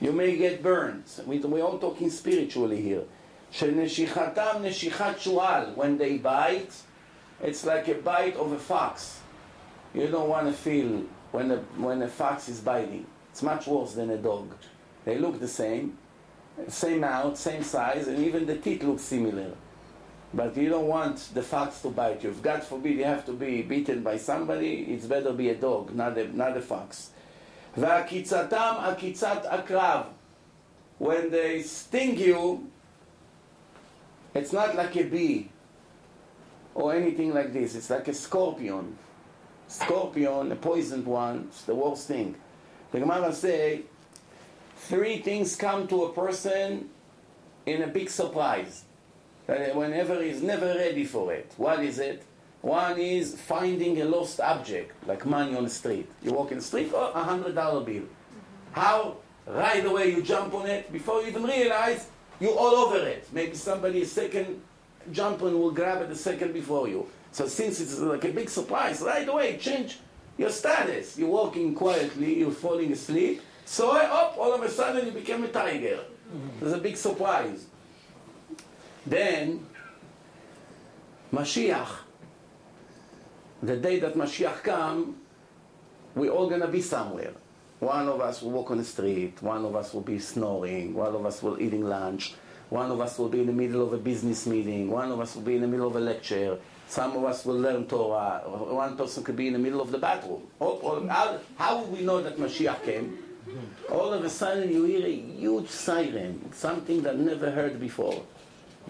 you 0.00 0.12
may 0.12 0.36
get 0.36 0.62
burned. 0.62 1.04
We, 1.26 1.38
we're 1.38 1.62
all 1.62 1.78
talking 1.78 2.10
spiritually 2.10 2.80
here. 2.80 3.04
שנשיכתם 3.52 4.62
נשיכת 4.62 5.14
שועל. 5.18 5.74
When 5.76 5.98
they 5.98 6.16
bite, 6.18 6.72
it's 7.42 7.64
like 7.64 7.88
a 7.88 7.94
bite 7.94 8.36
of 8.36 8.52
a 8.52 8.58
fox. 8.58 9.20
You 9.94 10.08
don't 10.08 10.28
want 10.28 10.46
to 10.46 10.52
feel 10.52 11.04
when 11.32 11.50
a, 11.50 11.56
when 11.76 12.02
a 12.02 12.08
fox 12.08 12.48
is 12.48 12.60
biting. 12.60 13.06
It's 13.30 13.42
much 13.42 13.66
worse 13.66 13.92
than 13.92 14.10
a 14.10 14.16
dog. 14.16 14.54
They 15.04 15.18
look 15.18 15.38
the 15.38 15.48
same, 15.48 15.98
same 16.68 17.00
mouth, 17.00 17.36
same 17.36 17.62
size, 17.62 18.08
and 18.08 18.18
even 18.18 18.46
the 18.46 18.56
teeth 18.56 18.82
look 18.82 19.00
similar. 19.00 19.52
But 20.34 20.56
you 20.56 20.68
don't 20.68 20.86
want 20.86 21.30
the 21.34 21.42
fox 21.42 21.82
to 21.82 21.88
bite 21.88 22.24
you. 22.24 22.30
If 22.30 22.42
God 22.42 22.62
forbid 22.62 22.96
you 22.96 23.04
have 23.04 23.26
to 23.26 23.32
be 23.32 23.62
beaten 23.62 24.02
by 24.02 24.16
somebody, 24.16 24.86
it's 24.88 25.06
better 25.06 25.32
be 25.32 25.50
a 25.50 25.54
dog, 25.54 25.94
not 25.94 26.16
a, 26.16 26.34
not 26.36 26.56
a 26.56 26.60
fox. 26.60 27.10
והקיצתם 27.76 28.74
עקיצת 28.78 29.46
עקרב. 29.46 30.04
When 30.98 31.30
they 31.30 31.62
sting 31.62 32.16
you, 32.16 32.70
it's 34.34 34.52
not 34.52 34.76
like 34.76 34.94
a 34.96 35.04
bee 35.04 35.50
or 36.74 36.94
anything 36.94 37.34
like 37.34 37.52
this. 37.52 37.74
It's 37.74 37.90
like 37.90 38.08
a 38.08 38.14
scorpion. 38.14 38.96
Scorpion, 39.68 40.52
a 40.52 40.56
poisoned 40.56 41.06
one, 41.06 41.46
it's 41.48 41.62
the 41.62 41.74
worst 41.74 42.08
thing. 42.08 42.34
The 42.92 43.00
Gemara 43.00 43.32
say, 43.32 43.82
three 44.87 45.19
things 45.19 45.55
come 45.55 45.87
to 45.87 46.05
a 46.05 46.13
person 46.13 46.89
in 47.65 47.83
a 47.83 47.87
big 47.87 48.09
surprise. 48.09 48.83
Uh, 49.47 49.53
whenever 49.73 50.21
he's 50.21 50.41
never 50.41 50.65
ready 50.65 51.05
for 51.05 51.33
it. 51.33 51.53
What 51.57 51.83
is 51.83 51.99
it? 51.99 52.23
One 52.61 52.99
is 52.99 53.39
finding 53.39 54.01
a 54.01 54.05
lost 54.05 54.41
object, 54.41 54.91
like 55.07 55.25
money 55.25 55.55
on 55.55 55.63
the 55.63 55.69
street. 55.69 56.09
You 56.21 56.33
walk 56.33 56.51
in 56.51 56.57
the 56.57 56.63
street, 56.63 56.91
oh, 56.93 57.11
a 57.13 57.23
hundred 57.23 57.55
dollar 57.55 57.83
bill. 57.83 58.03
How? 58.71 59.17
Right 59.45 59.85
away 59.85 60.11
you 60.11 60.21
jump 60.21 60.53
on 60.53 60.67
it 60.67 60.91
before 60.91 61.21
you 61.21 61.27
even 61.27 61.43
realize 61.43 62.07
you're 62.41 62.57
all 62.57 62.75
over 62.75 62.97
it. 62.97 63.27
Maybe 63.31 63.55
somebody 63.55 64.01
a 64.01 64.05
second 64.05 64.61
jump 65.13 65.41
and 65.43 65.57
will 65.57 65.71
grab 65.71 66.01
it 66.01 66.11
a 66.11 66.15
second 66.15 66.53
before 66.53 66.89
you. 66.89 67.07
So 67.31 67.47
since 67.47 67.79
it's 67.79 67.99
like 67.99 68.25
a 68.25 68.31
big 68.31 68.49
surprise, 68.49 69.01
right 69.01 69.27
away 69.27 69.57
change 69.57 69.99
your 70.37 70.49
status. 70.49 71.17
You're 71.17 71.29
walking 71.29 71.73
quietly, 71.73 72.39
you're 72.39 72.51
falling 72.51 72.91
asleep. 72.91 73.41
So 73.67 73.91
up, 73.91 74.37
all 74.37 74.53
of 74.53 74.63
a 74.63 74.69
sudden 74.69 75.05
you 75.07 75.11
became 75.11 75.43
a 75.43 75.49
tiger. 75.49 75.99
There's 76.59 76.71
a 76.71 76.77
big 76.77 76.95
surprise. 76.95 77.65
Then 79.05 79.65
Mashiach, 81.33 81.89
the 83.61 83.75
day 83.75 83.99
that 83.99 84.15
Mashiach 84.15 84.63
come, 84.63 85.17
we're 86.15 86.31
all 86.31 86.49
gonna 86.49 86.69
be 86.69 86.81
somewhere. 86.81 87.33
One 87.79 88.07
of 88.07 88.21
us 88.21 88.41
will 88.41 88.51
walk 88.51 88.71
on 88.71 88.77
the 88.77 88.85
street, 88.85 89.41
one 89.43 89.65
of 89.65 89.75
us 89.75 89.93
will 89.93 90.01
be 90.01 90.17
snoring, 90.17 90.93
one 90.93 91.13
of 91.13 91.25
us 91.25 91.43
will 91.43 91.61
eating 91.61 91.83
lunch, 91.83 92.35
one 92.69 92.89
of 92.89 93.01
us 93.01 93.19
will 93.19 93.29
be 93.29 93.41
in 93.41 93.47
the 93.47 93.53
middle 93.53 93.83
of 93.83 93.91
a 93.91 93.97
business 93.97 94.47
meeting, 94.47 94.89
one 94.89 95.11
of 95.11 95.19
us 95.19 95.35
will 95.35 95.43
be 95.43 95.55
in 95.55 95.61
the 95.61 95.67
middle 95.67 95.87
of 95.87 95.95
a 95.97 95.99
lecture, 95.99 96.57
some 96.87 97.17
of 97.17 97.25
us 97.25 97.45
will 97.45 97.59
learn 97.59 97.85
Torah, 97.85 98.41
one 98.47 98.95
person 98.95 99.23
could 99.25 99.35
be 99.35 99.47
in 99.47 99.53
the 99.53 99.59
middle 99.59 99.81
of 99.81 99.91
the 99.91 99.97
bathroom. 99.97 100.47
How, 100.59 101.37
how 101.57 101.77
will 101.79 101.87
we 101.87 102.01
know 102.01 102.21
that 102.21 102.37
Mashiach 102.37 102.83
came? 102.83 103.26
All 103.89 104.13
of 104.13 104.23
a 104.23 104.29
sudden 104.29 104.71
you 104.71 104.83
hear 104.83 105.05
a 105.05 105.11
huge 105.11 105.69
siren, 105.69 106.51
something 106.53 107.01
that 107.03 107.17
never 107.17 107.51
heard 107.51 107.79
before. 107.79 108.23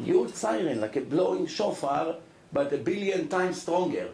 Huge 0.03 0.33
siren, 0.33 0.81
like 0.81 0.95
a 0.95 1.01
blowing 1.01 1.47
shofar, 1.47 2.15
but 2.51 2.71
a 2.73 2.77
billion 2.77 3.27
times 3.27 3.61
stronger. 3.61 4.09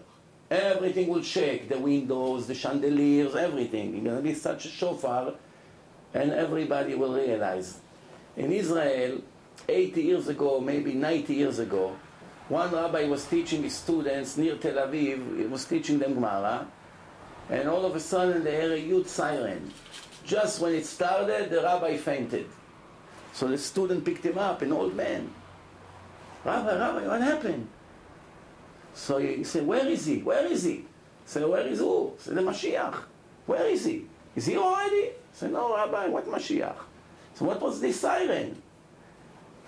Everything 0.50 1.08
will 1.08 1.24
shake, 1.24 1.70
the 1.70 1.80
windows, 1.80 2.48
the 2.48 2.56
chandeliers, 2.56 3.36
everything. 3.36 3.96
It's 3.96 4.04
going 4.04 4.18
to 4.18 4.22
be 4.22 4.34
such 4.34 4.66
a 4.66 4.70
shofar, 4.70 5.34
and 6.14 6.32
everybody 6.32 6.96
will 6.96 7.14
realize. 7.14 7.80
In 8.38 8.52
Israel, 8.52 9.22
80 9.68 10.02
years 10.02 10.28
ago, 10.28 10.60
maybe 10.60 10.94
90 10.94 11.34
years 11.34 11.60
ago, 11.60 11.96
one 12.50 12.72
rabbi 12.72 13.06
was 13.06 13.26
teaching 13.26 13.64
his 13.64 13.74
students 13.74 14.38
near 14.38 14.58
Tel 14.58 14.76
Aviv, 14.76 15.38
he 15.38 15.46
was 15.46 15.66
teaching 15.66 16.00
them 16.00 16.16
Gemara, 16.16 16.68
and 17.50 17.70
all 17.70 17.86
of 17.86 17.96
a 17.96 18.00
sudden 18.00 18.44
they 18.44 18.56
heard 18.56 18.72
a 18.72 18.80
huge 18.80 19.08
siren. 19.08 19.72
Just 20.26 20.62
when 20.62 20.74
it 20.74 20.86
started, 20.86 21.50
the 21.50 21.62
rabbi 21.62 21.98
fainted. 21.98 22.48
So 23.34 23.48
the 23.48 23.58
student 23.58 24.06
picked 24.06 24.26
him 24.26 24.38
up, 24.38 24.62
an 24.62 24.72
old 24.72 24.96
man. 24.96 25.30
Rabbi, 26.46 26.78
Rabbi, 26.78 27.08
what 27.08 27.22
happened? 27.22 27.68
So 28.94 29.18
he 29.18 29.44
said, 29.44 29.66
where 29.66 29.88
is 29.88 30.06
he? 30.06 30.18
Where 30.20 30.46
is 30.46 30.64
he? 30.64 30.86
Say, 31.26 31.44
where 31.44 31.66
is 31.66 31.80
who? 31.80 32.14
Say, 32.20 32.34
the 32.34 32.42
Mashiach. 32.42 32.96
Where 33.46 33.66
is 33.66 33.86
he? 33.86 34.06
Is 34.36 34.46
he 34.46 34.58
already? 34.58 35.10
Say, 35.34 35.50
no, 35.50 35.76
Rabbi, 35.76 36.08
what 36.08 36.28
Mashiach? 36.28 36.76
So 37.36 37.46
what 37.46 37.62
was 37.62 37.82
this 37.82 38.00
siren? 38.00 38.62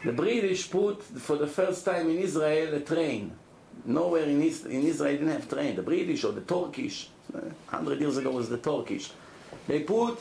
The 0.04 0.12
British 0.14 0.70
put, 0.70 1.02
for 1.02 1.38
the 1.38 1.48
first 1.48 1.84
time 1.86 2.10
in 2.10 2.20
Israel, 2.20 2.76
a 2.76 2.80
train. 2.82 3.32
Nowhere 3.86 4.24
in, 4.24 4.42
Is- 4.44 4.66
in 4.66 4.84
Israel 4.84 5.14
didn't 5.14 5.30
have 5.30 5.50
train. 5.50 5.76
The 5.76 5.82
British 5.82 6.24
or 6.24 6.32
the 6.32 6.42
Turkish, 6.42 7.10
uh, 7.34 7.40
100 7.40 8.00
years 8.00 8.18
ago 8.18 8.32
was 8.32 8.48
the 8.50 8.58
Turkish. 8.58 9.12
They 9.68 9.80
put 9.80 10.20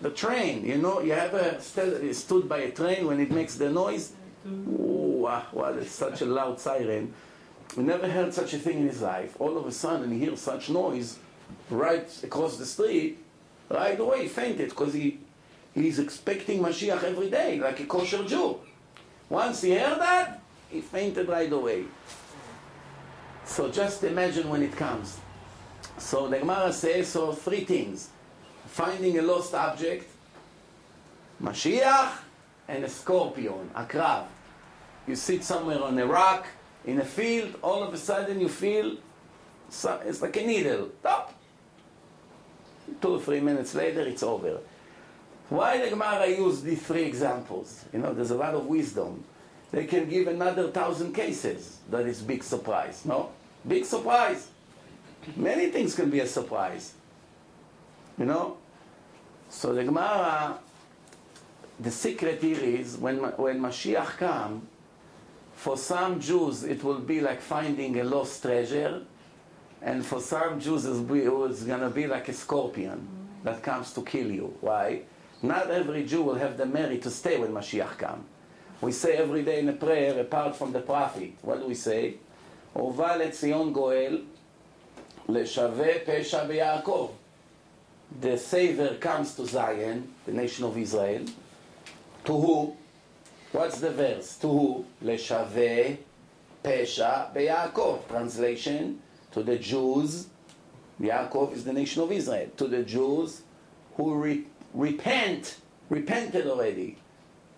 the 0.00 0.10
train, 0.10 0.64
you 0.64 0.78
know, 0.78 1.00
you 1.00 1.12
ever 1.12 1.56
st- 1.60 2.14
stood 2.14 2.48
by 2.48 2.58
a 2.58 2.70
train 2.70 3.06
when 3.06 3.20
it 3.20 3.30
makes 3.30 3.54
the 3.56 3.70
noise? 3.70 4.12
Ooh, 4.46 5.24
ah, 5.26 5.46
what 5.52 5.76
is 5.76 5.90
such 5.90 6.20
a 6.20 6.26
loud 6.26 6.60
siren. 6.60 7.12
He 7.74 7.82
never 7.82 8.08
heard 8.08 8.32
such 8.34 8.52
a 8.54 8.58
thing 8.58 8.78
in 8.78 8.88
his 8.88 9.00
life. 9.00 9.34
All 9.38 9.56
of 9.56 9.66
a 9.66 9.72
sudden, 9.72 10.12
he 10.12 10.18
hears 10.18 10.40
such 10.40 10.68
noise 10.70 11.18
right 11.70 12.08
across 12.22 12.56
the 12.56 12.66
street. 12.66 13.18
Right 13.68 13.98
away, 13.98 14.22
he 14.22 14.28
fainted 14.28 14.68
because 14.68 14.92
he, 14.92 15.18
he's 15.74 15.98
expecting 15.98 16.60
Mashiach 16.60 17.02
every 17.02 17.30
day, 17.30 17.58
like 17.58 17.80
a 17.80 17.84
kosher 17.84 18.24
Jew. 18.24 18.60
Once 19.28 19.62
he 19.62 19.72
heard 19.72 19.98
that, 20.00 20.42
he 20.70 20.80
fainted 20.80 21.28
right 21.28 21.50
away. 21.50 21.84
So 23.44 23.70
just 23.70 24.04
imagine 24.04 24.48
when 24.48 24.62
it 24.62 24.76
comes. 24.76 25.18
So 25.98 26.28
the 26.28 26.38
Gemara 26.38 26.72
says 26.72 27.08
so 27.08 27.32
three 27.32 27.64
things: 27.64 28.08
finding 28.74 29.16
a 29.20 29.22
lost 29.22 29.54
object, 29.54 30.04
Mashiach, 31.40 32.10
and 32.66 32.82
a 32.82 32.88
scorpion, 32.88 33.70
a 33.72 33.84
crab. 33.84 34.26
You 35.06 35.14
sit 35.14 35.44
somewhere 35.44 35.80
on 35.80 35.96
a 35.96 36.04
rock 36.04 36.44
in 36.84 36.98
a 36.98 37.04
field, 37.04 37.54
all 37.62 37.84
of 37.84 37.94
a 37.94 37.96
sudden 37.96 38.40
you 38.40 38.48
feel 38.48 38.96
it's 39.68 40.20
like 40.20 40.36
a 40.36 40.44
needle. 40.44 40.88
Stop. 41.00 41.34
Two 43.00 43.14
or 43.14 43.20
three 43.20 43.40
minutes 43.40 43.76
later, 43.76 44.00
it's 44.00 44.24
over. 44.24 44.58
Why 45.50 45.78
the 45.78 45.90
Gemara 45.90 46.28
use 46.28 46.62
these 46.62 46.82
three 46.82 47.04
examples? 47.04 47.84
You 47.92 48.00
know, 48.00 48.12
there's 48.12 48.32
a 48.32 48.36
lot 48.36 48.54
of 48.54 48.66
wisdom. 48.66 49.22
They 49.70 49.86
can 49.86 50.08
give 50.08 50.26
another 50.26 50.70
thousand 50.70 51.12
cases. 51.14 51.78
That 51.90 52.06
is 52.06 52.22
big 52.22 52.42
surprise. 52.42 53.04
No, 53.04 53.30
big 53.66 53.84
surprise. 53.84 54.48
Many 55.36 55.70
things 55.70 55.94
can 55.94 56.10
be 56.10 56.20
a 56.20 56.26
surprise. 56.26 56.94
You 58.18 58.26
know, 58.26 58.58
so 59.53 59.73
the 59.73 59.83
Gemara, 59.83 60.59
the 61.79 61.91
secret 61.91 62.41
here 62.41 62.59
is 62.59 62.97
when 62.97 63.17
when 63.17 63.59
Mashiach 63.59 64.17
come, 64.17 64.67
for 65.53 65.77
some 65.77 66.19
Jews 66.19 66.63
it 66.63 66.83
will 66.83 66.99
be 66.99 67.21
like 67.21 67.41
finding 67.41 67.99
a 67.99 68.03
lost 68.03 68.41
treasure, 68.41 69.01
and 69.81 70.05
for 70.05 70.19
some 70.21 70.59
Jews 70.59 70.85
it's 70.85 70.99
going 71.63 71.79
to 71.79 71.89
be 71.89 72.07
like 72.07 72.27
a 72.29 72.33
scorpion 72.33 73.07
that 73.43 73.63
comes 73.63 73.93
to 73.93 74.01
kill 74.03 74.31
you. 74.31 74.53
Why? 74.61 75.01
Not 75.41 75.71
every 75.71 76.05
Jew 76.05 76.21
will 76.23 76.35
have 76.35 76.57
the 76.57 76.65
merit 76.65 77.01
to 77.03 77.09
stay 77.09 77.37
when 77.37 77.51
Mashiach 77.51 77.97
come. 77.97 78.25
We 78.81 78.91
say 78.91 79.17
every 79.17 79.43
day 79.43 79.59
in 79.59 79.69
a 79.69 79.73
prayer, 79.73 80.19
apart 80.19 80.55
from 80.55 80.71
the 80.73 80.81
prophet, 80.81 81.33
what 81.41 81.59
do 81.59 81.67
we 81.67 81.75
say? 81.75 82.17
ובא 82.75 83.15
לציון 83.15 83.73
גואל 83.73 84.21
לשווה 85.29 85.93
פשע 86.05 86.43
ביעקב. 86.43 87.09
the 88.20 88.38
Savior 88.38 88.94
comes 88.94 89.34
to 89.34 89.46
Zion, 89.46 90.12
the 90.26 90.32
nation 90.32 90.64
of 90.64 90.76
Israel, 90.78 91.24
to 92.24 92.32
who? 92.32 92.76
What's 93.52 93.80
the 93.80 93.90
verse? 93.90 94.36
To 94.38 94.48
who? 94.48 94.84
Leshave 95.02 95.98
Pesha 96.62 97.34
beYaakov. 97.34 98.08
Translation, 98.08 99.00
to 99.32 99.42
the 99.42 99.58
Jews, 99.58 100.28
Yaakov 101.00 101.54
is 101.54 101.64
the 101.64 101.72
nation 101.72 102.02
of 102.02 102.12
Israel, 102.12 102.50
to 102.56 102.68
the 102.68 102.82
Jews 102.82 103.42
who 103.96 104.14
re- 104.14 104.44
repent, 104.72 105.58
repented 105.88 106.46
already, 106.46 106.98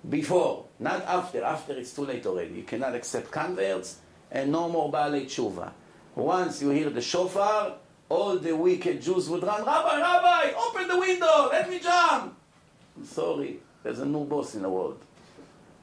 before, 0.09 0.65
not 0.79 1.03
after. 1.03 1.43
After 1.43 1.73
it's 1.75 1.93
too 1.93 2.07
late 2.07 2.27
already. 2.27 2.55
You 2.55 2.63
cannot 2.63 2.95
accept 2.95 3.31
converts 3.31 3.99
and 4.31 4.53
no 4.53 4.69
more 4.69 4.91
Baalei 4.91 5.25
Tshuva. 5.25 5.73
Once 6.15 6.63
you 6.63 6.71
hear 6.71 6.91
the 6.91 7.01
shofar, 7.01 7.77
all 8.09 8.39
the 8.39 8.55
wicked 8.55 9.03
Jews 9.03 9.29
would 9.29 9.43
run, 9.43 9.65
Rabbi, 9.65 10.01
Rabbi, 10.01 10.53
open 10.57 10.89
the 10.89 10.99
window, 10.99 11.49
let 11.51 11.69
me 11.69 11.79
jump. 11.81 12.37
I'm 12.97 13.05
sorry, 13.05 13.61
there's 13.83 13.99
a 13.99 14.07
new 14.07 14.25
boss 14.25 14.55
in 14.55 14.63
the 14.63 14.69
world. 14.69 14.99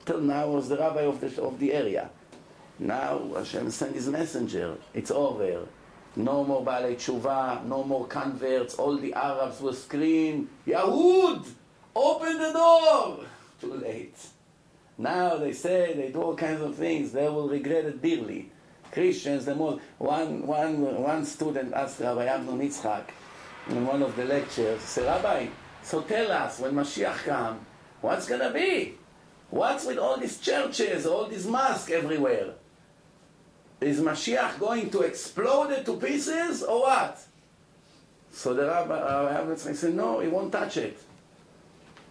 Till 0.05 0.21
now 0.21 0.47
was 0.47 0.69
the 0.69 0.77
rabbi 0.77 1.01
of 1.01 1.19
the, 1.21 1.41
of 1.41 1.59
the 1.59 1.73
area. 1.73 2.09
Now 2.79 3.21
Hashem 3.35 3.71
sent 3.71 3.95
his 3.95 4.07
messenger. 4.07 4.75
It's 4.93 5.11
over. 5.11 5.65
No 6.15 6.43
more 6.43 6.63
Baalei 6.63 6.95
Tshuva, 6.95 7.65
no 7.65 7.83
more 7.83 8.05
converts. 8.07 8.75
All 8.75 8.97
the 8.97 9.13
Arabs 9.13 9.61
will 9.61 9.73
scream, 9.73 10.49
Yahud, 10.67 11.45
open 11.95 12.37
the 12.37 12.51
door. 12.51 13.19
Too 13.61 13.73
late. 13.75 14.17
Now 14.97 15.37
they 15.37 15.53
say 15.53 15.93
they 15.95 16.11
do 16.11 16.21
all 16.21 16.35
kinds 16.35 16.61
of 16.61 16.75
things. 16.75 17.11
They 17.13 17.27
will 17.27 17.47
regret 17.47 17.85
it 17.85 18.01
dearly. 18.01 18.51
Christians, 18.93 19.45
the 19.45 19.55
most. 19.55 19.81
One, 19.97 20.45
one, 20.45 21.01
one 21.01 21.25
student 21.25 21.73
asked 21.73 21.99
Rabbi 21.99 22.25
Amnon 22.25 22.59
Yitzchak 22.59 23.05
in 23.69 23.85
one 23.85 24.03
of 24.03 24.15
the 24.15 24.25
lectures, 24.25 24.81
said, 24.81 25.05
Rabbi, 25.05 25.47
so 25.81 26.01
tell 26.01 26.31
us 26.31 26.59
when 26.59 26.73
Mashiach 26.73 27.25
comes, 27.25 27.61
what's 28.01 28.27
going 28.27 28.41
to 28.41 28.51
be? 28.51 28.93
What's 29.49 29.85
with 29.85 29.97
all 29.97 30.17
these 30.17 30.39
churches, 30.39 31.05
all 31.05 31.25
these 31.25 31.47
mosques 31.47 31.91
everywhere? 31.91 32.53
Is 33.81 33.99
Mashiach 33.99 34.59
going 34.59 34.89
to 34.91 35.01
explode 35.01 35.71
it 35.71 35.85
to 35.85 35.97
pieces 35.97 36.63
or 36.63 36.81
what? 36.81 37.19
So 38.31 38.53
the 38.53 38.67
Rabbi, 38.67 38.99
Rabbi 38.99 39.51
Yitzchak 39.51 39.75
said, 39.75 39.95
no, 39.95 40.19
he 40.19 40.27
won't 40.27 40.51
touch 40.51 40.77
it. 40.77 40.99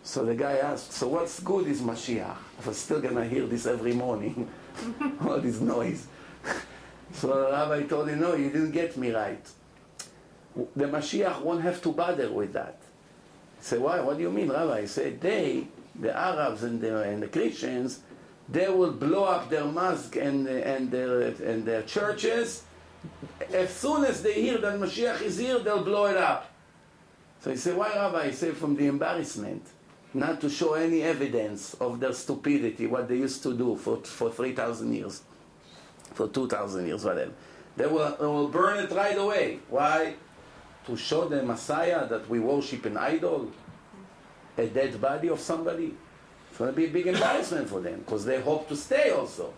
So 0.02 0.24
the 0.24 0.34
guy 0.34 0.56
asked, 0.56 0.92
so 0.92 1.06
what's 1.06 1.38
good 1.40 1.68
is 1.68 1.80
Mashiach? 1.80 2.36
I'm 2.66 2.74
still 2.74 3.00
going 3.00 3.14
to 3.14 3.24
hear 3.24 3.46
this 3.46 3.66
every 3.66 3.92
morning, 3.92 4.48
all 5.20 5.38
this 5.38 5.60
noise. 5.60 6.08
so 7.12 7.50
rabbi 7.50 7.82
told 7.82 8.08
him, 8.08 8.20
no, 8.20 8.34
you 8.34 8.50
didn't 8.50 8.72
get 8.72 8.96
me 8.96 9.10
right. 9.10 9.46
The 10.76 10.84
Mashiach 10.84 11.40
won't 11.40 11.62
have 11.62 11.80
to 11.82 11.92
bother 11.92 12.30
with 12.30 12.52
that. 12.52 12.78
He 13.58 13.64
said, 13.64 13.80
why? 13.80 14.00
What 14.00 14.16
do 14.16 14.22
you 14.22 14.30
mean, 14.30 14.50
Rabbi? 14.50 14.82
He 14.82 14.86
said, 14.86 15.20
they, 15.20 15.66
the 15.98 16.16
Arabs 16.16 16.62
and 16.62 16.80
the, 16.80 17.02
and 17.02 17.22
the 17.22 17.28
Christians, 17.28 18.00
they 18.48 18.68
will 18.68 18.92
blow 18.92 19.24
up 19.24 19.48
their 19.48 19.64
mosque 19.64 20.16
and, 20.16 20.46
and, 20.46 20.90
their, 20.90 21.20
and 21.22 21.64
their 21.64 21.82
churches. 21.82 22.64
As 23.52 23.70
soon 23.70 24.04
as 24.04 24.22
they 24.22 24.34
hear 24.34 24.58
that 24.58 24.78
Mashiach 24.78 25.22
is 25.22 25.38
here, 25.38 25.58
they'll 25.58 25.84
blow 25.84 26.06
it 26.06 26.16
up. 26.16 26.50
So 27.40 27.50
he 27.50 27.56
said, 27.56 27.76
why, 27.76 27.88
Rabbi? 27.94 28.28
He 28.28 28.32
said, 28.32 28.56
from 28.56 28.76
the 28.76 28.86
embarrassment 28.86 29.66
not 30.14 30.40
to 30.40 30.50
show 30.50 30.74
any 30.74 31.02
evidence 31.02 31.74
of 31.74 32.00
their 32.00 32.12
stupidity, 32.12 32.86
what 32.86 33.08
they 33.08 33.16
used 33.16 33.42
to 33.42 33.56
do 33.56 33.76
for, 33.76 33.98
for 33.98 34.30
3,000 34.30 34.92
years, 34.92 35.22
for 36.14 36.28
2,000 36.28 36.86
years, 36.86 37.04
whatever. 37.04 37.32
They 37.76 37.86
will, 37.86 38.16
they 38.18 38.26
will 38.26 38.48
burn 38.48 38.78
it 38.84 38.90
right 38.90 39.16
away. 39.16 39.60
Why? 39.68 40.14
To 40.86 40.96
show 40.96 41.28
the 41.28 41.42
Messiah 41.42 42.06
that 42.08 42.28
we 42.28 42.40
worship 42.40 42.84
an 42.86 42.96
idol, 42.96 43.50
a 44.58 44.66
dead 44.66 45.00
body 45.00 45.28
of 45.28 45.40
somebody. 45.40 45.94
It's 46.50 46.58
going 46.58 46.70
to 46.70 46.76
be 46.76 46.86
a 46.86 46.90
big 46.90 47.06
embarrassment 47.06 47.68
for 47.68 47.80
them 47.80 48.00
because 48.00 48.24
they 48.24 48.40
hope 48.40 48.68
to 48.68 48.76
stay 48.76 49.10
also. 49.10 49.54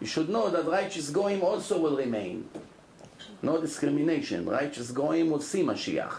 You 0.00 0.06
should 0.06 0.28
know 0.28 0.50
that 0.50 0.64
righteous 0.66 1.10
goyim 1.10 1.42
also 1.42 1.78
will 1.78 1.96
remain. 1.96 2.48
No 3.42 3.60
discrimination. 3.60 4.46
Righteous 4.46 4.90
goyim 4.90 5.30
will 5.30 5.40
see 5.40 5.62
Mashiach. 5.62 6.14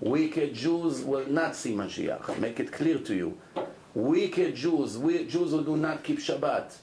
Wicked 0.00 0.54
Jews 0.54 1.02
will 1.02 1.26
not 1.28 1.54
see 1.54 1.74
Mashiach. 1.74 2.38
Make 2.38 2.60
it 2.60 2.72
clear 2.72 2.98
to 2.98 3.14
you. 3.14 3.38
Wicked 3.94 4.56
Jews, 4.56 4.98
we, 4.98 5.24
Jews 5.24 5.52
who 5.52 5.64
do 5.64 5.76
not 5.76 6.02
keep 6.02 6.18
Shabbat, 6.18 6.74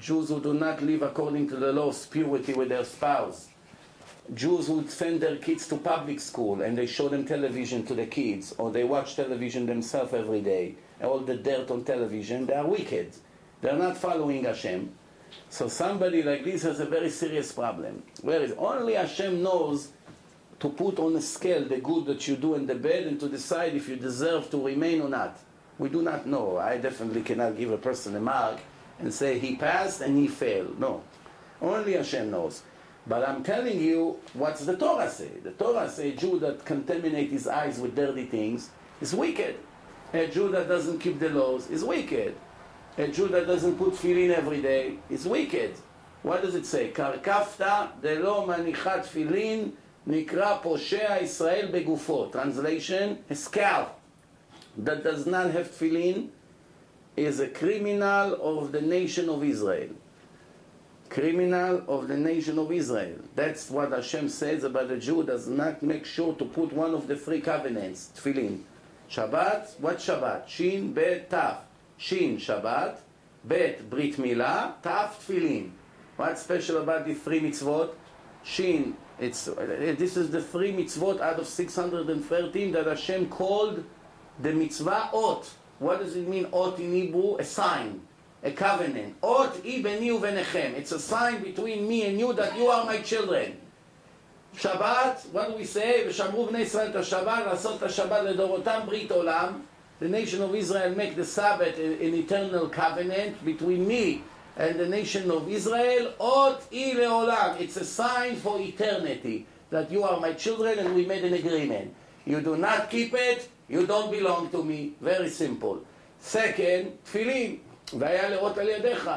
Jews 0.00 0.30
who 0.30 0.40
do 0.40 0.54
not 0.54 0.82
live 0.82 1.02
according 1.02 1.48
to 1.50 1.56
the 1.56 1.72
law 1.72 1.88
of 1.88 2.10
purity 2.10 2.54
with 2.54 2.70
their 2.70 2.84
spouse, 2.84 3.48
Jews 4.32 4.68
who 4.68 4.86
send 4.88 5.20
their 5.20 5.36
kids 5.36 5.66
to 5.68 5.76
public 5.76 6.20
school 6.20 6.62
and 6.62 6.78
they 6.78 6.86
show 6.86 7.08
them 7.08 7.26
television 7.26 7.84
to 7.86 7.94
the 7.94 8.06
kids, 8.06 8.54
or 8.56 8.70
they 8.70 8.84
watch 8.84 9.16
television 9.16 9.66
themselves 9.66 10.14
every 10.14 10.40
day, 10.40 10.76
all 11.02 11.18
the 11.18 11.36
dirt 11.36 11.70
on 11.70 11.84
television, 11.84 12.46
they 12.46 12.54
are 12.54 12.66
wicked. 12.66 13.14
They're 13.60 13.76
not 13.76 13.98
following 13.98 14.44
Hashem. 14.44 14.90
So 15.50 15.68
somebody 15.68 16.22
like 16.22 16.44
this 16.44 16.62
has 16.62 16.80
a 16.80 16.86
very 16.86 17.10
serious 17.10 17.52
problem. 17.52 18.02
Whereas 18.22 18.52
only 18.52 18.94
Hashem 18.94 19.42
knows 19.42 19.88
to 20.60 20.70
put 20.70 20.98
on 20.98 21.14
a 21.16 21.20
scale 21.20 21.64
the 21.64 21.78
good 21.78 22.06
that 22.06 22.26
you 22.26 22.36
do 22.36 22.54
and 22.54 22.68
the 22.68 22.74
bad 22.74 23.04
and 23.04 23.20
to 23.20 23.28
decide 23.28 23.74
if 23.74 23.88
you 23.88 23.96
deserve 23.96 24.50
to 24.50 24.64
remain 24.64 25.02
or 25.02 25.08
not. 25.08 25.38
We 25.78 25.88
do 25.88 26.02
not 26.02 26.26
know. 26.26 26.58
I 26.58 26.78
definitely 26.78 27.22
cannot 27.22 27.56
give 27.56 27.70
a 27.70 27.78
person 27.78 28.14
a 28.16 28.20
mark 28.20 28.60
and 29.00 29.12
say 29.12 29.38
he 29.38 29.56
passed 29.56 30.00
and 30.00 30.16
he 30.18 30.28
failed. 30.28 30.78
No. 30.78 31.02
Only 31.60 31.94
Hashem 31.94 32.30
knows. 32.30 32.62
But 33.06 33.28
I'm 33.28 33.42
telling 33.42 33.80
you 33.80 34.18
what's 34.34 34.64
the 34.64 34.76
Torah 34.76 35.10
say. 35.10 35.30
The 35.42 35.52
Torah 35.52 35.88
say 35.88 36.10
a 36.10 36.16
Jew 36.16 36.38
that 36.40 36.64
contaminates 36.64 37.32
his 37.32 37.48
eyes 37.48 37.78
with 37.78 37.96
dirty 37.96 38.26
things 38.26 38.70
is 39.00 39.14
wicked. 39.14 39.56
A 40.12 40.26
Jew 40.26 40.50
that 40.50 40.68
doesn't 40.68 40.98
keep 40.98 41.18
the 41.18 41.30
laws 41.30 41.70
is 41.70 41.84
wicked. 41.84 42.34
A 42.98 43.08
Jew 43.08 43.28
that 43.28 43.46
doesn't 43.46 43.78
put 43.78 43.96
filin 43.96 44.30
every 44.30 44.60
day 44.60 44.98
is 45.08 45.26
wicked. 45.26 45.74
What 46.22 46.42
does 46.42 46.54
it 46.54 46.66
say? 46.66 46.90
Karkafta 46.90 48.00
delo 48.02 48.46
manichat 48.46 49.06
filin 49.06 49.72
nikra 50.06 50.60
poshea 50.62 51.22
Israel 51.22 51.68
begufo. 51.68 52.30
Translation, 52.30 53.18
a 53.30 53.34
scalp 53.34 53.98
that 54.76 55.02
does 55.02 55.26
not 55.26 55.50
have 55.52 55.70
filin 55.70 56.30
is 57.20 57.38
a 57.38 57.48
criminal 57.48 58.34
of 58.40 58.72
the 58.72 58.80
nation 58.80 59.28
of 59.28 59.44
Israel. 59.44 59.90
Criminal 61.10 61.82
of 61.86 62.08
the 62.08 62.16
nation 62.16 62.58
of 62.58 62.72
Israel. 62.72 63.18
That's 63.34 63.68
what 63.68 63.92
Hashem 63.92 64.30
says 64.30 64.64
about 64.64 64.90
a 64.90 64.96
Jew 64.96 65.22
does 65.24 65.46
not 65.46 65.82
make 65.82 66.06
sure 66.06 66.34
to 66.34 66.44
put 66.46 66.72
one 66.72 66.94
of 66.94 67.08
the 67.08 67.16
three 67.16 67.42
covenants, 67.42 68.10
tefillin. 68.16 68.60
Shabbat, 69.10 69.80
what 69.80 69.98
Shabbat? 69.98 70.48
Shin, 70.48 70.92
Bet, 70.94 71.28
Taf. 71.30 71.58
Shin, 71.98 72.38
Shabbat. 72.38 72.96
Bet, 73.44 73.90
Brit 73.90 74.16
Milah. 74.16 74.80
Taf, 74.82 75.18
tefillin. 75.18 75.72
What's 76.16 76.42
special 76.42 76.78
about 76.78 77.06
the 77.06 77.14
three 77.14 77.40
mitzvot? 77.40 77.90
Shin, 78.44 78.96
it's, 79.18 79.48
eh, 79.48 79.94
this 79.98 80.16
is 80.16 80.30
the 80.30 80.40
three 80.40 80.72
mitzvot 80.72 81.20
out 81.20 81.38
of 81.38 81.46
613 81.46 82.72
that 82.72 82.86
Hashem 82.86 83.28
called 83.28 83.84
the 84.40 84.52
mitzvah 84.52 85.10
ot. 85.12 85.50
What 85.79 85.99
does 85.99 86.15
it 86.15 86.27
mean, 86.27 86.47
ot 86.51 86.79
in 86.79 86.91
Hebrew? 86.91 87.37
A 87.37 87.43
sign. 87.43 88.01
a 88.45 88.51
covenant. 88.51 89.15
Ot 89.23 89.59
i 89.65 89.81
beni 89.81 90.09
uvenechem. 90.09 90.75
It's 90.75 90.91
a 90.91 90.99
sign 90.99 91.41
between 91.41 91.87
me 91.87 92.05
and 92.05 92.19
you 92.19 92.31
that 92.33 92.55
you 92.55 92.67
are 92.67 92.85
my 92.85 92.99
children. 92.99 93.57
Shabbat, 94.55 95.25
what 95.31 95.49
do 95.49 95.57
we 95.57 95.65
say? 95.65 96.05
ושמרו 96.07 96.45
בני 96.45 96.59
ישראל 96.59 96.89
את 96.89 96.95
השבת, 96.95 97.45
לעשות 97.45 97.77
את 97.77 97.83
השבת 97.83 98.23
לדורותם 98.23 98.79
ברית 98.85 99.11
עולם. 99.11 99.61
The 99.99 100.07
nation 100.07 100.41
of 100.41 100.53
Israel 100.53 100.93
make 100.95 101.15
the 101.15 101.25
Sabbath 101.25 101.77
an 101.79 102.13
eternal 102.13 102.69
covenant 102.69 103.43
between 103.43 103.87
me 103.87 104.23
and 104.57 104.79
the 104.79 104.87
nation 104.87 105.31
of 105.31 105.49
Israel. 105.49 106.13
Ot 106.19 106.61
i 106.71 106.93
leolam. 106.95 107.59
It's 107.59 107.77
a 107.77 107.85
sign 107.85 108.35
for 108.35 108.59
eternity 108.59 109.47
that 109.71 109.89
you 109.91 110.03
are 110.03 110.19
my 110.19 110.33
children 110.33 110.79
and 110.79 110.93
we 110.93 111.05
made 111.05 111.23
an 111.23 111.33
agreement. 111.33 111.95
You 112.25 112.41
do 112.41 112.57
not 112.57 112.89
keep 112.89 113.13
it, 113.13 113.49
you 113.67 113.85
don't 113.85 114.11
belong 114.11 114.49
to 114.49 114.63
me. 114.63 114.93
Very 115.01 115.29
simple. 115.29 115.79
Second, 116.19 116.91
תפילין. 117.03 117.57
והיה 117.99 118.29
לראות 118.29 118.57
על 118.57 118.69
ידיך. 118.69 119.09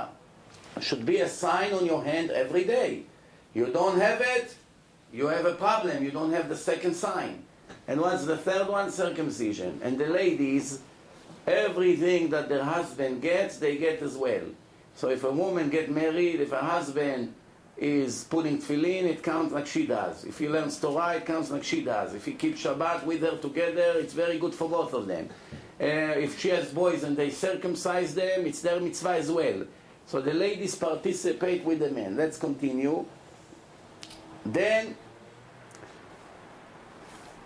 Should 0.80 1.04
be 1.06 1.20
a 1.20 1.28
sign 1.28 1.72
on 1.72 1.86
your 1.86 2.04
hand 2.04 2.30
every 2.30 2.64
day. 2.64 3.02
You 3.54 3.66
don't 3.66 3.98
have 3.98 4.20
it, 4.20 4.54
you 5.12 5.26
have 5.26 5.46
a 5.46 5.54
problem. 5.54 6.04
You 6.04 6.10
don't 6.10 6.32
have 6.32 6.48
the 6.48 6.56
second 6.56 6.94
sign. 6.94 7.42
And 7.86 8.00
what's 8.00 8.24
the 8.24 8.36
third 8.36 8.68
one? 8.68 8.90
Circumcision. 8.90 9.80
And 9.82 9.98
the 9.98 10.06
ladies, 10.06 10.80
everything 11.46 12.28
that 12.30 12.48
their 12.48 12.62
husband 12.62 13.22
gets, 13.22 13.56
they 13.56 13.76
get 13.76 14.02
as 14.02 14.16
well. 14.16 14.44
So 14.94 15.08
if 15.08 15.24
a 15.24 15.30
woman 15.30 15.70
get 15.70 15.90
married, 15.90 16.40
if 16.40 16.50
her 16.50 16.56
husband 16.56 17.34
is 17.77 18.25
putting 18.25 18.59
tefillin, 18.59 19.03
it 19.03 19.23
counts 19.23 19.53
like 19.53 19.67
she 19.67 19.87
does. 19.87 20.25
If 20.25 20.37
he 20.39 20.47
learns 20.47 20.79
Torah, 20.79 21.15
it 21.15 21.25
counts 21.25 21.49
like 21.49 21.63
she 21.63 21.83
does. 21.83 22.13
If 22.13 22.25
he 22.25 22.33
keeps 22.33 22.63
Shabbat 22.63 23.03
with 23.05 23.21
her 23.21 23.37
together, 23.37 23.95
it's 23.97 24.13
very 24.13 24.37
good 24.37 24.53
for 24.53 24.69
both 24.69 24.93
of 24.93 25.07
them. 25.07 25.29
Uh, 25.81 26.15
if 26.15 26.39
she 26.39 26.49
has 26.49 26.71
boys 26.71 27.03
and 27.03 27.17
they 27.17 27.29
circumcise 27.29 28.13
them, 28.13 28.45
it's 28.45 28.61
their 28.61 28.79
mitzvah 28.79 29.15
as 29.15 29.31
well. 29.31 29.65
So 30.05 30.21
the 30.21 30.33
ladies 30.33 30.75
participate 30.75 31.63
with 31.63 31.79
the 31.79 31.89
men. 31.89 32.15
Let's 32.15 32.37
continue. 32.37 33.05
Then, 34.45 34.95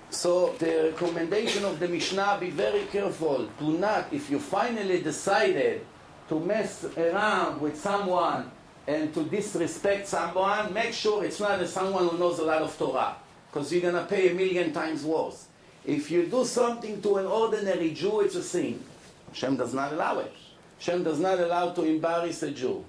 so 0.09 0.55
the 0.59 0.91
recommendation 0.91 1.63
of 1.63 1.79
the 1.79 1.87
Mishnah, 1.87 2.37
be 2.39 2.49
very 2.49 2.85
careful. 2.85 3.47
Do 3.59 3.77
not, 3.77 4.11
if 4.11 4.29
you 4.29 4.39
finally 4.39 5.01
decided 5.01 5.85
to 6.27 6.39
mess 6.39 6.83
around 6.97 7.61
with 7.61 7.79
someone 7.79 8.51
and 8.87 9.13
to 9.13 9.23
disrespect 9.23 10.07
someone, 10.07 10.73
make 10.73 10.93
sure 10.93 11.23
it's 11.25 11.39
not 11.39 11.65
someone 11.67 12.07
who 12.07 12.17
knows 12.17 12.39
a 12.39 12.43
lot 12.43 12.61
of 12.61 12.77
Torah, 12.77 13.15
because 13.51 13.71
you're 13.71 13.81
going 13.81 13.95
to 13.95 14.05
pay 14.05 14.29
a 14.29 14.33
million 14.33 14.71
times 14.71 15.03
worse. 15.03 15.47
If 15.85 16.09
you 16.09 16.25
do 16.25 16.45
something 16.45 17.01
to 17.01 17.17
an 17.17 17.25
ordinary 17.25 17.91
Jew, 17.91 18.21
it's 18.21 18.35
a 18.35 18.43
sin. 18.43 18.81
Hashem 19.29 19.57
does 19.57 19.73
not 19.73 19.93
allow 19.93 20.19
it. 20.19 20.33
Hashem 20.79 21.03
does 21.03 21.19
not 21.19 21.39
allow 21.39 21.71
to 21.71 21.83
embarrass 21.83 22.43
a 22.43 22.51
Jew. 22.51 22.83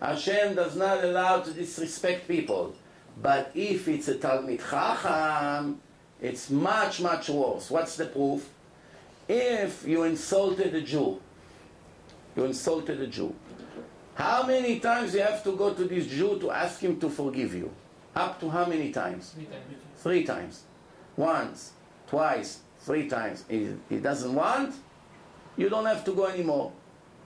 Hashem 0.00 0.56
does 0.56 0.76
not 0.76 1.04
allow 1.04 1.40
to 1.40 1.52
disrespect 1.52 2.26
people. 2.26 2.74
But 3.20 3.52
if 3.54 3.88
it's 3.88 4.08
a 4.08 4.14
Talmid 4.14 4.60
Chacham, 4.68 5.80
it's 6.20 6.50
much, 6.50 7.00
much 7.00 7.28
worse. 7.28 7.70
What's 7.70 7.96
the 7.96 8.06
proof? 8.06 8.48
If 9.28 9.86
you 9.86 10.02
insulted 10.04 10.74
a 10.74 10.80
Jew, 10.80 11.20
you 12.34 12.44
insulted 12.44 13.00
a 13.00 13.06
Jew. 13.06 13.34
How 14.14 14.44
many 14.46 14.78
times 14.78 15.14
you 15.14 15.20
have 15.20 15.42
to 15.44 15.56
go 15.56 15.72
to 15.72 15.84
this 15.84 16.06
Jew 16.06 16.38
to 16.40 16.50
ask 16.50 16.80
him 16.80 17.00
to 17.00 17.08
forgive 17.08 17.54
you? 17.54 17.70
Up 18.14 18.38
to 18.40 18.50
how 18.50 18.66
many 18.66 18.92
times? 18.92 19.30
Three 19.30 19.46
times. 19.46 19.64
Three 19.96 20.24
times. 20.24 20.62
Once, 21.16 21.72
twice, 22.06 22.60
three 22.80 23.08
times. 23.08 23.44
He, 23.48 23.74
he 23.88 23.98
doesn't 23.98 24.34
want, 24.34 24.74
you 25.56 25.68
don't 25.68 25.86
have 25.86 26.04
to 26.04 26.12
go 26.12 26.26
anymore. 26.26 26.72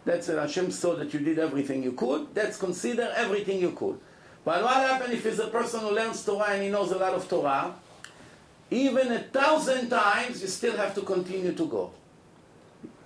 That's 0.04 0.28
it. 0.28 0.38
Hashem 0.38 0.70
saw 0.70 0.94
that 0.96 1.12
you 1.12 1.20
did 1.20 1.38
everything 1.38 1.82
you 1.82 1.92
could. 1.92 2.32
That's 2.32 2.56
consider 2.56 3.12
everything 3.16 3.60
you 3.60 3.72
could. 3.72 3.98
But 4.44 4.62
what 4.62 4.74
happens 4.74 5.14
if 5.14 5.24
he's 5.24 5.40
a 5.40 5.48
person 5.48 5.80
who 5.80 5.90
learns 5.90 6.24
Torah 6.24 6.50
and 6.50 6.62
he 6.62 6.68
knows 6.68 6.92
a 6.92 6.98
lot 6.98 7.14
of 7.14 7.28
Torah? 7.28 7.74
Even 8.70 9.10
a 9.10 9.18
thousand 9.20 9.88
times, 9.88 10.42
you 10.42 10.48
still 10.48 10.76
have 10.76 10.94
to 10.94 11.02
continue 11.02 11.52
to 11.52 11.66
go. 11.66 11.90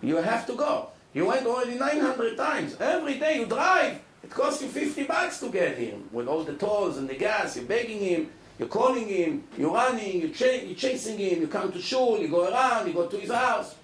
You 0.02 0.16
have 0.16 0.46
to 0.46 0.54
go. 0.54 0.88
You 1.12 1.26
went 1.26 1.46
already 1.46 1.76
900 1.76 2.36
times. 2.36 2.76
Every 2.80 3.18
day 3.18 3.38
you 3.40 3.46
drive. 3.46 4.00
It 4.22 4.30
costs 4.30 4.62
you 4.62 4.68
50 4.68 5.04
bucks 5.04 5.40
to 5.40 5.48
get 5.48 5.76
him. 5.76 6.08
With 6.12 6.28
all 6.28 6.44
the 6.44 6.52
tolls 6.54 6.98
and 6.98 7.08
the 7.08 7.14
gas, 7.14 7.56
you're 7.56 7.64
begging 7.64 7.98
him, 7.98 8.30
you're 8.58 8.68
calling 8.68 9.08
him, 9.08 9.44
you're 9.56 9.72
running, 9.72 10.20
you're, 10.20 10.30
ch- 10.30 10.62
you're 10.64 10.74
chasing 10.76 11.18
him, 11.18 11.40
you 11.40 11.48
come 11.48 11.72
to 11.72 11.80
shul, 11.80 12.18
you 12.18 12.28
go 12.28 12.48
around, 12.48 12.86
you 12.86 12.92
go 12.92 13.06
to 13.06 13.16
his 13.16 13.30
house. 13.30 13.74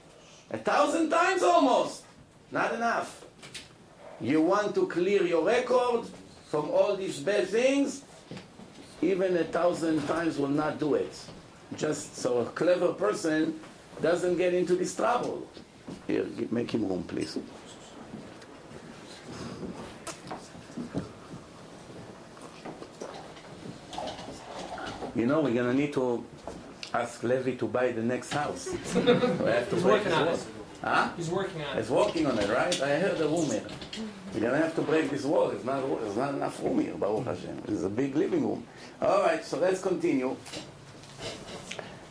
A 0.51 0.59
thousand 0.59 1.11
times 1.11 1.43
almost. 1.43 2.05
Not 2.53 2.75
enough. 2.75 3.25
You 4.21 4.41
want 4.41 4.75
to 4.77 4.87
clear 4.87 5.25
your 5.25 5.45
record 5.45 6.07
from 6.49 6.71
all 6.71 6.97
these 6.97 7.19
bad 7.19 7.49
things? 7.49 8.03
Even 9.03 9.37
a 9.37 9.45
thousand 9.45 10.07
times 10.07 10.39
will 10.39 10.49
not 10.49 10.79
do 10.79 10.95
it. 10.95 11.13
Just 11.77 12.17
so 12.17 12.39
a 12.39 12.45
clever 12.47 12.93
person 12.93 13.59
doesn't 14.01 14.37
get 14.37 14.55
into 14.55 14.77
this 14.77 14.95
trouble. 14.95 15.47
Here, 16.07 16.27
make 16.51 16.71
him 16.71 16.89
room, 16.89 17.03
please. 17.05 17.39
You 25.15 25.27
know, 25.27 25.41
we're 25.41 25.55
gonna 25.55 25.73
need 25.73 25.93
to 25.95 26.25
ask 26.93 27.23
Levy 27.23 27.57
to 27.57 27.67
buy 27.67 27.91
the 27.93 28.03
next 28.03 28.33
house. 28.33 28.69
we 28.95 29.01
have 29.01 29.69
to 29.71 29.77
He's 29.77 29.83
break 29.83 30.05
working 30.05 30.13
on 30.13 30.29
it. 30.29 30.47
Huh? 30.83 31.09
He's 31.17 31.31
working 31.31 31.63
on 31.63 31.77
it. 31.77 31.81
He's 31.81 31.91
working 31.91 32.27
on 32.27 32.39
it, 32.39 32.49
right? 32.51 32.83
I 32.83 32.99
heard 33.01 33.21
a 33.21 33.27
rumor. 33.27 33.63
We're 34.35 34.41
gonna 34.41 34.59
have 34.59 34.75
to 34.75 34.83
break 34.83 35.11
this 35.11 35.25
wall. 35.25 35.51
It's 35.51 35.65
not, 35.65 35.89
there's 36.01 36.17
not 36.17 36.35
enough 36.35 36.63
room 36.63 36.79
here, 36.81 36.95
Baruch 36.95 37.25
Hashem. 37.25 37.63
It's 37.69 37.83
a 37.83 37.89
big 37.89 38.15
living 38.15 38.47
room. 38.47 38.67
All 39.01 39.23
right, 39.23 39.43
so 39.43 39.59
let's 39.59 39.81
continue. 39.81 40.37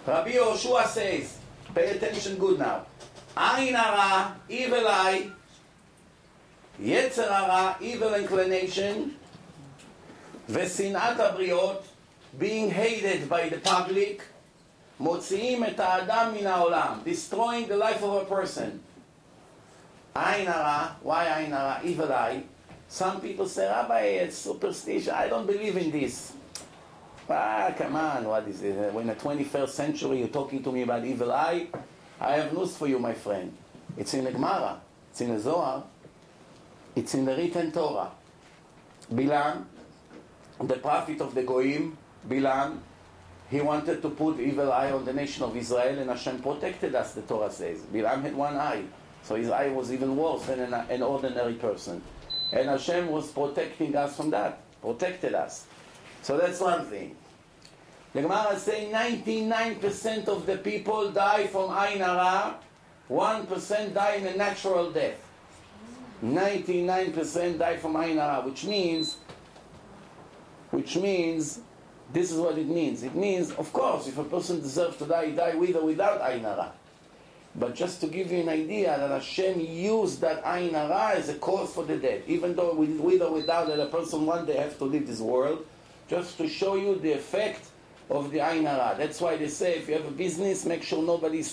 Rabbi 0.07 0.31
Yoshua 0.33 0.87
says, 0.87 1.37
pay 1.73 1.91
attention 1.91 2.37
good 2.37 2.59
now. 2.59 2.85
Ayin 3.36 3.74
hara, 3.74 4.36
evil 4.48 4.86
eye, 4.86 5.30
יצר 6.80 7.32
הרע, 7.32 7.72
evil 7.80 8.14
inclination, 8.14 9.10
ושנאת 10.48 11.20
הבריות, 11.20 11.82
being 12.38 12.70
hated 12.70 13.28
by 13.28 13.48
the 13.48 13.68
public, 13.68 14.22
מוציאים 15.00 15.64
את 15.64 15.80
האדם 15.80 16.34
מן 16.40 16.46
העולם, 16.46 16.98
destroying 17.04 17.68
the 17.68 17.76
life 17.76 18.02
of 18.02 18.22
a 18.22 18.24
person. 18.24 18.78
עין 20.14 20.48
הרע, 20.48 20.86
why 21.04 21.36
עין 21.36 21.52
הרע? 21.52 21.76
evil 21.84 22.12
eye. 22.12 22.42
Some 22.88 23.20
people 23.20 23.46
say, 23.46 23.68
Rabbi, 23.68 24.00
it's 24.00 24.36
superstition. 24.36 25.14
I 25.14 25.28
don't 25.28 25.46
believe 25.46 25.76
in 25.76 25.92
this. 25.92 26.32
Ah, 27.28 27.72
come 27.78 27.94
on, 27.94 28.24
what 28.24 28.48
is 28.48 28.62
it? 28.62 28.92
We're 28.92 29.02
in 29.02 29.06
the 29.06 29.14
21st 29.14 29.68
century, 29.68 30.18
you're 30.18 30.28
talking 30.28 30.60
to 30.64 30.72
me 30.72 30.82
about 30.82 31.04
evil 31.04 31.30
eye? 31.30 31.68
I 32.19 32.33
have 32.33 32.53
news 32.53 32.75
for 32.77 32.87
you, 32.87 32.99
my 32.99 33.13
friend. 33.13 33.55
It's 33.97 34.13
in 34.13 34.23
the 34.23 34.31
Gemara, 34.31 34.81
it's 35.11 35.21
in 35.21 35.33
the 35.33 35.39
Zohar, 35.39 35.83
it's 36.95 37.13
in 37.13 37.25
the 37.25 37.35
written 37.35 37.71
Torah. 37.71 38.11
Bilam, 39.13 39.65
the 40.61 40.75
prophet 40.75 41.21
of 41.21 41.35
the 41.35 41.43
Goim, 41.43 41.95
Bilam, 42.27 42.79
he 43.49 43.61
wanted 43.61 44.01
to 44.01 44.09
put 44.09 44.39
evil 44.39 44.71
eye 44.71 44.91
on 44.91 45.05
the 45.05 45.13
nation 45.13 45.43
of 45.43 45.55
Israel, 45.55 45.99
and 45.99 46.09
Hashem 46.09 46.41
protected 46.41 46.95
us, 46.95 47.13
the 47.13 47.21
Torah 47.21 47.51
says. 47.51 47.79
Bilam 47.93 48.21
had 48.23 48.35
one 48.35 48.55
eye, 48.55 48.83
so 49.23 49.35
his 49.35 49.49
eye 49.49 49.69
was 49.69 49.91
even 49.91 50.15
worse 50.15 50.45
than 50.45 50.61
an, 50.61 50.73
an 50.73 51.03
ordinary 51.03 51.53
person. 51.53 52.01
And 52.51 52.69
Hashem 52.69 53.07
was 53.07 53.31
protecting 53.31 53.95
us 53.95 54.15
from 54.15 54.29
that, 54.31 54.61
protected 54.81 55.35
us. 55.35 55.67
So 56.21 56.37
that's 56.37 56.59
one 56.59 56.85
thing. 56.85 57.15
The 58.15 58.21
Gemara 58.21 58.57
saying 58.57 58.93
99% 58.93 60.29
of 60.29 60.45
the 60.45 60.55
people 60.55 61.11
die 61.11 61.47
from 61.47 61.69
Ain 61.71 61.99
Hara, 61.99 62.55
1% 63.09 63.93
die 63.93 64.13
in 64.13 64.27
a 64.27 64.37
natural 64.37 64.89
death. 64.89 65.19
99% 66.23 67.59
die 67.59 67.75
from 67.75 67.97
Ain 67.97 68.15
Hara, 68.15 68.41
which 68.45 68.63
means, 68.63 69.17
which 70.71 70.95
means, 70.95 71.59
this 72.13 72.31
is 72.31 72.37
what 72.37 72.57
it 72.57 72.67
means. 72.67 73.03
It 73.03 73.15
means, 73.15 73.51
of 73.51 73.73
course, 73.73 74.07
if 74.07 74.17
a 74.17 74.23
person 74.23 74.61
deserves 74.61 74.95
to 74.99 75.05
die, 75.05 75.25
he 75.25 75.31
die 75.33 75.55
with 75.55 75.75
or 75.75 75.83
without 75.83 76.21
Ain 76.31 76.43
Hara. 76.43 76.71
But 77.53 77.75
just 77.75 77.99
to 77.99 78.07
give 78.07 78.31
you 78.31 78.39
an 78.39 78.47
idea 78.47 78.97
that 78.97 79.11
Hashem 79.11 79.59
used 79.59 80.21
that 80.21 80.41
Hara 80.45 81.17
as 81.17 81.27
a 81.27 81.35
cause 81.35 81.73
for 81.73 81.83
the 81.83 81.97
death, 81.97 82.21
even 82.27 82.55
though 82.55 82.75
with, 82.75 82.97
with 82.97 83.21
or 83.21 83.33
without 83.33 83.67
that 83.67 83.81
a 83.81 83.87
person 83.87 84.25
one 84.25 84.45
day 84.45 84.55
has 84.55 84.77
to 84.77 84.85
leave 84.85 85.05
this 85.05 85.19
world, 85.19 85.65
just 86.07 86.37
to 86.37 86.47
show 86.47 86.75
you 86.75 86.97
the 86.97 87.11
effect 87.11 87.71
of 88.09 88.31
the 88.31 88.39
Ain 88.39 88.65
Hara. 88.65 88.95
That's 88.97 89.21
why 89.21 89.37
they 89.37 89.47
say 89.47 89.75
if 89.75 89.87
you 89.87 89.95
have 89.95 90.05
a 90.05 90.11
business, 90.11 90.65
make 90.65 90.83
sure 90.83 91.01
nobody 91.03 91.43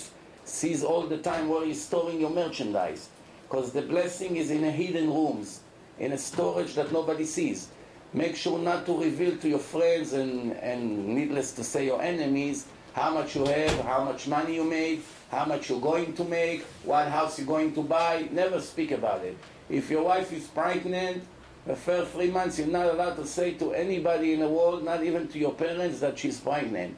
sees 0.45 0.83
all 0.83 1.03
the 1.03 1.17
time 1.17 1.49
where 1.49 1.65
you're 1.65 1.75
storing 1.75 2.19
your 2.19 2.29
merchandise. 2.29 3.09
Because 3.43 3.71
the 3.71 3.81
blessing 3.81 4.37
is 4.37 4.51
in 4.51 4.63
a 4.63 4.71
hidden 4.71 5.07
rooms, 5.07 5.61
in 5.99 6.11
a 6.11 6.17
storage 6.17 6.73
that 6.75 6.91
nobody 6.91 7.25
sees. 7.25 7.69
Make 8.13 8.35
sure 8.35 8.59
not 8.59 8.85
to 8.85 8.97
reveal 8.97 9.37
to 9.37 9.49
your 9.49 9.59
friends 9.59 10.13
and, 10.13 10.53
and 10.57 11.07
needless 11.07 11.51
to 11.53 11.63
say 11.63 11.85
your 11.85 12.01
enemies 12.01 12.67
how 12.93 13.11
much 13.11 13.35
you 13.35 13.45
have, 13.45 13.79
how 13.81 14.03
much 14.03 14.27
money 14.27 14.55
you 14.55 14.63
made, 14.63 15.01
how 15.31 15.45
much 15.45 15.69
you're 15.69 15.81
going 15.81 16.13
to 16.13 16.23
make, 16.23 16.61
what 16.83 17.07
house 17.07 17.39
you're 17.39 17.47
going 17.47 17.73
to 17.73 17.81
buy. 17.81 18.27
Never 18.31 18.61
speak 18.61 18.91
about 18.91 19.23
it. 19.25 19.35
If 19.69 19.89
your 19.89 20.03
wife 20.03 20.31
is 20.31 20.45
pregnant, 20.47 21.23
the 21.65 21.75
first 21.75 22.11
three 22.11 22.29
months 22.29 22.59
you're 22.59 22.67
not 22.67 22.87
allowed 22.87 23.15
to 23.15 23.25
say 23.25 23.53
to 23.53 23.73
anybody 23.73 24.33
in 24.33 24.41
the 24.41 24.49
world, 24.49 24.83
not 24.83 25.03
even 25.03 25.27
to 25.29 25.39
your 25.39 25.53
parents, 25.53 25.99
that 26.01 26.19
she's 26.19 26.39
pregnant. 26.39 26.95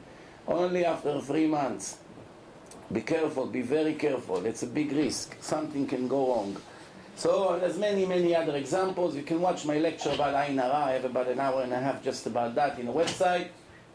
Only 0.48 0.84
after 0.84 1.20
three 1.20 1.46
months. 1.46 1.98
Be 2.92 3.00
careful, 3.00 3.46
be 3.46 3.62
very 3.62 3.94
careful. 3.94 4.44
It's 4.46 4.62
a 4.62 4.66
big 4.66 4.92
risk. 4.92 5.36
Something 5.40 5.86
can 5.86 6.08
go 6.08 6.28
wrong. 6.28 6.56
So 7.16 7.58
there's 7.58 7.78
many, 7.78 8.06
many 8.06 8.34
other 8.34 8.56
examples. 8.56 9.16
You 9.16 9.22
can 9.22 9.40
watch 9.40 9.64
my 9.64 9.78
lecture 9.78 10.10
about 10.10 10.34
Ayin 10.34 10.60
Hara. 10.60 10.84
I 10.84 10.92
have 10.92 11.04
about 11.04 11.28
an 11.28 11.40
hour 11.40 11.62
and 11.62 11.72
a 11.72 11.80
half 11.80 12.02
just 12.02 12.26
about 12.26 12.54
that 12.56 12.78
in 12.78 12.86
the 12.86 12.92
website 12.92 13.48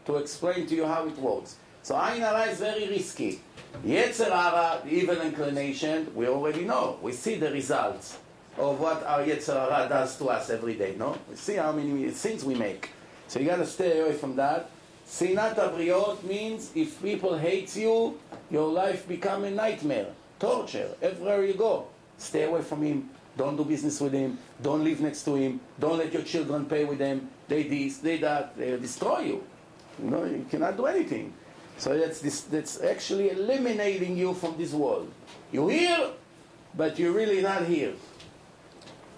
to 0.06 0.16
explain 0.16 0.66
to 0.66 0.74
you 0.74 0.86
how 0.86 1.06
it 1.06 1.16
works. 1.18 1.56
So 1.82 1.94
Ayin 1.94 2.18
Hara 2.18 2.50
is 2.50 2.58
very 2.58 2.88
risky. 2.88 3.40
Yetzer 3.86 4.30
Hara, 4.30 4.82
the 4.84 4.92
evil 4.92 5.20
inclination, 5.20 6.12
we 6.14 6.26
already 6.26 6.64
know. 6.64 6.98
We 7.00 7.12
see 7.12 7.36
the 7.36 7.50
results 7.50 8.18
of 8.58 8.80
what 8.80 9.04
our 9.04 9.22
Yetzer 9.22 9.54
Hara 9.54 9.88
does 9.88 10.16
to 10.18 10.28
us 10.28 10.50
every 10.50 10.74
day, 10.74 10.94
no? 10.98 11.16
See 11.34 11.56
how 11.56 11.72
many 11.72 12.10
sins 12.10 12.44
we 12.44 12.54
make. 12.54 12.90
So 13.28 13.40
you 13.40 13.46
got 13.46 13.56
to 13.56 13.66
stay 13.66 14.00
away 14.00 14.12
from 14.12 14.36
that. 14.36 14.68
Sinat 15.06 15.56
Abriot 15.56 16.22
means 16.22 16.70
if 16.74 17.00
people 17.02 17.36
hate 17.36 17.74
you, 17.76 18.18
your 18.50 18.70
life 18.70 19.08
become 19.08 19.44
a 19.44 19.50
nightmare, 19.50 20.08
torture, 20.38 20.90
everywhere 21.00 21.44
you 21.44 21.54
go. 21.54 21.86
Stay 22.18 22.44
away 22.44 22.62
from 22.62 22.82
him. 22.82 23.10
Don't 23.36 23.56
do 23.56 23.64
business 23.64 24.00
with 24.00 24.12
him. 24.12 24.38
Don't 24.60 24.84
live 24.84 25.00
next 25.00 25.24
to 25.24 25.34
him. 25.34 25.60
Don't 25.78 25.98
let 25.98 26.12
your 26.12 26.22
children 26.22 26.66
play 26.66 26.84
with 26.84 26.98
them. 26.98 27.28
They 27.48 27.62
this, 27.64 27.98
they 27.98 28.18
that. 28.18 28.56
They 28.56 28.76
destroy 28.76 29.20
you. 29.20 29.44
You 30.02 30.10
know, 30.10 30.24
you 30.24 30.46
cannot 30.50 30.76
do 30.76 30.86
anything. 30.86 31.32
So 31.78 31.98
that's, 31.98 32.20
this, 32.20 32.42
that's 32.42 32.82
actually 32.82 33.30
eliminating 33.30 34.16
you 34.16 34.34
from 34.34 34.56
this 34.58 34.72
world. 34.72 35.10
You're 35.50 35.70
here, 35.70 36.10
but 36.76 36.98
you're 36.98 37.12
really 37.12 37.42
not 37.42 37.64
here. 37.64 37.94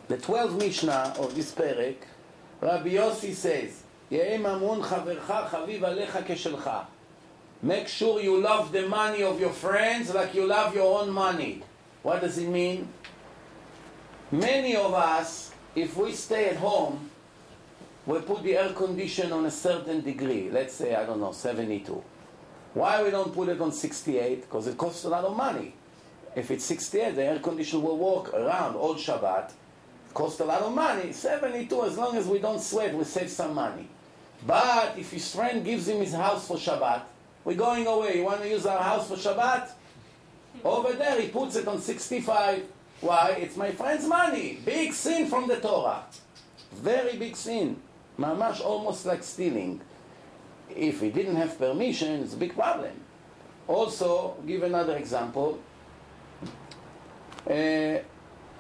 The 0.07 0.19
12th 0.19 0.59
Mishnah 0.59 1.15
of 1.19 1.35
this 1.35 1.55
Perek, 1.55 1.97
Rabbi 2.61 2.91
Yossi 2.91 3.33
says, 3.33 3.83
Yehi 4.11 4.39
mamun 4.39 4.83
chavercha 4.83 5.49
chaviv 5.49 5.81
alecha 5.81 6.23
keshelcha. 6.23 6.85
Make 7.63 7.89
sure 7.89 8.21
you 8.21 8.39
love 8.39 8.71
the 8.71 8.87
money 8.87 9.23
of 9.23 9.41
your 9.41 9.49
friends 9.49 10.15
like 10.15 10.35
you 10.35 10.47
love 10.47 10.75
your 10.75 11.01
own 11.01 11.11
money. 11.11 11.63
What 12.03 12.21
does 12.21 12.37
it 12.37 12.49
mean? 12.49 12.87
Many 14.31 14.77
of 14.77 14.93
us, 14.93 15.53
if 15.75 15.97
we 15.97 16.13
stay 16.13 16.51
at 16.51 16.57
home, 16.57 17.09
we 18.05 18.21
put 18.21 18.43
the 18.43 18.59
air 18.59 18.75
condition 18.75 19.33
on 19.33 19.47
a 19.47 19.51
certain 19.51 20.03
degree. 20.03 20.51
Let's 20.51 20.75
say, 20.75 20.95
I 20.95 21.07
don't 21.07 21.21
know, 21.21 21.33
72. 21.33 22.05
Why 22.75 23.03
we 23.03 23.11
don't 23.11 23.33
put 23.33 23.49
it 23.49 23.59
on 23.59 23.73
68? 23.73 24.43
Because 24.43 24.67
it 24.67 24.77
costs 24.77 25.05
a 25.05 25.09
lot 25.09 25.25
of 25.25 25.35
money. 25.35 25.75
If 26.37 26.51
it's 26.51 26.67
68, 26.67 27.15
the 27.15 27.25
air 27.25 27.39
condition 27.39 27.81
will 27.81 27.97
work 27.97 28.35
around 28.35 28.75
all 28.77 28.97
Shabbat 28.97 29.53
it 30.15 30.19
costs 30.19 30.39
a 30.39 30.45
lot 30.45 30.63
of 30.63 30.73
money. 30.73 31.13
72, 31.13 31.83
as 31.83 31.99
long 31.99 32.17
as 32.17 32.29
we 32.29 32.39
don't 32.39 32.61
sweat, 32.61 32.95
we 32.95 33.03
save 33.03 33.29
some 33.29 33.53
money. 33.53 33.89
But 34.47 34.95
if 34.97 35.11
his 35.11 35.35
friend 35.35 35.65
gives 35.65 35.89
him 35.89 35.99
his 35.99 36.15
house 36.15 36.47
for 36.47 36.57
Shabbat, 36.57 37.03
we're 37.45 37.57
going 37.57 37.85
away. 37.89 38.19
You 38.19 38.25
want 38.25 38.41
to 38.43 38.49
use 38.49 38.65
our 38.65 38.81
house 38.81 39.09
for 39.09 39.17
Shabbat? 39.17 39.73
Over 40.63 40.93
there, 40.93 41.21
he 41.21 41.31
puts 41.31 41.57
it 41.57 41.67
on 41.67 41.81
65. 41.81 42.63
Why? 43.01 43.31
It's 43.41 43.57
my 43.57 43.73
friend's 43.73 44.07
money. 44.07 44.61
Big 44.65 44.93
sin 44.93 45.27
from 45.27 45.49
the 45.49 45.57
Torah. 45.57 46.05
Very 46.75 47.17
big 47.17 47.35
sin. 47.35 47.77
Mamash 48.17 48.61
almost 48.61 49.07
like 49.07 49.25
stealing. 49.25 49.81
If 50.71 51.01
he 51.01 51.11
didn't 51.11 51.35
have 51.35 51.59
permission, 51.59 52.23
it's 52.23 52.35
a 52.35 52.37
big 52.37 52.55
problem. 52.55 52.93
Also, 53.67 54.37
give 54.47 54.63
another 54.63 54.97
example. 54.97 55.59
Uh, 57.51 57.99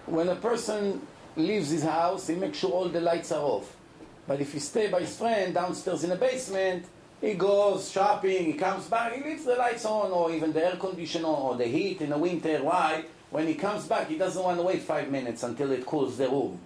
when 0.06 0.28
a 0.28 0.34
person 0.34 1.00
leaves 1.36 1.70
his 1.70 1.82
house, 1.82 2.26
he 2.26 2.34
makes 2.34 2.58
sure 2.58 2.70
all 2.70 2.88
the 2.88 3.00
lights 3.00 3.32
are 3.32 3.42
off. 3.42 3.76
But 4.26 4.40
if 4.40 4.52
he 4.52 4.58
stay 4.58 4.88
by 4.88 5.00
his 5.00 5.16
friend 5.16 5.52
downstairs 5.52 6.04
in 6.04 6.10
the 6.10 6.16
basement, 6.16 6.86
he 7.20 7.34
goes 7.34 7.90
shopping, 7.90 8.44
he 8.44 8.52
comes 8.54 8.86
back, 8.86 9.14
he 9.14 9.22
leaves 9.22 9.44
the 9.44 9.56
lights 9.56 9.84
on, 9.84 10.10
or 10.10 10.30
even 10.32 10.52
the 10.52 10.64
air 10.64 10.76
conditioner, 10.76 11.28
or 11.28 11.56
the 11.56 11.64
heat 11.64 12.00
in 12.00 12.10
the 12.10 12.18
winter. 12.18 12.62
Why? 12.62 13.04
When 13.30 13.46
he 13.46 13.54
comes 13.54 13.86
back, 13.86 14.08
he 14.08 14.16
doesn't 14.16 14.42
want 14.42 14.58
to 14.58 14.62
wait 14.62 14.82
five 14.82 15.10
minutes 15.10 15.42
until 15.42 15.72
it 15.72 15.84
cools 15.84 16.18
the 16.18 16.28
room. 16.28 16.60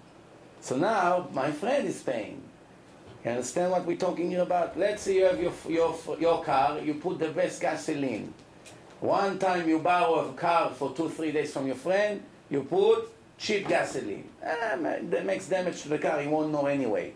So 0.60 0.76
now, 0.76 1.28
my 1.32 1.50
friend 1.52 1.86
is 1.86 2.02
paying. 2.02 2.42
You 3.24 3.30
understand 3.30 3.72
what 3.72 3.86
we're 3.86 3.96
talking 3.96 4.30
here 4.30 4.42
about? 4.42 4.78
Let's 4.78 5.02
say 5.02 5.16
you 5.16 5.24
have 5.24 5.40
your, 5.40 5.52
your, 5.68 5.96
your 6.18 6.44
car, 6.44 6.78
you 6.78 6.94
put 6.94 7.18
the 7.18 7.28
best 7.28 7.60
gasoline. 7.60 8.32
One 9.00 9.38
time 9.38 9.68
you 9.68 9.78
borrow 9.78 10.28
a 10.28 10.32
car 10.32 10.70
for 10.70 10.94
two, 10.94 11.08
three 11.08 11.32
days 11.32 11.52
from 11.52 11.66
your 11.66 11.76
friend, 11.76 12.22
you 12.50 12.62
put 12.64 13.12
cheap 13.38 13.68
gasoline. 13.68 14.28
Ah, 14.44 14.76
that 14.80 15.24
makes 15.24 15.48
damage 15.48 15.82
to 15.82 15.88
the 15.88 15.98
car, 15.98 16.20
he 16.20 16.28
won't 16.28 16.52
know 16.52 16.66
anyway. 16.66 17.14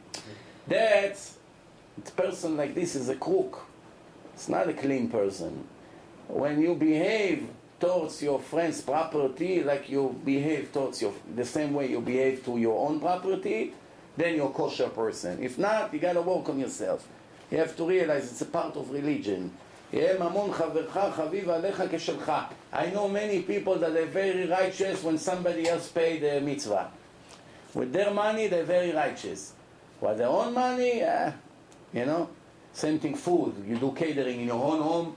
That's, 0.67 1.37
a 1.99 2.11
person 2.13 2.57
like 2.57 2.75
this 2.75 2.95
is 2.95 3.09
a 3.09 3.17
crook. 3.17 3.67
It's 4.35 4.49
not 4.49 4.69
a 4.69 4.73
clean 4.73 5.09
person. 5.09 5.65
When 6.29 6.61
you 6.61 6.75
behave 6.75 7.49
towards 7.79 8.23
your 8.23 8.39
friend's 8.39 8.81
property 8.81 9.63
like 9.63 9.91
you 9.91 10.19
behave 10.25 10.73
towards 10.73 11.03
your, 11.03 11.13
the 11.35 11.45
same 11.45 11.75
way 11.75 11.91
you 11.91 12.01
behave 12.01 12.45
to 12.45 12.57
your 12.57 12.89
own 12.89 13.01
property, 13.01 13.75
then 14.17 14.37
you're 14.37 14.49
a 14.49 14.53
kosher 14.53 14.89
person. 14.89 15.43
If 15.43 15.59
not, 15.59 15.93
you 15.93 15.99
got 15.99 16.15
to 16.15 16.23
work 16.23 16.49
on 16.49 16.59
yourself. 16.59 17.07
You 17.51 17.59
have 17.59 17.77
to 17.77 17.87
realize 17.87 18.31
it's 18.31 18.41
a 18.41 18.47
part 18.47 18.77
of 18.77 18.91
religion. 18.91 19.53
I 19.95 20.17
know 22.95 23.09
many 23.09 23.43
people 23.43 23.77
that 23.77 23.95
are 23.95 24.07
very 24.07 24.47
righteous 24.47 25.03
when 25.03 25.19
somebody 25.19 25.69
else 25.69 25.89
pay 25.89 26.19
the 26.19 26.41
mitzvah. 26.41 26.91
With 27.75 27.93
their 27.93 28.11
money, 28.11 28.47
they're 28.47 28.65
very 28.65 28.93
righteous. 28.93 29.53
With 30.01 30.17
their 30.17 30.29
own 30.29 30.55
money, 30.55 31.03
uh, 31.03 31.33
you 31.93 32.07
know, 32.07 32.31
same 32.73 32.99
thing 32.99 33.15
food. 33.15 33.55
You 33.69 33.77
do 33.77 33.93
catering 33.93 34.41
in 34.41 34.47
your 34.47 34.65
own 34.65 34.81
home, 34.81 35.15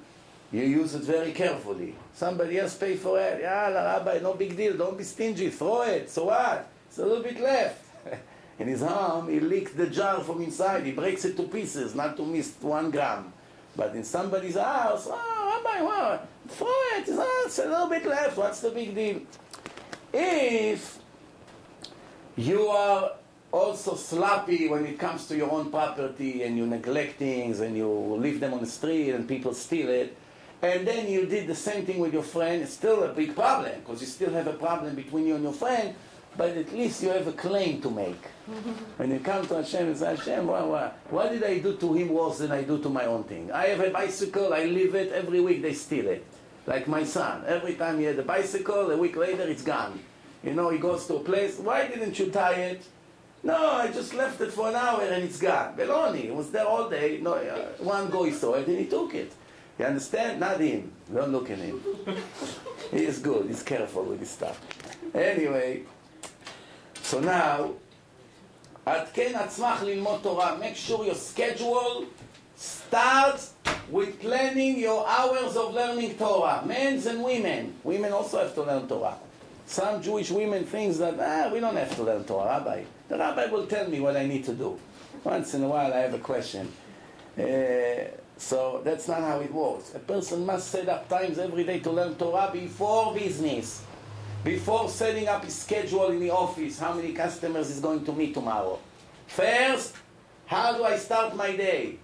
you 0.52 0.64
use 0.64 0.94
it 0.94 1.04
very 1.04 1.32
carefully. 1.32 1.96
Somebody 2.14 2.60
else 2.60 2.76
pay 2.76 2.98
for 2.98 3.18
it. 3.20 3.40
Yeah, 3.42 3.70
Rabbi, 3.70 4.20
no 4.20 4.34
big 4.34 4.58
deal. 4.58 4.76
Don't 4.76 4.98
be 4.98 5.06
stingy. 5.06 5.50
Throw 5.52 5.84
it. 5.84 6.10
So 6.10 6.26
what? 6.26 6.68
It's 6.88 6.98
a 6.98 7.06
little 7.06 7.24
bit 7.24 7.40
left. 7.40 7.82
in 8.60 8.68
his 8.68 8.84
arm, 8.84 9.30
he 9.30 9.40
leaks 9.40 9.72
the 9.72 9.88
jar 9.88 10.20
from 10.20 10.42
inside. 10.42 10.86
He 10.86 10.92
breaks 10.92 11.24
it 11.24 11.38
to 11.38 11.44
pieces, 11.44 11.96
not 11.96 12.18
to 12.18 12.26
miss 12.26 12.54
one 12.60 12.92
gram. 12.92 13.32
But 13.76 13.96
in 13.96 14.04
somebody's 14.04 14.56
house, 14.56 15.08
oh, 15.10 15.62
Rabbi, 15.64 15.82
what? 15.84 16.28
Throw 16.48 16.68
it. 16.68 17.08
It's 17.46 17.60
a 17.60 17.66
little 17.66 17.88
bit 17.88 18.06
left. 18.06 18.38
What's 18.38 18.62
the 18.62 18.70
big 18.70 18.96
deal? 18.96 19.22
If 20.14 21.00
you 22.38 22.68
are 22.68 23.12
also 23.52 23.96
sloppy 23.96 24.68
when 24.68 24.86
it 24.86 25.00
comes 25.00 25.28
to 25.28 25.36
your 25.36 25.52
own 25.52 25.70
property 25.72 26.44
and 26.44 26.58
you 26.58 26.66
neglect 26.68 27.20
things 27.20 27.60
and 27.60 27.76
you 27.76 27.90
leave 28.16 28.40
them 28.40 28.54
on 28.54 28.62
the 28.62 28.68
street 28.68 29.12
and 29.12 29.28
people 29.28 29.54
steal 29.54 29.90
it, 29.90 30.16
and 30.62 30.88
then 30.88 31.08
you 31.10 31.26
did 31.26 31.48
the 31.48 31.56
same 31.56 31.86
thing 31.86 32.00
with 32.00 32.14
your 32.14 32.24
friend, 32.24 32.62
it's 32.62 32.74
still 32.74 33.04
a 33.04 33.14
big 33.14 33.36
problem 33.36 33.72
because 33.80 34.02
you 34.02 34.08
still 34.08 34.32
have 34.32 34.48
a 34.48 34.54
problem 34.54 34.96
between 34.96 35.28
you 35.28 35.36
and 35.36 35.44
your 35.44 35.54
friend, 35.54 35.94
but 36.38 36.50
at 36.58 36.72
least 36.74 37.04
you 37.04 37.10
have 37.10 37.28
a 37.28 37.32
claim 37.32 37.82
to 37.82 37.90
make. 37.90 38.24
when 38.98 39.12
you 39.12 39.20
come 39.20 39.46
to 39.48 39.56
Hashem 39.56 39.88
and 39.88 39.98
say, 39.98 40.16
Hashem, 40.16 40.46
what, 40.48 40.68
what, 40.68 41.00
what 41.10 41.32
did 41.32 41.44
I 41.44 41.60
do 41.60 41.76
to 41.78 41.94
him 41.94 42.10
worse 42.10 42.40
than 42.40 42.52
I 42.52 42.64
do 42.64 42.82
to 42.82 42.90
my 42.90 43.06
own 43.06 43.24
thing? 43.24 43.52
I 43.52 43.68
have 43.68 43.80
a 43.80 43.90
bicycle, 43.90 44.54
I 44.54 44.66
leave 44.66 44.96
it, 44.96 45.12
every 45.12 45.40
week 45.40 45.62
they 45.62 45.74
steal 45.74 46.08
it. 46.08 46.26
Like 46.68 46.88
my 46.88 47.04
son. 47.04 47.44
Every 47.46 47.76
time 47.76 48.00
he 48.00 48.06
had 48.06 48.18
a 48.18 48.24
bicycle, 48.24 48.92
a 48.92 48.98
week 48.98 49.16
later 49.16 49.44
it's 49.44 49.62
gone. 49.62 50.00
You 50.44 50.54
know, 50.54 50.70
he 50.70 50.78
goes 50.78 51.08
to 51.08 51.16
a 51.16 51.20
place, 51.20 51.58
why 51.58 51.88
didn't 51.88 52.18
you 52.20 52.30
tie 52.32 52.54
it? 52.54 52.86
No, 53.44 53.74
I 53.74 53.92
just 53.92 54.14
left 54.16 54.42
it 54.42 54.52
for 54.52 54.70
an 54.70 54.76
hour 54.76 55.02
and 55.02 55.24
it's 55.24 55.40
gone. 55.40 55.78
Beloni, 55.78 56.26
it 56.26 56.36
was 56.36 56.50
there 56.52 56.66
all 56.66 56.90
day. 56.90 57.20
No, 57.22 57.34
uh, 57.34 57.68
one 57.78 58.10
guy 58.10 58.32
saw 58.32 58.56
it 58.56 58.68
and 58.68 58.80
he 58.80 58.86
took 58.86 59.14
it. 59.14 59.32
You 59.78 59.86
understand? 59.86 60.40
Not 60.40 60.60
him. 60.60 60.92
Don't 61.14 61.32
look 61.32 61.50
at 61.52 61.60
him. 61.60 61.82
he 62.92 63.06
is 63.06 63.20
good. 63.20 63.48
He's 63.48 63.62
careful 63.62 64.04
with 64.04 64.20
his 64.20 64.30
stuff. 64.30 64.60
Anyway, 65.14 65.84
so 67.06 67.20
now, 67.20 67.74
Atken 68.88 69.34
Atzmach 69.34 69.78
Lilmod 69.82 70.24
Torah. 70.24 70.58
Make 70.58 70.76
sure 70.76 71.06
your 71.06 71.14
schedule 71.14 72.08
starts 72.56 73.54
with 73.92 74.20
planning 74.20 74.80
your 74.80 75.08
hours 75.08 75.56
of 75.56 75.76
learning 75.76 76.18
Torah. 76.18 76.64
Men 76.66 77.08
and 77.08 77.24
women. 77.24 77.76
Women 77.84 78.12
also 78.12 78.40
have 78.40 78.56
to 78.56 78.64
learn 78.64 78.88
Torah. 78.88 79.18
Some 79.68 80.02
Jewish 80.02 80.32
women 80.32 80.66
think 80.66 80.98
that, 80.98 81.20
ah, 81.20 81.54
we 81.54 81.60
don't 81.60 81.76
have 81.76 81.96
to 81.96 82.02
learn 82.02 82.24
Torah, 82.24 82.48
Rabbi. 82.48 82.84
The 83.08 83.20
Rabbi 83.20 83.46
will 83.52 83.68
tell 83.68 83.88
me 83.88 84.00
what 84.00 84.18
I 84.18 84.26
need 84.26 84.44
to 84.46 84.56
do. 84.56 84.80
Once 85.24 85.54
in 85.54 85.62
a 85.62 85.68
while 85.68 85.94
I 85.94 85.98
have 85.98 86.16
a 86.16 86.18
question. 86.18 86.72
Uh, 87.38 88.10
so 88.36 88.82
that's 88.84 89.08
not 89.08 89.22
how 89.22 89.40
it 89.42 89.54
works. 89.54 89.94
A 89.94 90.00
person 90.00 90.44
must 90.44 90.72
set 90.72 90.90
up 90.90 91.08
times 91.08 91.38
every 91.38 91.66
day 91.66 91.82
to 91.82 91.92
learn 91.92 92.16
Torah 92.16 92.50
before 92.52 93.14
business 93.14 93.84
Before 94.45 94.89
setting 94.89 95.29
up 95.29 95.45
his 95.45 95.55
schedule 95.55 96.11
in 96.11 96.21
the 96.21 96.31
office, 96.31 96.79
how 96.79 96.95
many 96.95 97.13
customers 97.13 97.71
is 97.71 97.81
going 97.81 98.05
to 98.07 98.13
meet 98.13 98.35
tomorrow. 98.35 98.79
First, 99.27 99.95
how 100.47 100.77
do 100.77 100.85
I 100.85 100.97
start 100.97 101.37
my 101.37 101.55
day? 101.57 101.99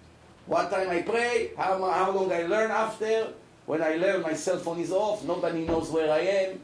what 0.47 0.71
time 0.71 0.91
I 0.91 1.03
pray, 1.03 1.51
how, 1.57 1.79
how 1.91 2.13
long 2.13 2.33
I 2.33 2.47
learn 2.47 2.71
after. 2.71 3.29
When 3.67 3.83
I 3.83 3.97
learn, 3.97 4.23
my 4.23 4.35
cell 4.35 4.59
phone 4.59 4.79
is 4.79 4.93
off, 4.93 5.25
nobody 5.25 5.67
knows 5.67 5.91
where 5.91 6.13
I 6.13 6.21
am. 6.21 6.61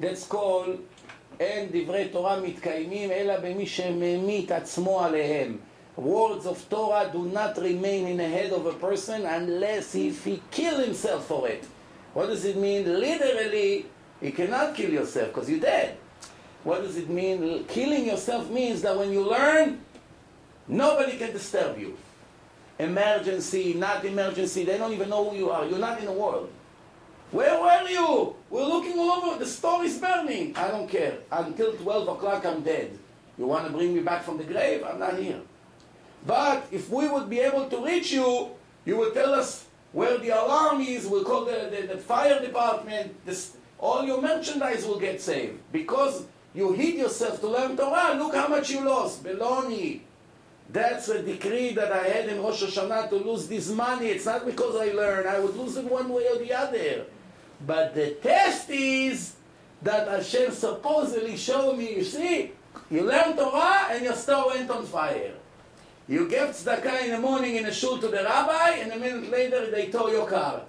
That's 0.00 0.26
called 0.26 0.78
אין 1.40 1.68
דברי 1.72 2.08
תורה 2.08 2.40
מתקיימים 2.40 3.10
אלא 3.10 3.36
במי 3.36 3.66
שממית 3.66 4.52
עצמו 4.52 5.04
עליהם. 5.04 5.56
Words 5.98 6.46
of 6.46 6.68
Torah 6.70 7.10
do 7.12 7.24
not 7.24 7.58
remain 7.58 8.06
in 8.06 8.16
the 8.18 8.28
head 8.28 8.52
of 8.52 8.66
a 8.66 8.72
person 8.72 9.26
unless 9.26 9.96
if 9.96 10.24
he 10.24 10.40
kill 10.50 10.78
himself 10.78 11.26
for 11.26 11.48
it. 11.48 11.64
What 12.14 12.26
does 12.26 12.44
it 12.44 12.56
mean? 12.56 12.84
Literally, 13.00 13.86
you 14.23 14.31
cannot 14.31 14.73
kill 14.73 14.89
yourself 14.89 15.27
because 15.33 15.49
you're 15.49 15.59
dead. 15.59 15.97
What 16.63 16.81
does 16.81 16.97
it 16.97 17.09
mean? 17.09 17.65
Killing 17.65 18.05
yourself 18.05 18.49
means 18.49 18.81
that 18.81 18.97
when 18.97 19.11
you 19.11 19.29
learn, 19.29 19.81
nobody 20.67 21.17
can 21.17 21.33
disturb 21.33 21.77
you. 21.77 21.97
Emergency, 22.79 23.73
not 23.73 24.03
emergency, 24.05 24.63
they 24.63 24.77
don't 24.77 24.93
even 24.93 25.09
know 25.09 25.29
who 25.29 25.35
you 25.35 25.49
are. 25.51 25.65
You're 25.65 25.77
not 25.77 25.99
in 25.99 26.05
the 26.05 26.11
world. 26.13 26.49
Where 27.31 27.59
were 27.59 27.89
you? 27.89 28.35
We're 28.49 28.65
looking 28.65 28.97
all 28.97 29.11
over. 29.11 29.39
The 29.39 29.45
store 29.45 29.83
is 29.83 29.97
burning. 29.97 30.55
I 30.55 30.69
don't 30.69 30.87
care. 30.87 31.17
Until 31.31 31.73
12 31.73 32.07
o'clock, 32.07 32.45
I'm 32.45 32.61
dead. 32.61 32.97
You 33.37 33.47
want 33.47 33.67
to 33.67 33.73
bring 33.73 33.93
me 33.93 34.01
back 34.01 34.23
from 34.23 34.37
the 34.37 34.43
grave? 34.43 34.83
I'm 34.83 34.99
not 34.99 35.17
here. 35.17 35.41
But 36.25 36.67
if 36.71 36.89
we 36.89 37.09
would 37.09 37.29
be 37.29 37.39
able 37.39 37.67
to 37.69 37.83
reach 37.83 38.11
you, 38.13 38.51
you 38.85 38.97
would 38.97 39.13
tell 39.13 39.33
us 39.33 39.65
where 39.91 40.17
the 40.17 40.29
alarm 40.29 40.81
is. 40.81 41.07
We'll 41.07 41.25
call 41.25 41.45
the, 41.45 41.69
the, 41.71 41.95
the 41.95 41.97
fire 41.97 42.39
department. 42.39 43.13
This, 43.25 43.57
all 43.83 44.05
your 44.05 44.21
merchandise 44.21 44.85
will 44.85 44.97
get 44.97 45.19
saved. 45.19 45.59
Because 45.73 46.23
you 46.55 46.71
hid 46.71 46.95
yourself 46.95 47.41
to 47.41 47.49
learn 47.49 47.75
Torah. 47.75 48.15
Look 48.17 48.33
how 48.33 48.47
much 48.47 48.69
you 48.69 48.79
lost. 48.79 49.23
Beloni. 49.23 49.99
That's 50.69 51.09
a 51.09 51.21
decree 51.21 51.73
that 51.73 51.91
I 51.91 52.07
had 52.07 52.29
in 52.29 52.41
Rosh 52.41 52.63
Hashanah 52.63 53.09
to 53.09 53.17
lose 53.17 53.47
this 53.49 53.69
money. 53.69 54.07
It's 54.07 54.25
not 54.25 54.45
because 54.45 54.77
I 54.77 54.93
learned. 54.93 55.27
I 55.27 55.39
would 55.39 55.55
lose 55.57 55.75
it 55.75 55.83
one 55.83 56.07
way 56.07 56.25
or 56.29 56.37
the 56.37 56.53
other. 56.53 57.05
But 57.67 57.93
the 57.93 58.11
test 58.23 58.69
is 58.69 59.35
that 59.81 60.07
Hashem 60.07 60.51
supposedly 60.51 61.35
showed 61.35 61.77
me, 61.77 61.97
you 61.97 62.03
see, 62.05 62.53
you 62.89 63.01
learned 63.03 63.35
Torah 63.35 63.87
and 63.91 64.05
your 64.05 64.15
store 64.15 64.47
went 64.47 64.71
on 64.71 64.85
fire. 64.85 65.33
You 66.07 66.29
gave 66.29 66.55
tzedakah 66.55 67.03
in 67.03 67.11
the 67.11 67.19
morning 67.19 67.57
in 67.57 67.65
a 67.65 67.73
shul 67.73 67.97
to 67.97 68.07
the 68.07 68.23
rabbi, 68.23 68.79
and 68.79 68.91
a 68.93 68.97
minute 68.97 69.29
later 69.29 69.69
they 69.71 69.87
tow 69.87 70.07
your 70.09 70.27
car. 70.27 70.63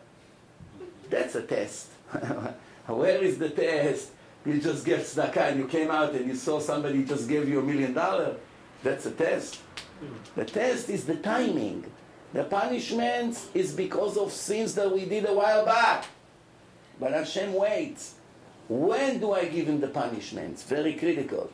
That's 1.10 1.34
a 1.36 1.42
test. 1.42 1.88
Where 2.86 3.22
is 3.22 3.38
the 3.38 3.50
test? 3.50 4.10
You 4.44 4.60
just 4.60 4.84
gave 4.84 4.98
tzedakah 4.98 5.52
and 5.52 5.60
you 5.60 5.66
came 5.66 5.90
out 5.90 6.12
and 6.14 6.26
you 6.26 6.34
saw 6.34 6.60
somebody 6.60 7.04
just 7.04 7.28
gave 7.28 7.48
you 7.48 7.60
a 7.60 7.62
million 7.62 7.94
dollars. 7.94 8.36
That's 8.82 9.06
a 9.06 9.10
test. 9.10 9.60
The 10.36 10.44
test 10.44 10.90
is 10.90 11.06
the 11.06 11.16
timing. 11.16 11.90
The 12.34 12.44
punishment 12.44 13.38
is 13.54 13.72
because 13.72 14.18
of 14.18 14.32
sins 14.32 14.74
that 14.74 14.92
we 14.92 15.06
did 15.06 15.26
a 15.26 15.32
while 15.32 15.64
back. 15.64 16.06
But 17.00 17.12
Hashem 17.12 17.54
waits. 17.54 18.14
When 18.68 19.18
do 19.18 19.32
I 19.32 19.46
give 19.46 19.66
him 19.66 19.80
the 19.80 19.88
punishments? 19.88 20.62
Very 20.64 20.94
critical. 20.94 21.50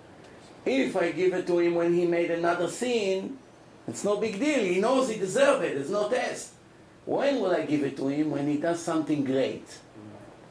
If 0.65 0.97
I 0.97 1.13
give 1.13 1.33
it 1.35 1.47
to 1.47 1.59
him 1.59 1.75
when 1.75 1.95
he 1.95 2.07
made 2.07 2.31
another 2.31 2.69
sin, 2.69 3.39
it's 3.87 4.05
no 4.05 4.17
big 4.17 4.39
deal. 4.39 4.65
He 4.65 4.81
knows 4.81 5.09
he 5.11 5.19
deserves 5.19 5.65
it. 5.65 5.77
It's 5.77 5.91
no 5.91 6.09
test. 6.09 6.53
When 7.05 7.41
will 7.41 7.53
I 7.53 7.63
give 7.63 7.83
it 7.83 7.97
to 7.97 8.09
him? 8.09 8.31
When 8.31 8.47
he 8.47 8.59
does 8.59 8.81
something 8.81 9.25
great. 9.25 9.67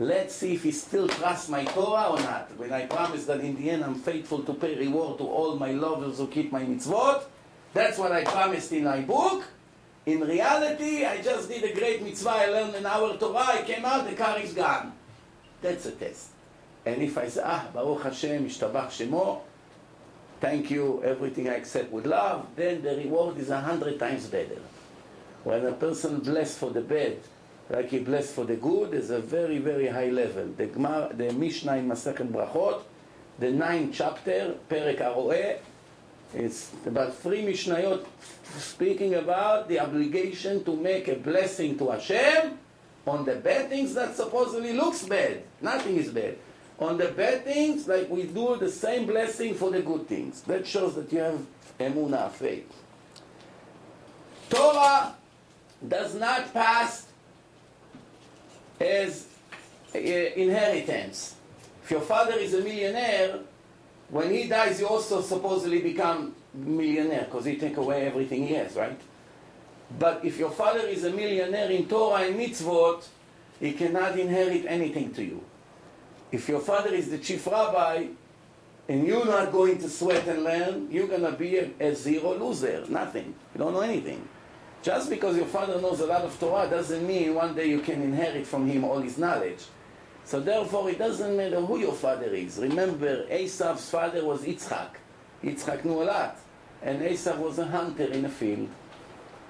Let's 0.01 0.33
see 0.33 0.53
if 0.53 0.63
he 0.63 0.71
still 0.71 1.09
trusts 1.09 1.49
my 1.49 1.65
Torah 1.65 2.11
or 2.11 2.19
not. 2.21 2.57
When 2.57 2.71
I 2.71 2.85
promise 2.85 3.25
that 3.25 3.41
in 3.41 3.57
the 3.57 3.69
end 3.69 3.83
I'm 3.83 3.95
faithful 3.95 4.43
to 4.43 4.53
pay 4.53 4.77
reward 4.77 5.17
to 5.17 5.25
all 5.25 5.57
my 5.57 5.71
lovers 5.71 6.19
who 6.19 6.27
keep 6.27 6.53
my 6.53 6.63
mitzvot, 6.63 7.23
that's 7.73 7.97
what 7.97 8.13
I 8.13 8.23
promised 8.23 8.71
in 8.71 8.85
my 8.85 9.01
book. 9.01 9.43
In 10.05 10.21
reality, 10.21 11.05
I 11.05 11.21
just 11.21 11.49
did 11.49 11.65
a 11.65 11.73
great 11.73 12.01
mitzvah. 12.01 12.29
I 12.29 12.45
learned 12.45 12.75
an 12.75 12.85
hour 12.85 13.17
Torah. 13.17 13.59
I 13.59 13.63
came 13.63 13.83
out, 13.83 14.09
the 14.09 14.15
car 14.15 14.39
is 14.39 14.53
gone. 14.53 14.93
That's 15.61 15.85
a 15.85 15.91
test. 15.91 16.29
And 16.85 17.01
if 17.01 17.17
I 17.17 17.27
say, 17.27 17.41
ah, 17.43 17.67
Baruch 17.73 18.03
Hashem, 18.03 18.47
Ishtabach 18.47 18.87
Shemo, 18.87 19.41
thank 20.39 20.71
you, 20.71 21.03
everything 21.03 21.49
I 21.49 21.55
accept 21.55 21.91
with 21.91 22.05
love, 22.05 22.47
then 22.55 22.81
the 22.81 22.95
reward 22.95 23.37
is 23.37 23.49
a 23.49 23.59
hundred 23.59 23.99
times 23.99 24.27
better. 24.27 24.61
When 25.43 25.65
a 25.65 25.73
person 25.73 26.21
blessed 26.21 26.57
for 26.57 26.69
the 26.69 26.81
bad, 26.81 27.17
like 27.69 27.89
he 27.89 27.99
blessed 27.99 28.33
for 28.33 28.45
the 28.45 28.55
good, 28.55 28.93
is 28.93 29.11
a 29.11 29.19
very, 29.19 29.59
very 29.59 29.87
high 29.87 30.09
level. 30.09 30.47
The, 30.47 30.67
Gemara, 30.67 31.11
the 31.13 31.31
Mishnah 31.31 31.77
in 31.77 31.87
Masechet 31.87 32.31
Brachot, 32.31 32.81
the 33.37 33.51
ninth 33.51 33.95
chapter, 33.95 34.55
Perek 34.69 34.99
Aroeh, 34.99 35.59
it's 36.33 36.71
about 36.85 37.15
three 37.15 37.41
Mishnayot 37.41 38.05
speaking 38.57 39.15
about 39.15 39.67
the 39.67 39.79
obligation 39.79 40.63
to 40.63 40.75
make 40.75 41.07
a 41.07 41.15
blessing 41.15 41.77
to 41.79 41.89
Hashem 41.89 42.57
on 43.07 43.25
the 43.25 43.35
bad 43.35 43.69
things 43.69 43.95
that 43.95 44.15
supposedly 44.15 44.73
looks 44.73 45.03
bad. 45.05 45.41
Nothing 45.61 45.97
is 45.97 46.09
bad. 46.09 46.37
On 46.77 46.97
the 46.97 47.07
bad 47.07 47.43
things, 47.43 47.87
like 47.87 48.09
we 48.09 48.23
do 48.23 48.57
the 48.57 48.69
same 48.69 49.07
blessing 49.07 49.55
for 49.55 49.71
the 49.71 49.81
good 49.81 50.07
things. 50.07 50.41
That 50.41 50.67
shows 50.67 50.95
that 50.95 51.11
you 51.11 51.19
have 51.19 51.45
emunah, 51.79 52.31
faith. 52.31 52.71
Torah 54.49 55.15
does 55.87 56.15
not 56.15 56.53
pass 56.53 57.08
as 58.79 59.27
uh, 59.93 59.97
inheritance. 59.97 61.35
If 61.83 61.91
your 61.91 62.01
father 62.01 62.33
is 62.33 62.53
a 62.53 62.61
millionaire, 62.61 63.39
when 64.09 64.31
he 64.31 64.47
dies, 64.47 64.79
you 64.79 64.87
also 64.87 65.21
supposedly 65.21 65.81
become 65.81 66.35
millionaire 66.53 67.25
because 67.25 67.45
he 67.45 67.57
take 67.57 67.77
away 67.77 68.05
everything 68.05 68.47
he 68.47 68.53
has, 68.55 68.75
right? 68.75 68.99
But 69.97 70.23
if 70.23 70.37
your 70.37 70.51
father 70.51 70.85
is 70.87 71.03
a 71.03 71.11
millionaire 71.11 71.69
in 71.71 71.87
Torah 71.87 72.23
and 72.23 72.39
mitzvot, 72.39 73.07
he 73.59 73.73
cannot 73.73 74.17
inherit 74.17 74.65
anything 74.67 75.13
to 75.13 75.23
you. 75.23 75.43
If 76.31 76.47
your 76.47 76.59
father 76.59 76.93
is 76.93 77.09
the 77.09 77.17
chief 77.17 77.47
rabbi 77.47 78.07
and 78.87 79.07
you're 79.07 79.25
not 79.25 79.51
going 79.51 79.79
to 79.79 79.89
sweat 79.89 80.27
and 80.27 80.43
learn, 80.43 80.91
you're 80.91 81.07
going 81.07 81.23
to 81.23 81.31
be 81.31 81.57
a, 81.57 81.69
a 81.79 81.95
zero 81.95 82.35
loser, 82.37 82.85
nothing. 82.87 83.33
You 83.53 83.59
don't 83.59 83.73
know 83.73 83.81
anything. 83.81 84.27
Just 84.81 85.09
because 85.09 85.35
your 85.35 85.45
father 85.45 85.79
knows 85.81 85.99
a 85.99 86.05
lot 86.05 86.21
of 86.21 86.39
Torah 86.39 86.69
doesn't 86.69 87.05
mean 87.05 87.35
one 87.35 87.53
day 87.53 87.67
you 87.67 87.81
can 87.81 88.01
inherit 88.01 88.47
from 88.47 88.67
him 88.67 88.83
all 88.85 88.99
his 88.99 89.17
knowledge. 89.17 89.65
So 90.23 90.39
therefore, 90.39 90.89
it 90.89 90.99
doesn't 90.99 91.35
matter 91.35 91.59
who 91.59 91.79
your 91.79 91.93
father 91.93 92.27
is. 92.27 92.59
Remember, 92.59 93.25
Esav's 93.25 93.89
father 93.89 94.23
was 94.23 94.43
Yitzchak. 94.43 94.91
Yitzchak 95.43 95.83
knew 95.83 96.03
a 96.03 96.05
lot. 96.05 96.37
And 96.81 97.01
Esav 97.01 97.39
was 97.39 97.59
a 97.59 97.65
hunter 97.65 98.05
in 98.05 98.23
a 98.25 98.29
field. 98.29 98.69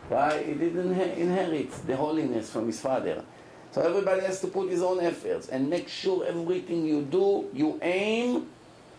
Why? 0.08 0.42
He 0.42 0.54
didn't 0.54 1.00
inherit 1.00 1.72
the 1.86 1.96
holiness 1.96 2.50
from 2.50 2.66
his 2.66 2.80
father. 2.80 3.24
So 3.72 3.82
everybody 3.82 4.22
has 4.22 4.42
to 4.42 4.48
put 4.48 4.70
his 4.70 4.82
own 4.82 5.00
efforts 5.00 5.50
and 5.50 5.70
make 5.70 5.90
sure 5.90 6.26
everything 6.26 6.86
you 6.86 7.04
do, 7.04 7.48
you 7.54 7.78
aim. 7.84 8.48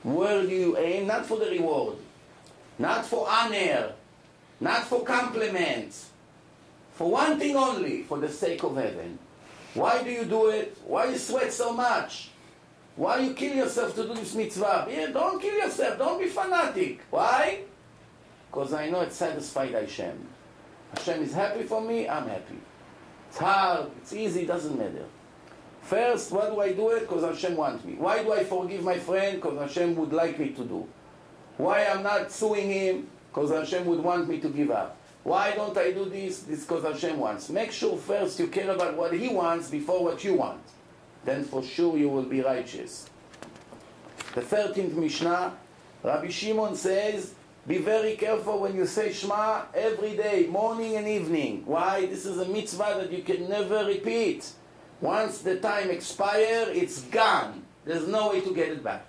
Where 0.05 0.43
do 0.43 0.55
you 0.55 0.77
aim? 0.79 1.09
Not 1.09 1.27
for 1.27 1.39
the 1.39 1.47
reward, 1.47 1.97
not 2.79 3.05
for 3.05 3.29
honor, 3.29 3.93
not 4.61 4.85
for 4.85 5.03
compliments, 5.03 6.10
for 7.01 7.11
one 7.11 7.39
thing 7.39 7.57
only, 7.57 8.03
for 8.03 8.19
the 8.19 8.29
sake 8.29 8.63
of 8.63 8.77
heaven. 8.77 9.19
Why 9.73 10.03
do 10.03 10.11
you 10.11 10.27
do 10.27 10.51
it? 10.51 10.77
Why 10.85 11.07
you 11.07 11.17
sweat 11.17 11.51
so 11.51 11.73
much? 11.73 12.29
Why 12.95 13.21
you 13.21 13.33
kill 13.33 13.57
yourself 13.57 13.95
to 13.95 14.03
do 14.03 14.13
this 14.13 14.35
mitzvah? 14.35 14.87
Yeah, 14.87 15.07
don't 15.07 15.41
kill 15.41 15.55
yourself. 15.55 15.97
Don't 15.97 16.21
be 16.21 16.29
fanatic. 16.29 17.01
Why? 17.09 17.61
Because 18.51 18.75
I 18.75 18.91
know 18.91 19.01
it 19.01 19.15
satisfied 19.15 19.73
Hashem. 19.73 20.27
Hashem 20.95 21.23
is 21.23 21.33
happy 21.33 21.63
for 21.63 21.81
me, 21.81 22.07
I'm 22.07 22.29
happy. 22.29 22.61
It's 23.31 23.39
hard, 23.39 23.91
it's 24.03 24.13
easy, 24.13 24.43
It 24.43 24.49
doesn't 24.49 24.79
matter. 24.79 25.07
First, 25.81 26.31
why 26.33 26.51
do 26.51 26.61
I 26.61 26.75
do 26.75 26.91
it? 26.91 27.09
Because 27.09 27.25
Hashem 27.25 27.57
wants 27.57 27.83
me. 27.83 27.95
Why 27.95 28.23
do 28.23 28.35
I 28.35 28.45
forgive 28.45 28.85
my 28.85 28.99
friend? 28.99 29.41
Because 29.41 29.59
Hashem 29.59 29.97
would 29.97 30.13
like 30.13 30.39
me 30.39 30.51
to 30.51 30.65
do. 30.65 30.87
Why 31.57 31.87
I'm 31.87 32.03
not 32.03 32.31
suing 32.31 32.69
him? 32.69 33.09
Because 33.33 33.53
Hashem 33.53 33.87
would 33.87 34.01
want 34.01 34.29
me 34.29 34.39
to 34.41 34.51
give 34.51 34.71
up. 34.71 35.00
Why 35.23 35.53
don't 35.53 35.77
I 35.77 35.93
do 35.93 36.07
this? 36.07 36.41
This 36.41 36.65
because 36.65 36.85
Hashem 36.85 37.19
wants. 37.19 37.51
Make 37.51 37.73
sure 37.73 37.97
first 37.97 38.39
you 38.39 38.47
care 38.47 38.71
about 38.71 38.97
what 38.97 39.13
He 39.13 39.29
wants 39.29 39.69
before 39.69 40.03
what 40.03 40.25
you 40.25 40.35
want. 40.35 40.63
Then 41.25 41.45
for 41.45 41.63
sure 41.63 41.99
you 41.99 42.09
will 42.09 42.25
be 42.25 42.41
righteous. 42.41 43.09
The 44.35 44.43
13th 44.43 44.95
Mishnah, 44.95 45.55
Rabbi 46.03 46.29
Shimon 46.29 46.77
says, 46.77 47.35
be 47.67 47.79
very 47.79 48.17
careful 48.17 48.61
when 48.61 48.75
you 48.75 48.87
say 48.87 49.13
Shema 49.13 49.65
every 49.75 50.17
day, 50.17 50.47
morning 50.47 50.97
and 50.97 51.07
evening. 51.07 51.63
Why? 51.67 52.07
This 52.07 52.25
is 52.25 52.39
a 52.39 52.47
mitzvah 52.47 52.97
that 52.99 53.13
you 53.13 53.23
can 53.23 53.49
never 53.49 53.85
repeat. 53.85 54.51
Once 55.01 55.39
the 55.39 55.61
time 55.61 55.91
expires, 55.91 56.69
it's 56.75 57.03
gone. 57.03 57.63
There's 57.85 58.09
no 58.09 58.31
way 58.31 58.41
to 58.41 58.55
get 58.55 58.69
it 58.69 58.83
back. 58.83 59.07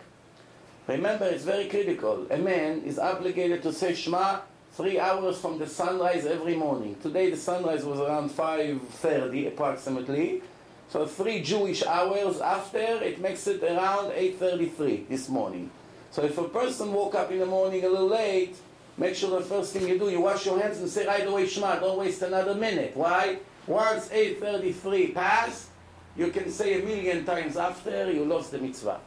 Remember, 0.87 1.25
it's 1.25 1.43
very 1.43 1.69
critical. 1.69 2.27
A 2.29 2.37
man 2.37 2.81
is 2.81 2.99
obligated 2.99 3.63
to 3.63 3.71
say 3.71 3.93
Shema 3.93 4.41
three 4.73 4.99
hours 4.99 5.37
from 5.39 5.59
the 5.59 5.67
sunrise 5.67 6.25
every 6.25 6.55
morning. 6.55 6.95
Today 7.01 7.29
the 7.29 7.37
sunrise 7.37 7.83
was 7.83 7.99
around 7.99 8.29
5.30 8.29 9.47
approximately. 9.47 10.41
So 10.89 11.05
three 11.05 11.41
Jewish 11.41 11.83
hours 11.83 12.39
after, 12.41 12.79
it 12.79 13.19
makes 13.19 13.47
it 13.47 13.63
around 13.63 14.11
8.33 14.11 15.07
this 15.07 15.29
morning. 15.29 15.71
So 16.11 16.23
if 16.23 16.37
a 16.37 16.47
person 16.47 16.93
woke 16.93 17.15
up 17.15 17.31
in 17.31 17.39
the 17.39 17.45
morning 17.45 17.83
a 17.83 17.89
little 17.89 18.07
late, 18.07 18.55
make 18.97 19.15
sure 19.15 19.39
the 19.39 19.45
first 19.45 19.73
thing 19.73 19.87
you 19.87 19.97
do, 19.97 20.09
you 20.09 20.21
wash 20.21 20.45
your 20.45 20.59
hands 20.59 20.79
and 20.79 20.89
say 20.89 21.05
right 21.07 21.25
away 21.25 21.47
Shema. 21.47 21.79
Don't 21.79 21.97
waste 21.97 22.21
another 22.21 22.55
minute. 22.55 22.91
Why? 22.95 23.39
Once 23.67 24.09
8.33 24.09 25.13
pass, 25.13 25.69
you 26.17 26.27
can 26.29 26.49
say 26.51 26.81
a 26.81 26.85
million 26.85 27.23
times 27.23 27.55
after, 27.55 28.11
you 28.11 28.25
lost 28.25 28.51
the 28.51 28.57
mitzvah. 28.57 28.99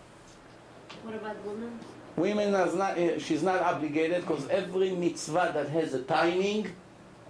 What 1.03 1.15
about 1.15 1.45
women? 1.45 1.79
Women 2.17 2.55
is 2.55 2.75
not, 2.75 2.97
eh, 2.97 3.19
she's 3.19 3.43
not 3.43 3.61
obligated 3.61 4.23
because 4.23 4.49
every 4.49 4.91
mitzvah 4.91 5.51
that 5.55 5.69
has 5.69 5.95
a 5.95 6.03
timing, 6.03 6.71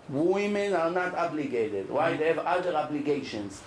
women 0.09 0.74
are 0.74 0.91
not 0.91 1.14
obligated. 1.14 1.89
Why? 1.89 2.16
They 2.16 2.28
have 2.28 2.39
other 2.39 2.74
obligations. 2.74 3.62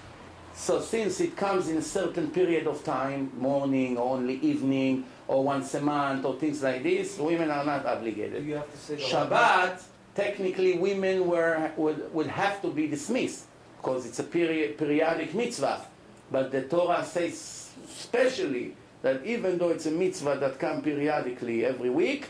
So 0.53 0.81
since 0.81 1.19
it 1.19 1.35
comes 1.35 1.69
in 1.69 1.77
a 1.77 1.81
certain 1.81 2.29
period 2.29 2.67
of 2.67 2.83
time, 2.83 3.31
morning, 3.37 3.97
or 3.97 4.15
only 4.15 4.35
evening, 4.39 5.05
or 5.27 5.43
once 5.43 5.73
a 5.75 5.81
month, 5.81 6.25
or 6.25 6.35
things 6.35 6.63
like 6.63 6.83
this, 6.83 7.17
women 7.17 7.51
are 7.51 7.65
not 7.65 7.85
obligated. 7.85 8.45
You 8.45 8.55
have 8.55 8.71
to 8.71 8.77
say 8.77 8.95
Shabbat, 8.95 9.83
technically 10.15 10.77
women 10.77 11.27
were, 11.27 11.71
would, 11.77 12.11
would 12.13 12.27
have 12.27 12.61
to 12.63 12.71
be 12.71 12.87
dismissed 12.87 13.45
because 13.77 14.05
it's 14.05 14.19
a 14.19 14.23
period, 14.23 14.77
periodic 14.77 15.33
mitzvah. 15.33 15.85
But 16.31 16.51
the 16.51 16.63
Torah 16.63 17.05
says 17.05 17.71
specially 17.87 18.75
that 19.01 19.25
even 19.25 19.57
though 19.57 19.69
it's 19.69 19.85
a 19.85 19.91
mitzvah 19.91 20.37
that 20.39 20.59
comes 20.59 20.83
periodically 20.83 21.65
every 21.65 21.89
week, 21.89 22.27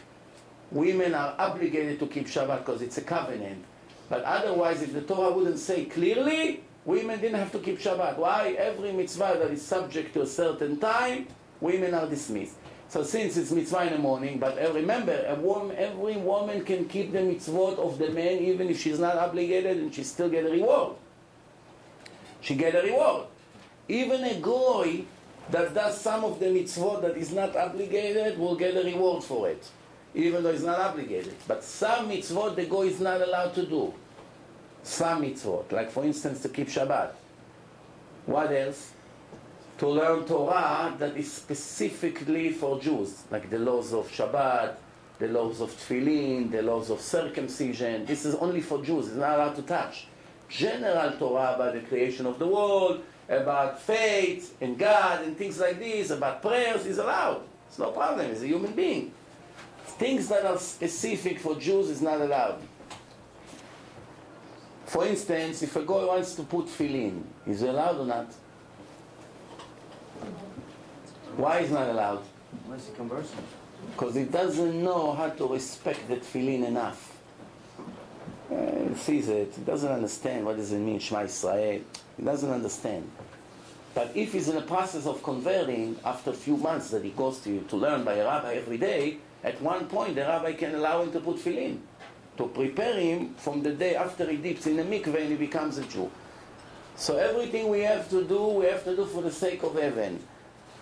women 0.72 1.14
are 1.14 1.36
obligated 1.38 2.00
to 2.00 2.08
keep 2.08 2.28
Shabbat 2.28 2.60
because 2.60 2.82
it's 2.82 2.98
a 2.98 3.02
covenant. 3.02 3.64
But 4.10 4.24
otherwise, 4.24 4.82
if 4.82 4.94
the 4.94 5.02
Torah 5.02 5.32
wouldn't 5.34 5.60
say 5.60 5.86
clearly, 5.86 6.64
women 6.86 7.20
didn't 7.20 7.40
have 7.40 7.52
to 7.54 7.60
keep 7.60 7.80
Shabbat. 7.80 8.18
Why? 8.18 8.56
Every 8.58 8.92
mitzvah 8.92 9.38
that 9.40 9.52
is 9.52 9.62
subject 9.62 10.14
to 10.14 10.22
a 10.22 10.28
certain 10.28 10.78
time, 10.80 11.28
women 11.62 11.94
are 11.94 12.08
dismissed. 12.08 12.56
So 12.90 13.04
since 13.04 13.36
it's 13.36 13.52
mitzvah 13.52 13.88
in 13.88 13.94
the 13.94 14.00
morning, 14.00 14.40
but 14.40 14.58
uh, 14.62 14.72
remember, 14.72 15.26
a 15.28 15.36
woman, 15.36 15.76
every 15.76 16.16
woman 16.16 16.64
can 16.64 16.88
keep 16.88 17.12
the 17.12 17.20
mitzvot 17.20 17.78
of 17.80 17.98
the 17.98 18.12
man 18.12 18.40
even 18.40 18.70
if 18.70 18.80
she's 18.80 19.00
not 19.00 19.18
obligated 19.18 19.78
and 19.78 19.94
she 19.94 20.04
still 20.04 20.30
get 20.30 20.46
a 20.46 20.50
reward. 20.50 20.96
She 22.40 22.56
get 22.56 22.76
a 22.76 22.82
reward. 22.82 23.28
Even 23.90 24.24
a 24.24 24.40
goy 24.40 25.04
that 25.52 25.74
does 25.74 26.00
some 26.00 26.24
of 26.24 26.40
the 26.40 26.48
mitzvot 26.48 27.02
that 27.02 27.18
is 27.18 27.32
not 27.32 27.56
obligated 27.56 28.38
will 28.38 28.56
get 28.56 28.76
a 28.76 28.84
reward 28.84 29.24
for 29.24 29.50
it, 29.50 29.64
even 30.14 30.44
though 30.44 30.50
it's 30.50 30.64
not 30.64 30.80
obligated. 30.80 31.36
But 31.48 31.64
some 31.64 32.10
mitzvot 32.10 32.56
the 32.56 32.66
goy 32.66 32.88
is 32.88 33.00
not 33.00 33.22
allowed 33.22 33.54
to 33.56 33.66
do. 33.66 33.94
Some 34.84 35.24
mitzvot, 35.24 35.72
like 35.72 35.92
for 35.92 36.04
instance 36.04 36.42
to 36.42 36.50
keep 36.50 36.68
Shabbat. 36.68 37.12
What 38.26 38.52
else? 38.52 38.92
To 39.80 39.88
learn 39.88 40.26
Torah 40.26 40.96
that 40.98 41.16
is 41.16 41.32
specifically 41.32 42.52
for 42.52 42.80
Jews, 42.80 43.24
like 43.30 43.50
the 43.50 43.60
laws 43.60 43.94
of 43.94 44.10
Shabbat, 44.12 44.76
the 45.20 45.28
laws 45.28 45.62
of 45.62 45.72
Tefillin, 45.72 46.52
the 46.52 46.62
laws 46.62 46.90
of 46.90 47.00
circumcision. 47.00 48.06
This 48.06 48.26
is 48.26 48.36
only 48.36 48.62
for 48.62 48.84
Jews, 48.84 49.08
it's 49.08 49.16
not 49.16 49.36
allowed 49.36 49.56
to 49.56 49.62
touch. 49.62 50.08
General 50.50 51.12
Torah 51.18 51.56
about 51.56 51.74
the 51.74 51.82
creation 51.82 52.26
of 52.26 52.40
the 52.40 52.48
world, 52.48 53.04
about 53.30 53.82
faith 53.82 54.56
and 54.62 54.78
God 54.78 55.24
and 55.24 55.38
things 55.38 55.60
like 55.60 55.80
this, 55.80 56.10
about 56.10 56.42
prayers 56.42 56.86
is 56.86 56.98
allowed. 56.98 57.42
It's 57.68 57.80
no 57.80 57.92
problem, 57.92 58.30
he's 58.30 58.44
a 58.44 58.48
human 58.48 58.74
being. 58.74 59.12
Things 59.86 60.28
that 60.30 60.46
are 60.46 60.58
specific 60.58 61.40
for 61.40 61.56
Jews 61.56 61.90
is 61.90 62.02
not 62.02 62.22
allowed. 62.22 62.62
For 64.86 65.06
instance, 65.06 65.64
if 65.64 65.76
a 65.76 65.82
guy 65.82 66.06
wants 66.06 66.36
to 66.36 66.44
put 66.44 66.68
tefillin, 66.68 67.24
is 67.46 67.62
it 67.62 67.70
allowed 67.70 67.98
or 67.98 68.06
not? 68.06 68.32
Why 71.36 71.60
is 71.60 71.72
not 71.72 71.90
allowed? 71.90 72.24
Unless 72.66 72.88
he 72.88 72.94
converts 72.94 73.34
him. 73.34 73.44
Because 73.92 74.16
he 74.16 74.24
doesn't 74.24 74.84
know 74.84 75.12
how 75.14 75.30
to 75.30 75.48
respect 75.48 76.08
the 76.08 76.18
tefillin 76.18 76.66
enough. 76.66 77.18
Uh, 78.50 78.88
he 78.90 78.96
sees 78.96 79.28
it, 79.28 79.54
he 79.56 79.62
doesn't 79.64 79.92
understand 79.92 80.46
what 80.46 80.56
does 80.56 80.72
it 80.72 80.80
mean, 80.80 81.00
Shema 81.00 81.24
Israel. 81.24 81.82
He 82.16 82.24
doesn't 82.24 82.50
understand. 82.50 83.12
But 83.98 84.12
if 84.14 84.34
he's 84.34 84.48
in 84.48 84.54
the 84.54 84.62
process 84.62 85.08
of 85.08 85.24
converting, 85.24 85.96
after 86.06 86.30
a 86.30 86.34
few 86.36 86.56
months 86.56 86.92
that 86.92 87.04
he 87.04 87.10
goes 87.10 87.40
to, 87.40 87.62
to 87.62 87.76
learn 87.76 88.04
by 88.04 88.14
a 88.14 88.26
rabbi 88.26 88.54
every 88.54 88.78
day, 88.78 89.18
at 89.44 89.60
one 89.60 89.88
point 89.88 90.14
the 90.14 90.22
rabbi 90.22 90.54
can 90.54 90.76
allow 90.76 91.02
him 91.02 91.12
to 91.14 91.20
put 91.20 91.38
tefillin, 91.38 91.80
to 92.38 92.46
prepare 92.46 93.00
him 93.00 93.34
from 93.38 93.64
the 93.64 93.72
day 93.72 93.96
after 93.96 94.30
he 94.30 94.38
dips 94.38 94.68
in 94.68 94.78
the 94.78 94.84
mikveh 94.84 95.20
and 95.22 95.30
he 95.30 95.36
becomes 95.36 95.80
a 95.80 95.84
Jew. 95.86 96.12
So 96.96 97.18
everything 97.18 97.70
we 97.70 97.80
have 97.80 98.08
to 98.12 98.24
do, 98.24 98.40
we 98.60 98.66
have 98.66 98.84
to 98.84 98.96
do 98.96 99.04
for 99.08 99.24
the 99.24 99.32
sake 99.32 99.64
of 99.64 99.74
heaven. 99.74 100.22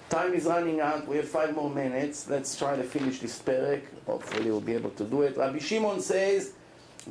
Time 0.10 0.34
is 0.34 0.44
running 0.44 0.82
out. 0.82 1.08
We 1.08 1.16
have 1.16 1.30
five 1.30 1.56
more 1.56 1.70
minutes. 1.70 2.28
Let's 2.30 2.58
try 2.58 2.76
to 2.76 2.84
finish 2.84 3.20
this 3.20 3.42
perek. 3.42 3.84
Hopefully, 4.06 4.52
we'll 4.52 4.60
be 4.60 4.74
able 4.74 4.92
to 4.92 5.06
do 5.06 5.22
it. 5.22 5.38
Rabbi 5.38 5.60
Shimon 5.60 6.02
says, 6.02 6.52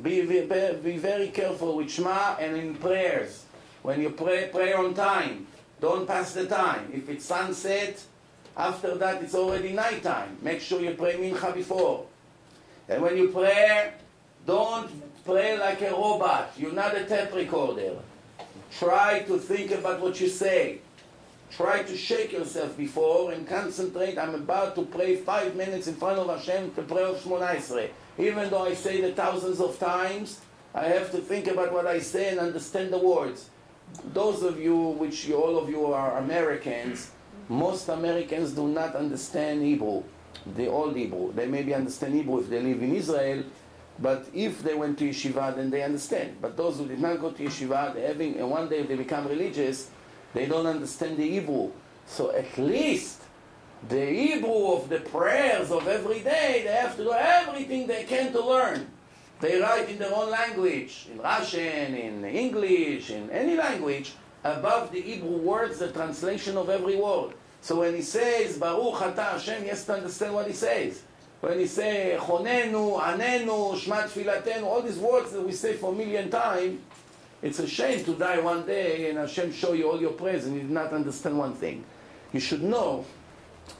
be, 0.03 0.21
be, 0.21 0.41
be 0.83 0.97
very 0.97 1.29
careful 1.29 1.75
with 1.75 1.89
Shema 1.89 2.35
and 2.35 2.55
in 2.55 2.75
prayers. 2.75 3.45
When 3.81 4.01
you 4.01 4.11
pray, 4.11 4.49
pray 4.53 4.73
on 4.73 4.93
time. 4.93 5.47
Don't 5.85 6.07
pass 6.07 6.33
the 6.33 6.47
time. 6.47 6.89
If 6.91 7.07
it's 7.09 7.25
sunset, 7.25 8.03
after 8.57 8.95
that 8.95 9.21
it's 9.21 9.35
already 9.35 9.71
nighttime. 9.71 10.35
Make 10.41 10.59
sure 10.59 10.81
you 10.81 10.95
pray 10.95 11.13
mincha 11.13 11.53
before. 11.53 12.07
And 12.89 13.03
when 13.03 13.15
you 13.15 13.27
pray, 13.29 13.93
don't 14.47 14.89
pray 15.23 15.59
like 15.59 15.83
a 15.83 15.91
robot. 15.91 16.53
You're 16.57 16.73
not 16.73 16.97
a 16.97 17.05
tape 17.05 17.35
recorder. 17.35 17.97
Try 18.79 19.19
to 19.27 19.37
think 19.37 19.69
about 19.69 20.01
what 20.01 20.19
you 20.19 20.27
say. 20.27 20.79
Try 21.51 21.83
to 21.83 21.95
shake 21.95 22.31
yourself 22.31 22.75
before 22.75 23.33
and 23.33 23.47
concentrate. 23.47 24.17
I'm 24.17 24.33
about 24.33 24.73
to 24.77 24.85
pray 24.85 25.17
five 25.17 25.55
minutes 25.55 25.85
in 25.85 25.97
front 25.97 26.17
of 26.17 26.27
Hashem 26.35 26.73
to 26.73 26.81
pray 26.81 27.03
of 27.03 27.17
Shmona. 27.17 27.89
Even 28.17 28.49
though 28.49 28.65
I 28.65 28.73
say 28.73 28.97
it 29.03 29.15
thousands 29.15 29.61
of 29.61 29.77
times, 29.77 30.41
I 30.73 30.85
have 30.85 31.11
to 31.11 31.19
think 31.19 31.45
about 31.45 31.71
what 31.71 31.85
I 31.85 31.99
say 31.99 32.31
and 32.31 32.39
understand 32.39 32.91
the 32.91 32.97
words. 32.97 33.51
Those 34.13 34.43
of 34.43 34.59
you, 34.59 34.75
which 34.75 35.27
you, 35.27 35.35
all 35.35 35.57
of 35.57 35.69
you 35.69 35.85
are 35.93 36.17
Americans, 36.17 37.11
most 37.49 37.89
Americans 37.89 38.51
do 38.51 38.67
not 38.67 38.95
understand 38.95 39.61
Hebrew, 39.63 40.03
the 40.55 40.67
old 40.67 40.95
Hebrew. 40.95 41.33
They 41.33 41.47
maybe 41.47 41.73
understand 41.73 42.13
Hebrew 42.13 42.39
if 42.39 42.49
they 42.49 42.61
live 42.61 42.81
in 42.81 42.95
Israel, 42.95 43.43
but 43.99 44.27
if 44.33 44.61
they 44.61 44.73
went 44.73 44.97
to 44.99 45.09
yeshiva, 45.09 45.55
then 45.55 45.69
they 45.69 45.83
understand. 45.83 46.37
But 46.41 46.57
those 46.57 46.77
who 46.77 46.87
did 46.87 46.99
not 46.99 47.19
go 47.19 47.31
to 47.31 47.43
yeshiva, 47.43 47.93
they 47.93 48.01
having, 48.01 48.37
and 48.37 48.49
one 48.49 48.67
day 48.67 48.79
if 48.79 48.87
they 48.87 48.95
become 48.95 49.27
religious, 49.27 49.89
they 50.33 50.45
don't 50.45 50.65
understand 50.65 51.17
the 51.17 51.29
Hebrew. 51.29 51.71
So 52.05 52.31
at 52.31 52.57
least 52.57 53.21
the 53.87 54.05
Hebrew 54.05 54.73
of 54.73 54.89
the 54.89 54.99
prayers 54.99 55.71
of 55.71 55.87
every 55.87 56.19
day, 56.19 56.63
they 56.65 56.73
have 56.73 56.97
to 56.97 57.03
do 57.03 57.13
everything 57.13 57.87
they 57.87 58.03
can 58.03 58.31
to 58.33 58.45
learn. 58.45 58.87
They 59.41 59.59
write 59.59 59.89
in 59.89 59.99
their 59.99 60.13
own 60.13 60.31
language, 60.31 61.07
in 61.11 61.19
Russian, 61.19 61.95
in 61.95 62.23
English, 62.25 63.09
in 63.09 63.29
any 63.29 63.55
language, 63.55 64.13
above 64.43 64.91
the 64.91 65.01
Hebrew 65.01 65.37
words, 65.37 65.79
the 65.79 65.91
translation 65.91 66.57
of 66.57 66.69
every 66.69 66.95
word. 66.95 67.33
So 67.61 67.79
when 67.79 67.95
he 67.95 68.01
says, 68.01 68.57
Baruch 68.57 69.01
Ata 69.01 69.23
Hashem, 69.23 69.63
he 69.63 69.69
has 69.69 69.85
to 69.85 69.95
understand 69.95 70.33
what 70.33 70.47
he 70.47 70.53
says. 70.53 71.01
When 71.41 71.59
he 71.59 71.67
say, 71.67 72.15
Chonenu, 72.19 72.99
Anenu, 72.99 73.77
Shmat 73.77 74.07
Filatenu, 74.09 74.63
all 74.63 74.81
these 74.81 74.97
words 74.97 75.31
that 75.31 75.41
we 75.41 75.51
say 75.51 75.73
for 75.73 75.91
a 75.91 75.95
million 75.95 76.29
times, 76.29 76.79
it's 77.41 77.59
a 77.59 77.67
shame 77.67 78.03
to 78.05 78.13
die 78.15 78.39
one 78.39 78.65
day 78.65 79.09
and 79.09 79.19
Hashem 79.19 79.51
show 79.51 79.73
you 79.73 79.89
all 79.89 79.99
your 79.99 80.13
prayers 80.13 80.45
and 80.45 80.55
you 80.55 80.61
did 80.61 80.71
not 80.71 80.93
understand 80.93 81.37
one 81.37 81.53
thing. 81.53 81.83
You 82.33 82.39
should 82.39 82.63
know 82.63 83.05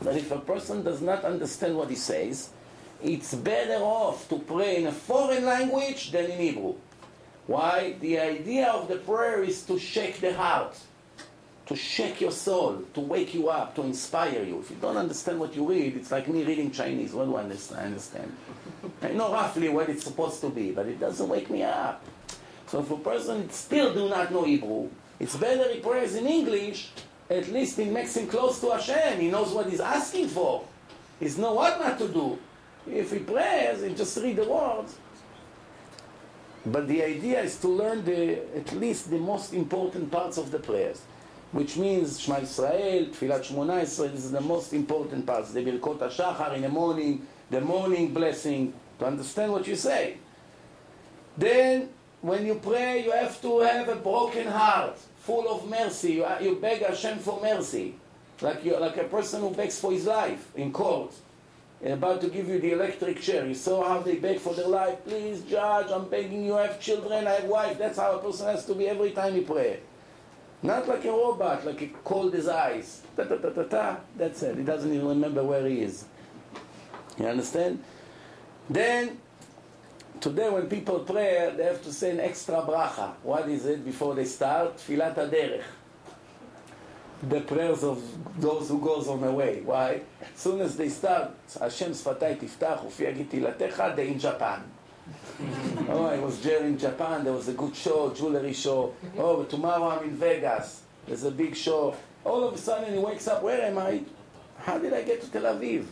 that 0.02 0.16
if 0.16 0.32
a 0.32 0.40
person 0.40 0.84
does 0.84 1.02
not 1.02 1.24
understand 1.24 1.76
what 1.76 1.90
he 1.90 1.96
says, 1.96 2.50
it's 3.04 3.34
better 3.36 3.84
off 3.84 4.28
to 4.30 4.40
pray 4.40 4.78
in 4.78 4.88
a 4.88 4.92
foreign 4.92 5.46
language 5.46 6.12
than 6.12 6.32
in 6.32 6.40
Hebrew. 6.40 6.76
Why? 7.48 7.96
The 8.00 8.20
idea 8.20 8.68
of 8.68 8.88
the 8.88 8.98
prayer 8.98 9.44
is 9.44 9.64
to 9.64 9.78
shake 9.78 10.20
the 10.20 10.34
heart, 10.34 10.78
to 11.68 11.76
shake 11.76 12.22
your 12.22 12.32
soul, 12.32 12.84
to 12.94 13.00
wake 13.00 13.34
you 13.34 13.50
up, 13.50 13.76
to 13.76 13.84
inspire 13.84 14.44
you. 14.44 14.60
If 14.60 14.72
you 14.72 14.78
don't 14.82 14.98
understand 14.98 15.40
what 15.40 15.56
you 15.56 15.70
read, 15.70 15.96
it's 15.96 16.12
like 16.12 16.28
me 16.28 16.44
reading 16.44 16.72
Chinese. 16.72 17.14
What 17.14 17.26
do 17.26 17.36
I 17.36 17.44
understand? 17.44 17.82
I 17.82 17.86
understand. 17.86 18.36
I 19.02 19.10
know 19.10 19.32
roughly 19.32 19.70
what 19.70 19.90
it's 19.90 20.04
supposed 20.04 20.42
to 20.42 20.50
be, 20.50 20.72
but 20.72 20.88
it 20.88 21.00
doesn't 21.00 21.30
wake 21.30 21.50
me 21.50 21.64
up. 21.64 22.04
So 22.68 22.80
if 22.80 22.90
a 22.90 22.98
person 22.98 23.50
still 23.52 23.94
do 23.94 24.10
not 24.10 24.32
know 24.32 24.44
Hebrew, 24.44 24.90
it's 25.20 25.36
better 25.36 25.72
he 25.72 25.80
prays 25.80 26.16
in 26.16 26.26
English, 26.26 26.90
at 27.30 27.48
least 27.50 27.78
it 27.80 27.92
makes 27.92 28.18
him 28.18 28.28
close 28.28 28.60
to 28.62 28.72
Hashem. 28.72 29.20
He 29.20 29.30
knows 29.30 29.52
what 29.52 29.70
he's 29.70 29.80
asking 29.80 30.30
for. 30.30 30.66
He 31.20 31.26
knows 31.26 31.56
what 31.56 31.80
not 31.80 31.98
to 32.00 32.08
do. 32.08 32.38
If 32.88 33.12
he 33.12 33.20
prays, 33.20 33.82
he 33.82 33.94
just 33.94 34.18
read 34.18 34.36
the 34.36 34.46
words. 34.46 34.96
But 36.66 36.88
the 36.88 37.04
idea 37.04 37.42
is 37.42 37.58
to 37.60 37.68
learn 37.68 38.04
the, 38.04 38.40
at 38.58 38.72
least 38.74 39.10
the 39.10 39.18
most 39.18 39.54
important 39.54 40.12
parts 40.12 40.38
of 40.38 40.52
the 40.52 40.60
prayers, 40.60 41.02
which 41.52 41.78
means 41.78 42.20
Shema 42.20 42.40
Israel, 42.40 43.06
Tfilat 43.06 43.46
Shmoneh 43.46 43.84
Esreh, 43.84 44.14
is 44.14 44.32
the 44.32 44.42
most 44.42 44.74
important 44.74 45.26
parts. 45.26 45.52
The 45.52 45.64
Birkot 45.64 46.00
HaShachar 46.00 46.56
in 46.56 46.64
the 46.64 46.70
morning, 46.70 47.26
the 47.52 47.62
morning 47.62 48.14
blessing, 48.14 48.74
to 49.00 49.06
understand 49.06 49.52
what 49.52 49.68
you 49.68 49.76
say. 49.76 50.18
Then, 51.38 51.90
when 52.22 52.46
you 52.46 52.56
pray, 52.56 53.04
you 53.04 53.12
have 53.12 53.40
to 53.42 53.60
have 53.60 53.88
a 53.90 53.96
broken 53.98 54.48
heart, 54.48 54.98
full 55.20 55.48
of 55.48 55.70
mercy. 55.70 56.14
You, 56.14 56.28
you 56.42 56.56
beg 56.56 56.82
Hashem 56.82 57.20
for 57.20 57.40
mercy, 57.42 57.96
like, 58.42 58.66
you, 58.66 58.80
like 58.80 58.98
a 58.98 59.04
person 59.04 59.42
who 59.42 59.52
begs 59.52 59.80
for 59.80 59.92
his 59.92 60.06
life 60.06 60.52
in 60.56 60.72
court. 60.72 61.14
About 61.84 62.22
to 62.22 62.30
give 62.30 62.48
you 62.48 62.60
the 62.60 62.72
electric 62.72 63.22
chair. 63.22 63.46
You 63.46 63.54
saw 63.54 63.88
how 63.88 64.00
they 64.02 64.16
beg 64.16 64.40
for 64.40 64.54
their 64.54 64.68
life. 64.68 65.04
Please, 65.06 65.42
judge, 65.42 65.92
I'm 65.92 66.08
begging 66.10 66.46
you. 66.46 66.56
I 66.56 66.68
have 66.68 66.80
children, 66.80 67.28
I 67.28 67.34
have 67.34 67.46
wife. 67.46 67.78
That's 67.78 67.98
how 68.00 68.16
a 68.16 68.20
person 68.20 68.48
has 68.48 68.66
to 68.66 68.76
be 68.76 68.88
every 68.88 69.12
time 69.12 69.34
he 69.34 69.42
pray. 69.42 69.80
Not 70.64 70.88
like 70.88 71.06
a 71.06 71.12
robot, 71.12 71.66
like 71.66 71.80
he 71.80 71.92
cold 72.04 72.34
his 72.34 72.48
eyes. 72.48 73.02
Ta 73.16 73.24
ta 73.26 73.36
ta 73.36 73.50
ta 73.50 73.64
ta. 73.64 73.98
That's 74.18 74.42
it. 74.42 74.58
He 74.58 74.64
doesn't 74.64 74.92
even 74.92 75.08
remember 75.08 75.44
where 75.44 75.68
he 75.68 75.82
is. 75.82 76.06
You 77.20 77.28
understand? 77.28 77.84
Then, 78.70 79.20
today 80.20 80.50
when 80.50 80.68
people 80.68 81.00
pray, 81.00 81.54
they 81.56 81.66
have 81.66 81.84
to 81.84 81.94
say 81.94 82.12
an 82.12 82.20
extra 82.20 82.56
bracha. 82.56 83.14
What 83.22 83.48
is 83.50 83.66
it 83.66 83.86
before 83.86 84.16
they 84.16 84.26
start? 84.26 84.78
Tfilat 84.78 85.16
derech 85.16 85.62
the 87.24 87.42
prayers 87.42 87.84
of 87.84 88.02
those 88.40 88.70
who 88.70 88.80
goes 88.80 89.08
on 89.08 89.22
the 89.22 89.32
way. 89.32 89.62
Why? 89.62 90.02
As 90.22 90.40
soon 90.40 90.62
as 90.62 90.76
they 90.76 90.90
start, 90.90 91.32
Hashem 91.60 91.92
tiftach, 91.92 92.86
ufi 92.86 93.14
agiti 93.14 93.42
latecha, 93.42 93.96
they 93.96 94.10
in 94.10 94.20
Japan. 94.20 94.64
oh, 95.90 96.06
I 96.06 96.18
was 96.20 96.42
there 96.42 96.66
in 96.66 96.78
Japan, 96.78 97.24
there 97.24 97.34
was 97.34 97.48
a 97.48 97.54
good 97.54 97.76
show, 97.76 98.14
jewelry 98.14 98.54
show. 98.54 98.94
Oh, 99.18 99.38
but 99.38 99.50
tomorrow 99.50 99.90
I'm 99.90 100.04
in 100.04 100.16
Vegas, 100.16 100.82
there's 101.08 101.24
a 101.24 101.32
big 101.32 101.56
show. 101.56 101.96
All 102.24 102.44
of 102.44 102.56
a 102.56 102.58
sudden 102.58 102.94
he 102.94 103.00
wakes 103.00 103.28
up, 103.28 103.44
where 103.44 103.62
am 103.62 103.78
I? 103.78 104.02
How 104.58 104.80
did 104.80 104.94
I 104.94 105.04
get 105.04 105.22
to 105.22 105.28
Tel 105.30 105.44
Aviv? 105.44 105.86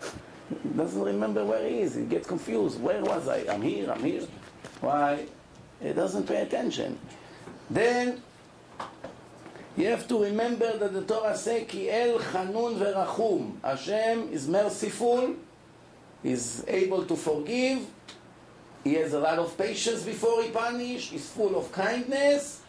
Doesn't 0.76 1.02
remember 1.02 1.44
where 1.44 1.66
he 1.66 1.80
is. 1.80 1.94
He 1.94 2.04
gets 2.04 2.26
confused. 2.26 2.80
Where 2.80 3.02
was 3.02 3.26
I? 3.26 3.38
I'm 3.48 3.62
here, 3.62 3.90
I'm 3.90 4.04
here. 4.04 4.26
Why? 4.80 5.26
He 5.80 5.92
doesn't 5.92 6.26
pay 6.26 6.42
attention. 6.42 6.98
Then 7.70 8.22
you 9.76 9.86
have 9.86 10.06
to 10.08 10.22
remember 10.22 10.76
that 10.76 10.92
the 10.92 11.02
Torah 11.02 11.36
says, 11.36 11.66
Ki 11.66 11.90
El 11.90 12.18
Chanun 12.18 12.78
Verachum. 12.78 13.62
Hashem 13.62 14.28
is 14.30 14.46
merciful, 14.46 15.34
is 16.22 16.64
able 16.68 17.04
to 17.04 17.16
forgive, 17.16 17.86
he 18.84 18.94
has 18.94 19.12
a 19.12 19.20
lot 19.20 19.38
of 19.38 19.56
patience 19.56 20.02
before 20.02 20.42
he 20.42 20.50
punishes, 20.50 21.10
he's 21.10 21.28
full 21.30 21.56
of 21.56 21.70
kindness, 21.72 22.62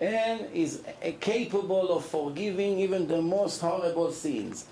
and 0.00 0.46
is 0.52 0.82
capable 1.20 1.90
of 1.90 2.04
forgiving 2.04 2.78
even 2.78 3.08
the 3.08 3.20
most 3.20 3.60
horrible 3.60 4.12
sins. 4.12 4.66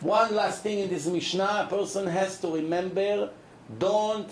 One 0.00 0.34
last 0.34 0.62
thing 0.62 0.80
in 0.80 0.90
this 0.90 1.06
Mishnah, 1.06 1.66
a 1.66 1.66
person 1.70 2.06
has 2.06 2.38
to 2.40 2.48
remember, 2.54 3.30
don't 3.78 4.28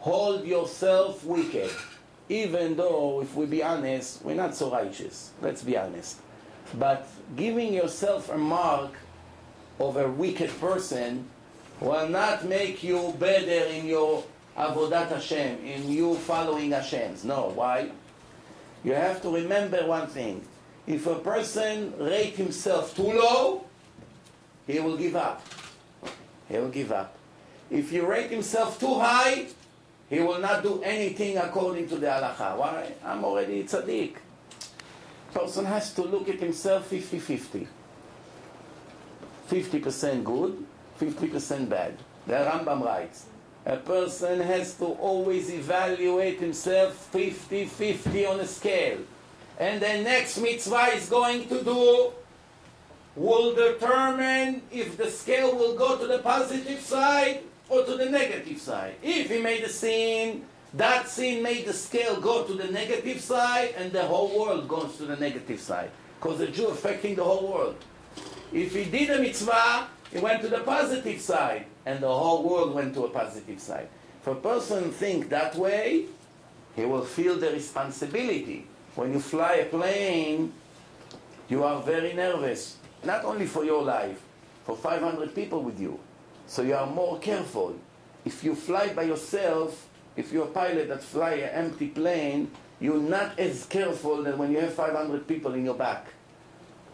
hold 0.00 0.44
yourself 0.44 1.24
wicked. 1.24 1.70
Even 2.28 2.76
though, 2.76 3.22
if 3.22 3.34
we 3.34 3.46
be 3.46 3.62
honest, 3.62 4.22
we're 4.24 4.34
not 4.34 4.54
so 4.54 4.70
righteous. 4.70 5.30
Let's 5.40 5.62
be 5.62 5.78
honest. 5.78 6.18
But 6.74 7.06
giving 7.36 7.72
yourself 7.72 8.30
a 8.30 8.38
mark 8.38 8.92
of 9.78 9.96
a 9.96 10.08
wicked 10.08 10.50
person 10.60 11.28
will 11.80 12.08
not 12.08 12.44
make 12.44 12.82
you 12.82 13.14
better 13.18 13.66
in 13.70 13.86
your 13.86 14.24
avodat 14.56 15.08
Hashem, 15.08 15.64
in 15.64 15.90
you 15.90 16.14
following 16.14 16.72
Hashem's. 16.72 17.24
No, 17.24 17.52
why? 17.54 17.90
You 18.84 18.92
have 18.92 19.20
to 19.22 19.30
remember 19.30 19.86
one 19.86 20.06
thing. 20.06 20.42
If 20.86 21.06
a 21.06 21.16
person 21.16 21.92
rate 21.98 22.36
himself 22.36 22.94
too 22.94 23.12
low, 23.12 23.64
he 24.66 24.80
will 24.80 24.96
give 24.96 25.16
up. 25.16 25.44
He 26.48 26.56
will 26.56 26.68
give 26.68 26.92
up. 26.92 27.16
If 27.70 27.90
he 27.90 28.00
rate 28.00 28.30
himself 28.30 28.78
too 28.78 28.94
high, 28.94 29.46
he 30.08 30.20
will 30.20 30.38
not 30.38 30.62
do 30.62 30.80
anything 30.82 31.36
according 31.36 31.88
to 31.88 31.96
the 31.96 32.06
halacha. 32.06 32.56
Why? 32.56 32.92
I'm 33.04 33.24
already 33.24 33.64
tzaddik 33.64 34.14
person 35.36 35.66
has 35.66 35.92
to 35.92 36.02
look 36.02 36.28
at 36.28 36.40
himself 36.40 36.90
50-50. 36.90 37.66
50% 39.50 40.24
good, 40.24 40.64
50% 40.98 41.68
bad. 41.68 41.94
The 42.26 42.32
Rambam 42.32 42.82
writes, 42.82 43.26
a 43.66 43.76
person 43.76 44.40
has 44.40 44.74
to 44.74 44.86
always 44.86 45.52
evaluate 45.52 46.40
himself 46.40 47.10
50-50 47.12 48.30
on 48.30 48.40
a 48.40 48.46
scale. 48.46 48.98
And 49.58 49.80
the 49.80 50.00
next 50.02 50.38
mitzvah 50.38 50.94
is 50.94 51.08
going 51.08 51.48
to 51.48 51.62
do 51.62 52.12
will 53.14 53.54
determine 53.54 54.62
if 54.70 54.96
the 54.96 55.10
scale 55.10 55.54
will 55.54 55.76
go 55.76 55.98
to 55.98 56.06
the 56.06 56.18
positive 56.18 56.80
side 56.80 57.42
or 57.68 57.84
to 57.84 57.96
the 57.96 58.06
negative 58.06 58.60
side. 58.60 58.94
If 59.02 59.30
he 59.30 59.40
made 59.40 59.64
a 59.64 59.68
sin 59.68 60.44
that 60.74 61.08
sin 61.08 61.42
made 61.42 61.66
the 61.66 61.72
scale 61.72 62.20
go 62.20 62.44
to 62.44 62.54
the 62.54 62.70
negative 62.70 63.20
side, 63.20 63.74
and 63.76 63.92
the 63.92 64.02
whole 64.02 64.38
world 64.38 64.68
goes 64.68 64.96
to 64.98 65.06
the 65.06 65.16
negative 65.16 65.60
side. 65.60 65.90
Because 66.20 66.38
the 66.38 66.48
Jew 66.48 66.68
affecting 66.68 67.14
the 67.14 67.24
whole 67.24 67.52
world. 67.52 67.76
If 68.52 68.74
he 68.74 68.84
did 68.84 69.10
a 69.10 69.18
mitzvah, 69.18 69.88
he 70.12 70.18
went 70.18 70.42
to 70.42 70.48
the 70.48 70.60
positive 70.60 71.20
side, 71.20 71.66
and 71.84 72.00
the 72.00 72.08
whole 72.08 72.42
world 72.42 72.74
went 72.74 72.94
to 72.94 73.04
a 73.04 73.08
positive 73.10 73.60
side. 73.60 73.88
If 74.20 74.26
a 74.26 74.34
person 74.34 74.90
think 74.90 75.28
that 75.28 75.54
way, 75.54 76.06
he 76.74 76.84
will 76.84 77.04
feel 77.04 77.36
the 77.36 77.50
responsibility. 77.50 78.66
When 78.94 79.12
you 79.12 79.20
fly 79.20 79.54
a 79.54 79.66
plane, 79.66 80.52
you 81.48 81.64
are 81.64 81.80
very 81.82 82.12
nervous, 82.12 82.76
not 83.04 83.24
only 83.24 83.46
for 83.46 83.64
your 83.64 83.82
life, 83.82 84.20
for 84.64 84.76
500 84.76 85.34
people 85.34 85.62
with 85.62 85.78
you. 85.78 85.98
So 86.46 86.62
you 86.62 86.74
are 86.74 86.86
more 86.86 87.18
careful. 87.18 87.76
If 88.24 88.42
you 88.42 88.54
fly 88.54 88.88
by 88.88 89.02
yourself, 89.02 89.85
if 90.16 90.32
you're 90.32 90.44
a 90.44 90.48
pilot 90.48 90.88
that 90.88 91.02
fly 91.02 91.32
an 91.34 91.66
empty 91.66 91.88
plane, 91.88 92.50
you're 92.80 93.00
not 93.00 93.38
as 93.38 93.66
careful 93.66 94.22
than 94.22 94.38
when 94.38 94.50
you 94.50 94.60
have 94.60 94.72
500 94.72 95.26
people 95.26 95.54
in 95.54 95.64
your 95.64 95.74
back. 95.74 96.06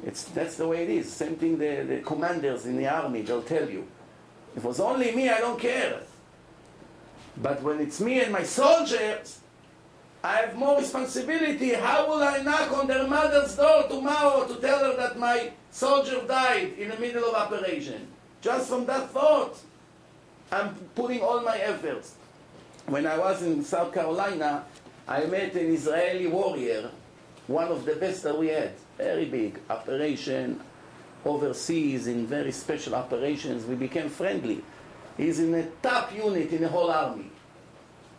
It's, 0.05 0.25
that's 0.25 0.57
the 0.57 0.67
way 0.67 0.83
it 0.83 0.91
is. 0.91 1.13
Same 1.13 1.37
thing 1.37 1.59
the, 1.59 1.85
the 1.89 2.01
commanders 2.01 2.67
in 2.67 2.77
the 2.77 2.89
army, 2.89 3.23
they'll 3.23 3.43
tell 3.43 3.69
you. 3.69 3.87
If 4.57 4.65
it 4.65 4.69
was 4.69 4.81
only 4.81 5.15
me, 5.15 5.29
I 5.29 5.39
don't 5.39 5.59
care. 5.59 6.01
But 7.37 7.63
when 7.63 7.81
it's 7.81 8.01
me 8.01 8.21
and 8.21 8.33
my 8.33 8.43
soldiers, 8.43 9.41
I 10.23 10.37
have 10.37 10.57
more 10.57 10.79
responsibility. 10.79 11.71
How 11.73 12.09
will 12.09 12.23
I 12.23 12.43
knock 12.43 12.73
on 12.73 12.87
their 12.87 13.07
mother's 13.07 13.57
door 13.57 13.85
tomorrow 13.89 14.47
to 14.47 14.61
tell 14.61 14.85
her 14.85 14.97
that 14.97 15.19
my 15.19 15.53
soldier 15.71 16.23
died 16.27 16.75
in 16.79 16.91
the 16.91 16.97
middle 16.99 17.25
of 17.25 17.35
operation? 17.35 18.09
Just 18.41 18.69
from 18.69 18.85
that 18.87 19.11
thought, 19.11 19.59
I'm 20.51 20.75
putting 20.95 21.23
all 21.23 21.41
my 21.41 21.57
efforts 21.59 22.17
when 22.93 23.07
I 23.07 23.19
was 23.19 23.43
in 23.43 23.65
South 23.65 23.95
Carolina, 23.95 24.67
I 25.09 25.25
met 25.25 25.55
an 25.55 25.73
Israeli 25.73 26.27
warrior, 26.27 26.91
one 27.47 27.69
of 27.69 27.87
the 27.87 27.97
best 27.97 28.23
that 28.25 28.39
we 28.39 28.49
had. 28.49 28.73
Very 28.99 29.25
big 29.25 29.59
operation 29.71 30.61
overseas 31.25 32.07
in 32.07 32.27
very 32.27 32.53
special 32.53 32.95
operations. 32.95 33.65
We 33.65 33.77
became 33.77 34.11
friendly. 34.11 34.63
He's 35.17 35.41
in 35.41 35.53
the 35.53 35.69
top 35.83 36.15
unit 36.15 36.53
in 36.53 36.61
the 36.61 36.69
whole 36.69 36.91
army. 36.91 37.31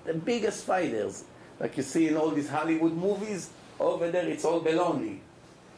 The 0.05 0.15
biggest 0.15 0.65
fighters, 0.65 1.23
like 1.59 1.77
you 1.77 1.83
see 1.83 2.07
in 2.07 2.17
all 2.17 2.31
these 2.31 2.49
Hollywood 2.49 2.93
movies. 2.93 3.51
Over 3.79 4.09
there, 4.09 4.27
it's 4.27 4.43
all 4.43 4.59
baloney. 4.61 5.19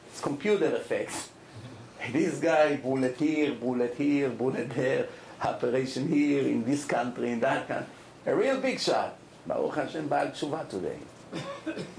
It's 0.10 0.22
computer 0.22 0.74
effects. 0.74 1.30
this 2.14 2.40
guy, 2.40 2.78
bullet 2.78 3.18
here, 3.18 3.54
bullet 3.56 3.96
here, 3.96 4.30
bullet 4.30 4.70
there, 4.70 5.08
operation 5.42 6.08
here, 6.08 6.44
in 6.44 6.64
this 6.64 6.86
country, 6.86 7.32
in 7.32 7.42
that 7.42 7.68
country 7.68 7.95
a 8.26 8.36
real 8.36 8.60
big 8.62 8.80
shot. 8.80 9.18
ברוך 9.48 9.78
השם 9.78 10.10
בעל 10.10 10.30
תשובה 10.30 10.62
today. 10.70 11.36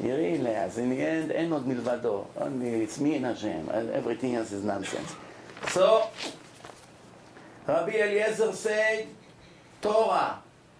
he 0.01 0.11
really 0.11 0.47
as 0.47 0.79
In 0.79 0.91
the 0.91 1.01
end, 1.01 1.33
ein 1.33 1.53
od 1.53 1.67
milvado. 1.67 2.27
Only 2.39 2.83
it's 2.83 2.99
me 2.99 3.17
and 3.17 3.27
Hashem. 3.27 3.69
Everything 3.93 4.35
else 4.35 4.53
is 4.53 4.65
nonsense. 4.65 5.15
So, 5.69 6.09
Rabbi 7.67 7.93
Eliezer 7.93 8.53
said, 8.53 9.09
Torah. 9.83 10.39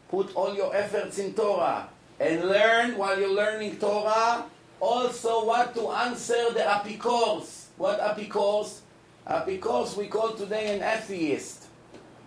Put 0.09 0.35
all 0.35 0.55
your 0.55 0.75
efforts 0.75 1.19
in 1.19 1.35
Torah. 1.35 1.89
And 2.19 2.49
learn 2.49 2.97
while 2.97 3.19
you're 3.19 3.35
learning 3.35 3.77
Torah 3.77 4.47
also 4.81 5.45
what 5.45 5.75
to 5.75 5.91
answer 5.91 6.53
the 6.53 6.61
apikors? 6.61 7.67
What 7.77 8.01
apikors? 8.01 8.81
Apikors. 9.27 9.97
we 9.97 10.07
call 10.07 10.33
today 10.35 10.77
an 10.77 10.83
atheist. 10.83 11.65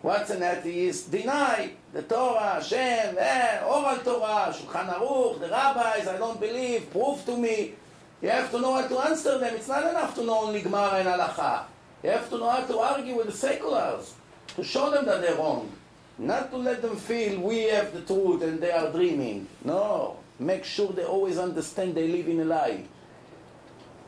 What's 0.02 0.30
an 0.30 0.44
atheist? 0.44 1.12
Deny 1.12 1.72
Torah, 2.08 2.62
Hashem, 2.62 3.18
eh, 3.18 3.62
oral 3.66 3.98
Torah, 3.98 4.54
Shulchan 4.54 4.94
Aruch, 4.94 5.40
the 5.40 5.50
rabbis, 5.50 6.08
I 6.08 6.18
don't 6.18 6.40
believe, 6.40 6.92
prove 6.92 7.26
to 7.26 7.36
me. 7.36 7.74
You 8.22 8.30
have 8.30 8.52
to 8.52 8.60
know 8.60 8.76
how 8.76 8.88
to 8.88 9.00
answer 9.10 9.40
them. 9.40 9.56
It's 9.56 9.68
not 9.68 9.90
enough 9.90 10.14
to 10.16 10.24
know 10.24 10.46
only 10.46 10.62
Gemara 10.62 11.00
and 11.00 11.08
Halacha. 11.08 11.64
You 12.04 12.12
have 12.12 12.30
to 12.30 12.38
know 12.38 12.50
how 12.50 12.62
to 12.62 12.80
argue 12.80 13.16
with 13.18 13.28
the 13.28 13.34
seculars, 13.34 14.14
to 14.56 14.64
show 14.64 14.92
them 14.92 15.06
that 15.06 15.22
they're 15.22 15.36
wrong. 15.36 15.72
Not 16.18 16.52
to 16.52 16.58
let 16.58 16.82
them 16.82 16.98
feel 16.98 17.40
we 17.40 17.64
have 17.70 17.94
the 17.94 18.02
truth 18.02 18.44
and 18.44 18.60
they 18.60 18.72
are 18.72 18.92
dreaming. 18.92 19.48
No. 19.64 20.18
Make 20.38 20.66
sure 20.66 20.92
they 20.92 21.06
always 21.06 21.38
understand 21.38 21.96
they 21.96 22.08
live 22.08 22.28
in 22.28 22.42
a 22.42 22.46
lie. 22.46 22.84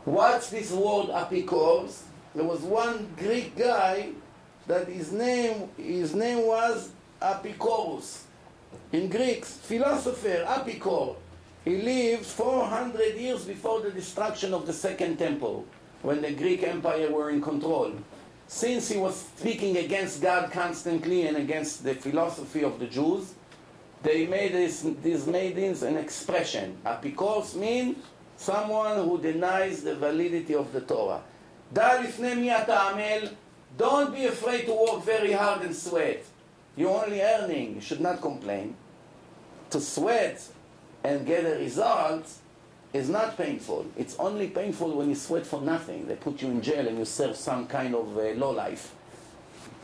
What's 0.06 0.50
this 0.50 0.72
word 0.72 1.08
apikors? 1.08 2.04
There 2.36 2.44
was 2.46 2.62
one 2.62 3.14
Greek 3.18 3.58
guy 3.58 4.10
that 4.68 4.88
his 4.88 5.12
name, 5.12 5.70
his 5.78 6.14
name 6.16 6.46
was 6.46 6.92
Apicorus. 7.22 8.24
In 8.92 9.10
Greek, 9.10 9.46
philosopher, 9.46 10.46
Apicor. 10.48 11.16
He 11.64 11.82
lived 11.82 12.26
400 12.26 13.16
years 13.16 13.46
before 13.46 13.82
the 13.82 13.92
destruction 13.92 14.54
of 14.54 14.66
the 14.66 14.74
Second 14.74 15.18
Temple, 15.18 15.66
when 16.02 16.22
the 16.22 16.32
Greek 16.32 16.64
Empire 16.64 17.12
were 17.12 17.30
in 17.30 17.42
control. 17.42 17.94
since 18.52 18.90
he 18.90 18.98
was 18.98 19.16
speaking 19.38 19.78
against 19.78 20.22
God 20.22 20.52
constantly 20.52 21.26
and 21.26 21.38
against 21.38 21.86
the 21.86 21.94
philosophy 21.94 22.66
of 22.66 22.80
the 22.80 22.86
Jews, 22.86 23.34
they 24.04 24.28
made 24.28 24.52
this, 24.52 24.86
these 25.02 25.26
maidens 25.26 25.84
an 25.84 25.96
expression. 25.96 26.76
Apikos 26.86 27.56
means 27.56 27.96
someone 28.36 29.08
who 29.08 29.22
denies 29.22 29.84
the 29.84 29.96
validity 29.96 30.54
of 30.54 30.74
the 30.74 30.82
Torah. 30.82 31.22
Don't 31.74 32.04
be 34.14 34.26
afraid 34.26 34.66
to 34.66 34.74
work 34.74 35.02
very 35.06 35.32
hard 35.32 35.62
and 35.62 35.74
sweat. 35.74 36.26
You're 36.76 37.04
only 37.04 37.22
earning. 37.22 37.76
You 37.76 37.82
should 37.82 38.02
not 38.02 38.22
complain. 38.22 38.76
To 39.72 39.80
sweat 39.80 40.46
and 41.04 41.26
get 41.26 41.46
a 41.46 41.60
result 41.60 42.30
is 42.94 43.10
not 43.10 43.38
painful. 43.38 43.86
It's 43.98 44.16
only 44.20 44.48
painful 44.48 44.96
when 44.98 45.10
you 45.10 45.16
sweat 45.16 45.46
for 45.46 45.62
nothing. 45.62 46.08
They 46.08 46.16
put 46.16 46.42
you 46.42 46.50
in 46.50 46.62
jail 46.62 46.88
and 46.88 46.98
you 46.98 47.06
serve 47.06 47.36
some 47.36 47.68
kind 47.68 47.96
of 47.96 48.18
uh, 48.18 48.22
low 48.32 48.52
life. 48.52 48.94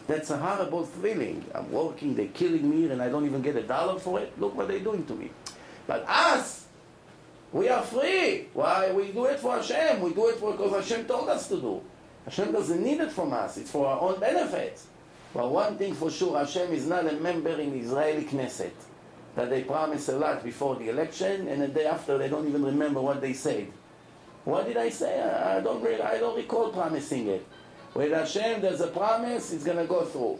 That's 0.07 0.29
a 0.29 0.37
horrible 0.37 0.85
feeling. 0.85 1.43
I'm 1.53 1.69
working, 1.71 2.15
they're 2.15 2.27
killing 2.27 2.69
me, 2.69 2.89
and 2.89 3.01
I 3.01 3.09
don't 3.09 3.25
even 3.25 3.41
get 3.41 3.57
a 3.57 3.63
dollar 3.63 3.99
for 3.99 4.19
it. 4.19 4.39
Look 4.39 4.55
what 4.55 4.69
they're 4.69 4.79
doing 4.79 5.05
to 5.05 5.13
me. 5.13 5.31
But 5.85 6.05
us, 6.07 6.65
we 7.51 7.67
are 7.69 7.83
free. 7.83 8.47
Why? 8.53 8.91
We 8.91 9.11
do 9.11 9.25
it 9.25 9.39
for 9.39 9.57
Hashem. 9.57 10.01
We 10.01 10.13
do 10.13 10.27
it 10.27 10.39
because 10.39 10.71
Hashem 10.71 11.05
told 11.05 11.29
us 11.29 11.47
to 11.49 11.59
do. 11.59 11.81
Hashem 12.25 12.51
doesn't 12.51 12.83
need 12.83 12.99
it 12.99 13.11
from 13.11 13.33
us. 13.33 13.57
It's 13.57 13.71
for 13.71 13.87
our 13.87 13.99
own 13.99 14.19
benefit. 14.19 14.81
But 15.37 15.51
one 15.51 15.77
thing 15.77 15.93
for 15.93 16.09
sure, 16.09 16.35
Hashem 16.35 16.73
is 16.73 16.87
not 16.87 17.05
a 17.05 17.11
member 17.11 17.51
in 17.51 17.79
Israeli 17.79 18.23
Knesset 18.23 18.71
that 19.35 19.51
they 19.51 19.61
promise 19.61 20.09
a 20.09 20.17
lot 20.17 20.43
before 20.43 20.77
the 20.77 20.89
election, 20.89 21.47
and 21.47 21.61
the 21.61 21.67
day 21.67 21.85
after 21.85 22.17
they 22.17 22.27
don't 22.27 22.47
even 22.47 22.65
remember 22.65 22.99
what 22.99 23.21
they 23.21 23.33
said. 23.33 23.67
What 24.45 24.65
did 24.65 24.77
I 24.77 24.89
say? 24.89 25.21
I 25.21 25.59
don't, 25.59 25.83
really, 25.83 26.01
I 26.01 26.17
don't 26.17 26.35
recall 26.35 26.71
promising 26.71 27.27
it. 27.27 27.47
With 27.93 28.13
Hashem, 28.13 28.61
there's 28.61 28.81
a 28.81 28.87
promise, 28.87 29.53
it's 29.53 29.63
going 29.63 29.77
to 29.77 29.85
go 29.85 30.05
through. 30.05 30.39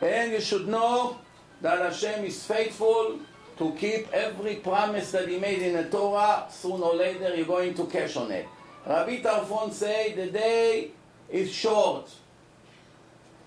And 0.00 0.32
you 0.32 0.40
should 0.40 0.66
know 0.66 1.18
that 1.60 1.80
Hashem 1.80 2.24
is 2.24 2.42
faithful 2.42 3.18
to 3.58 3.72
keep 3.72 4.10
every 4.14 4.54
promise 4.54 5.10
that 5.10 5.28
He 5.28 5.38
made 5.38 5.60
in 5.60 5.74
the 5.74 5.84
Torah. 5.84 6.46
Sooner 6.48 6.82
or 6.82 6.94
later, 6.94 7.36
you're 7.36 7.44
going 7.44 7.74
to 7.74 7.84
cash 7.84 8.16
on 8.16 8.30
it. 8.30 8.48
Rabbi 8.86 9.20
Tarfon 9.20 9.70
say 9.70 10.14
the 10.14 10.28
day 10.28 10.92
is 11.28 11.52
short. 11.52 12.10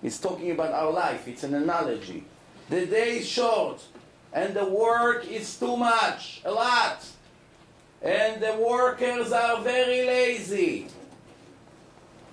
He's 0.03 0.19
talking 0.19 0.51
about 0.51 0.73
our 0.73 0.91
life. 0.91 1.27
It's 1.27 1.43
an 1.43 1.53
analogy. 1.53 2.23
The 2.69 2.85
day 2.85 3.19
is 3.19 3.27
short 3.27 3.83
and 4.31 4.53
the 4.53 4.65
work 4.65 5.27
is 5.27 5.57
too 5.57 5.75
much, 5.75 6.41
a 6.45 6.51
lot. 6.51 7.05
And 8.01 8.41
the 8.41 8.55
workers 8.55 9.31
are 9.31 9.61
very 9.61 10.05
lazy. 10.05 10.87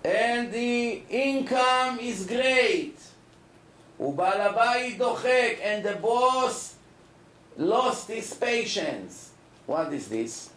And 0.04 0.52
the 0.52 1.02
income 1.11 1.98
is 1.98 2.26
great. 2.26 2.98
ובעל 3.98 4.98
dochek, 4.98 5.59
and 5.62 5.82
the 5.82 5.96
boss 5.96 6.74
lost 7.57 8.09
his 8.09 8.32
patience. 8.34 9.30
What 9.66 9.92
is 9.92 10.09
this? 10.09 10.50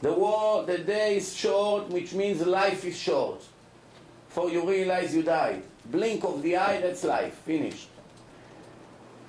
The 0.00 0.12
war, 0.12 0.64
the 0.64 0.78
day 0.78 1.18
is 1.18 1.36
short, 1.36 1.90
which 1.90 2.14
means 2.14 2.44
life 2.46 2.84
is 2.84 2.96
short. 2.96 3.44
For 4.30 4.50
you 4.50 4.68
realize 4.68 5.14
you 5.14 5.22
died. 5.22 5.62
Blink 5.85 6.23
of 6.23 6.41
the 6.41 6.57
eye, 6.57 6.79
that's 6.81 7.03
life. 7.03 7.33
Finished. 7.45 7.89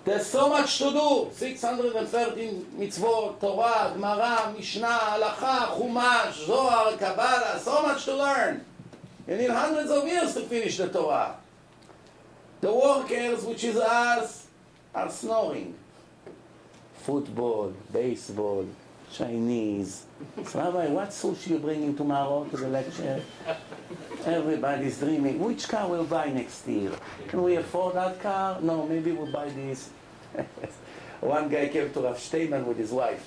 There's 0.04 0.26
so 0.26 0.50
much 0.50 0.78
to 0.78 0.90
do. 0.90 1.30
613 1.32 2.66
mitzvot, 2.78 3.40
Torah, 3.40 3.92
Gemara, 3.94 4.52
Mishnah, 4.54 4.86
Halacha, 4.86 5.80
Chumash, 5.80 6.46
Zohar, 6.46 6.92
Kabbalah, 6.96 7.58
so 7.58 7.82
much 7.82 8.04
to 8.04 8.16
learn. 8.16 8.64
You 9.26 9.36
need 9.36 9.50
hundreds 9.50 9.90
of 9.90 10.06
years 10.06 10.34
to 10.34 10.42
finish 10.42 10.76
the 10.76 10.88
Torah. 10.88 11.36
The 12.60 12.72
workers, 12.72 13.44
which 13.44 13.64
is 13.64 13.76
us, 13.76 14.46
are 14.94 15.10
snoring. 15.10 15.74
Football, 16.98 17.72
baseball, 17.92 18.66
Chinese. 19.12 20.03
So, 20.46 20.60
Rabbi, 20.60 20.88
what 20.88 21.10
sushi 21.10 21.50
you 21.50 21.58
bringing 21.58 21.96
tomorrow 21.96 22.44
to 22.44 22.56
the 22.56 22.68
lecture? 22.68 23.22
Everybody's 24.24 24.98
dreaming. 24.98 25.38
Which 25.40 25.68
car 25.68 25.88
we'll 25.88 26.04
buy 26.04 26.30
next 26.30 26.66
year? 26.68 26.92
Can 27.28 27.42
we 27.42 27.56
afford 27.56 27.96
that 27.96 28.20
car? 28.20 28.60
No, 28.60 28.86
maybe 28.86 29.12
we'll 29.12 29.32
buy 29.32 29.48
this. 29.48 29.90
One 31.20 31.48
guy 31.48 31.68
came 31.68 31.90
to 31.92 32.00
Rav 32.00 32.18
Steinman 32.18 32.66
with 32.66 32.78
his 32.78 32.90
wife. 32.90 33.24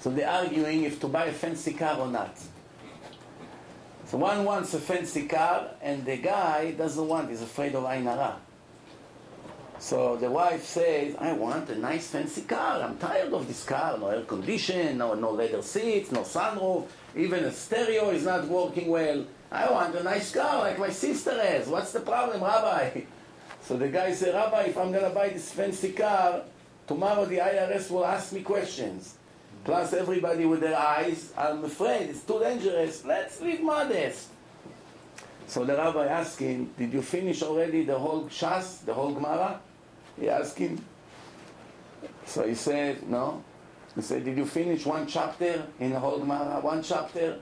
So 0.00 0.10
they're 0.10 0.28
arguing 0.28 0.84
if 0.84 1.00
to 1.00 1.08
buy 1.08 1.26
a 1.26 1.32
fancy 1.32 1.72
car 1.72 1.98
or 1.98 2.08
not. 2.08 2.36
So 4.06 4.18
one 4.18 4.44
wants 4.44 4.74
a 4.74 4.78
fancy 4.78 5.26
car, 5.26 5.70
and 5.80 6.04
the 6.04 6.18
guy 6.18 6.72
doesn't 6.72 7.08
want, 7.08 7.30
he's 7.30 7.40
afraid 7.40 7.74
of 7.74 7.84
Ain 7.84 8.04
Hara. 8.04 8.36
So 9.84 10.16
the 10.16 10.30
wife 10.30 10.64
says, 10.64 11.14
I 11.18 11.34
want 11.34 11.68
a 11.68 11.76
nice 11.76 12.06
fancy 12.06 12.40
car. 12.40 12.80
I'm 12.80 12.96
tired 12.96 13.34
of 13.34 13.46
this 13.46 13.64
car. 13.64 13.98
No 13.98 14.06
air 14.08 14.22
condition, 14.22 14.96
no, 14.96 15.12
no 15.12 15.32
leather 15.32 15.60
seats, 15.60 16.10
no 16.10 16.20
sunroof. 16.20 16.86
Even 17.14 17.44
a 17.44 17.52
stereo 17.52 18.08
is 18.08 18.24
not 18.24 18.48
working 18.48 18.88
well. 18.88 19.26
I 19.52 19.70
want 19.70 19.94
a 19.94 20.02
nice 20.02 20.32
car 20.32 20.60
like 20.60 20.78
my 20.78 20.88
sister 20.88 21.38
has. 21.38 21.68
What's 21.68 21.92
the 21.92 22.00
problem, 22.00 22.42
Rabbi? 22.42 23.02
So 23.60 23.76
the 23.76 23.88
guy 23.88 24.14
said, 24.14 24.34
Rabbi, 24.34 24.62
if 24.72 24.78
I'm 24.78 24.90
going 24.90 25.04
to 25.04 25.10
buy 25.10 25.28
this 25.28 25.52
fancy 25.52 25.92
car, 25.92 26.44
tomorrow 26.86 27.26
the 27.26 27.38
IRS 27.38 27.90
will 27.90 28.06
ask 28.06 28.32
me 28.32 28.40
questions. 28.40 29.16
Plus 29.64 29.92
everybody 29.92 30.46
with 30.46 30.60
their 30.60 30.78
eyes, 30.78 31.32
I'm 31.36 31.62
afraid 31.62 32.08
it's 32.08 32.22
too 32.22 32.40
dangerous. 32.40 33.04
Let's 33.04 33.38
live 33.42 33.60
modest. 33.60 34.28
So 35.46 35.64
the 35.64 35.76
rabbi 35.76 36.06
asked 36.06 36.40
him, 36.40 36.72
did 36.78 36.92
you 36.92 37.02
finish 37.02 37.42
already 37.42 37.84
the 37.84 37.98
whole 37.98 38.24
Shas, 38.24 38.82
the 38.84 38.94
whole 38.94 39.12
Gemara? 39.12 39.60
He 40.18 40.28
asked 40.28 40.58
him. 40.58 40.84
So 42.26 42.46
he 42.46 42.54
said, 42.54 43.08
no. 43.08 43.42
He 43.94 44.02
said, 44.02 44.24
did 44.24 44.36
you 44.36 44.46
finish 44.46 44.84
one 44.86 45.06
chapter 45.06 45.66
in 45.78 45.90
the 45.90 45.98
whole 45.98 46.18
Gemara? 46.18 46.60
One 46.60 46.82
chapter? 46.82 47.38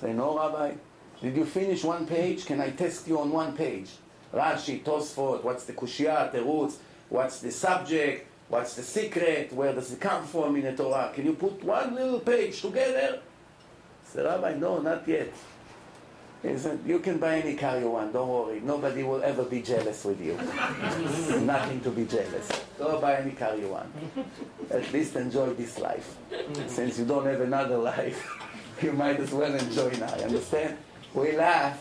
Say, 0.00 0.12
no, 0.12 0.36
Rabbi. 0.36 0.74
Did 1.20 1.36
you 1.36 1.44
finish 1.44 1.84
one 1.84 2.06
page? 2.06 2.46
Can 2.46 2.60
I 2.60 2.70
test 2.70 3.08
you 3.08 3.18
on 3.20 3.30
one 3.30 3.56
page? 3.56 3.90
Rashi, 4.32 4.82
Tosfot, 4.82 5.44
what's 5.44 5.64
the 5.64 5.72
Kushiyat, 5.72 6.32
the 6.32 6.42
roots, 6.42 6.78
what's 7.08 7.40
the 7.40 7.50
subject, 7.50 8.26
what's 8.48 8.74
the 8.74 8.82
secret, 8.82 9.52
where 9.52 9.72
does 9.72 9.92
it 9.92 10.00
come 10.00 10.26
from 10.26 10.56
in 10.56 10.62
the 10.62 10.72
Torah? 10.72 11.12
Can 11.14 11.24
you 11.24 11.34
put 11.34 11.62
one 11.62 11.94
little 11.94 12.20
page 12.20 12.60
together? 12.60 13.20
Say, 14.04 14.22
Rabbi, 14.22 14.54
no, 14.54 14.80
not 14.80 15.06
yet. 15.06 15.32
You 16.44 16.98
can 16.98 17.16
buy 17.16 17.36
any 17.36 17.54
car 17.54 17.78
you 17.78 17.88
want, 17.88 18.12
don't 18.12 18.28
worry. 18.28 18.60
Nobody 18.60 19.02
will 19.02 19.22
ever 19.22 19.44
be 19.44 19.62
jealous 19.62 20.04
with 20.04 20.20
you. 20.20 20.36
Nothing 21.40 21.80
to 21.80 21.90
be 21.90 22.04
jealous. 22.04 22.50
Go 22.78 23.00
buy 23.00 23.16
any 23.16 23.32
car 23.32 23.56
you 23.56 23.68
want. 23.68 23.88
At 24.70 24.92
least 24.92 25.16
enjoy 25.16 25.54
this 25.54 25.78
life. 25.78 26.16
Since 26.66 26.98
you 26.98 27.06
don't 27.06 27.24
have 27.24 27.40
another 27.40 27.78
life, 27.78 28.28
you 28.82 28.92
might 28.92 29.20
as 29.20 29.32
well 29.32 29.54
enjoy 29.54 29.90
now. 29.92 30.14
You 30.16 30.24
understand? 30.24 30.76
We 31.14 31.32
laugh, 31.32 31.80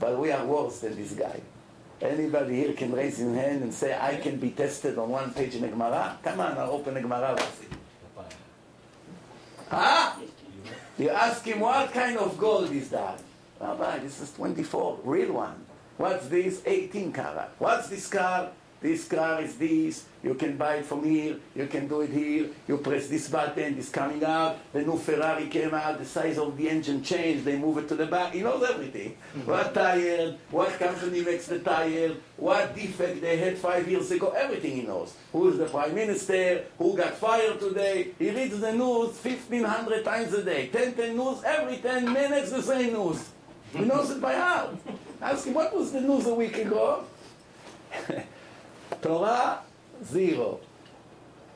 but 0.00 0.18
we 0.18 0.32
are 0.32 0.44
worse 0.44 0.80
than 0.80 0.96
this 0.96 1.12
guy. 1.12 1.40
Anybody 2.00 2.56
here 2.56 2.72
can 2.72 2.90
raise 2.90 3.18
his 3.18 3.32
hand 3.32 3.62
and 3.62 3.72
say, 3.72 3.96
I 3.96 4.16
can 4.16 4.38
be 4.38 4.50
tested 4.50 4.98
on 4.98 5.08
one 5.08 5.32
page 5.32 5.54
in 5.54 5.62
the 5.62 5.68
Gemara? 5.68 6.18
Come 6.24 6.40
on, 6.40 6.58
I'll 6.58 6.72
open 6.72 6.94
the 6.94 7.00
Gemara. 7.00 7.38
Huh? 9.68 10.16
You 10.98 11.10
ask 11.10 11.44
him, 11.44 11.60
what 11.60 11.92
kind 11.92 12.18
of 12.18 12.36
gold 12.38 12.72
is 12.72 12.88
that? 12.90 13.20
Rabbi, 13.60 13.98
this 13.98 14.20
is 14.20 14.32
24, 14.34 15.00
real 15.04 15.32
one. 15.32 15.66
What's 15.96 16.28
this? 16.28 16.62
18 16.64 17.12
karat. 17.12 17.50
What's 17.58 17.88
this 17.88 18.06
car? 18.06 18.50
This 18.80 19.08
car 19.08 19.42
is 19.42 19.56
this. 19.56 20.04
You 20.22 20.34
can 20.34 20.56
buy 20.56 20.76
it 20.76 20.86
from 20.86 21.02
here. 21.02 21.36
You 21.56 21.66
can 21.66 21.88
do 21.88 22.02
it 22.02 22.10
here. 22.10 22.50
You 22.68 22.78
press 22.78 23.08
this 23.08 23.28
button. 23.28 23.76
It's 23.76 23.88
coming 23.88 24.22
out. 24.22 24.58
The 24.72 24.82
new 24.82 24.96
Ferrari 24.96 25.48
came 25.48 25.74
out. 25.74 25.98
The 25.98 26.04
size 26.04 26.38
of 26.38 26.56
the 26.56 26.70
engine 26.70 27.02
changed. 27.02 27.44
They 27.44 27.56
move 27.56 27.78
it 27.78 27.88
to 27.88 27.96
the 27.96 28.06
back. 28.06 28.34
He 28.34 28.42
knows 28.42 28.62
everything. 28.62 29.16
Mm-hmm. 29.36 29.50
What 29.50 29.74
tire? 29.74 30.36
What 30.52 30.78
company 30.78 31.22
makes 31.22 31.48
the 31.48 31.58
tire? 31.58 32.14
What 32.36 32.76
defect 32.76 33.20
they 33.20 33.38
had 33.38 33.58
five 33.58 33.88
years 33.90 34.12
ago? 34.12 34.30
Everything 34.30 34.76
he 34.76 34.82
knows. 34.82 35.16
Who 35.32 35.48
is 35.48 35.58
the 35.58 35.66
prime 35.66 35.96
minister? 35.96 36.64
Who 36.78 36.96
got 36.96 37.14
fired 37.14 37.58
today? 37.58 38.12
He 38.16 38.30
reads 38.30 38.60
the 38.60 38.72
news 38.72 39.18
1,500 39.18 40.04
times 40.04 40.32
a 40.34 40.44
day. 40.44 40.68
10, 40.68 40.94
10 40.94 41.16
news. 41.16 41.42
Every 41.42 41.78
10 41.78 42.12
minutes 42.12 42.52
the 42.52 42.62
same 42.62 42.92
news. 42.92 43.30
He 43.74 43.84
knows 43.84 44.10
it 44.10 44.20
by 44.20 44.34
heart. 44.34 44.76
Ask 45.20 45.46
him, 45.46 45.54
what 45.54 45.74
was 45.74 45.92
the 45.92 46.00
news 46.00 46.26
a 46.26 46.34
week 46.34 46.56
ago? 46.58 47.04
Torah, 49.02 49.60
zero. 50.04 50.60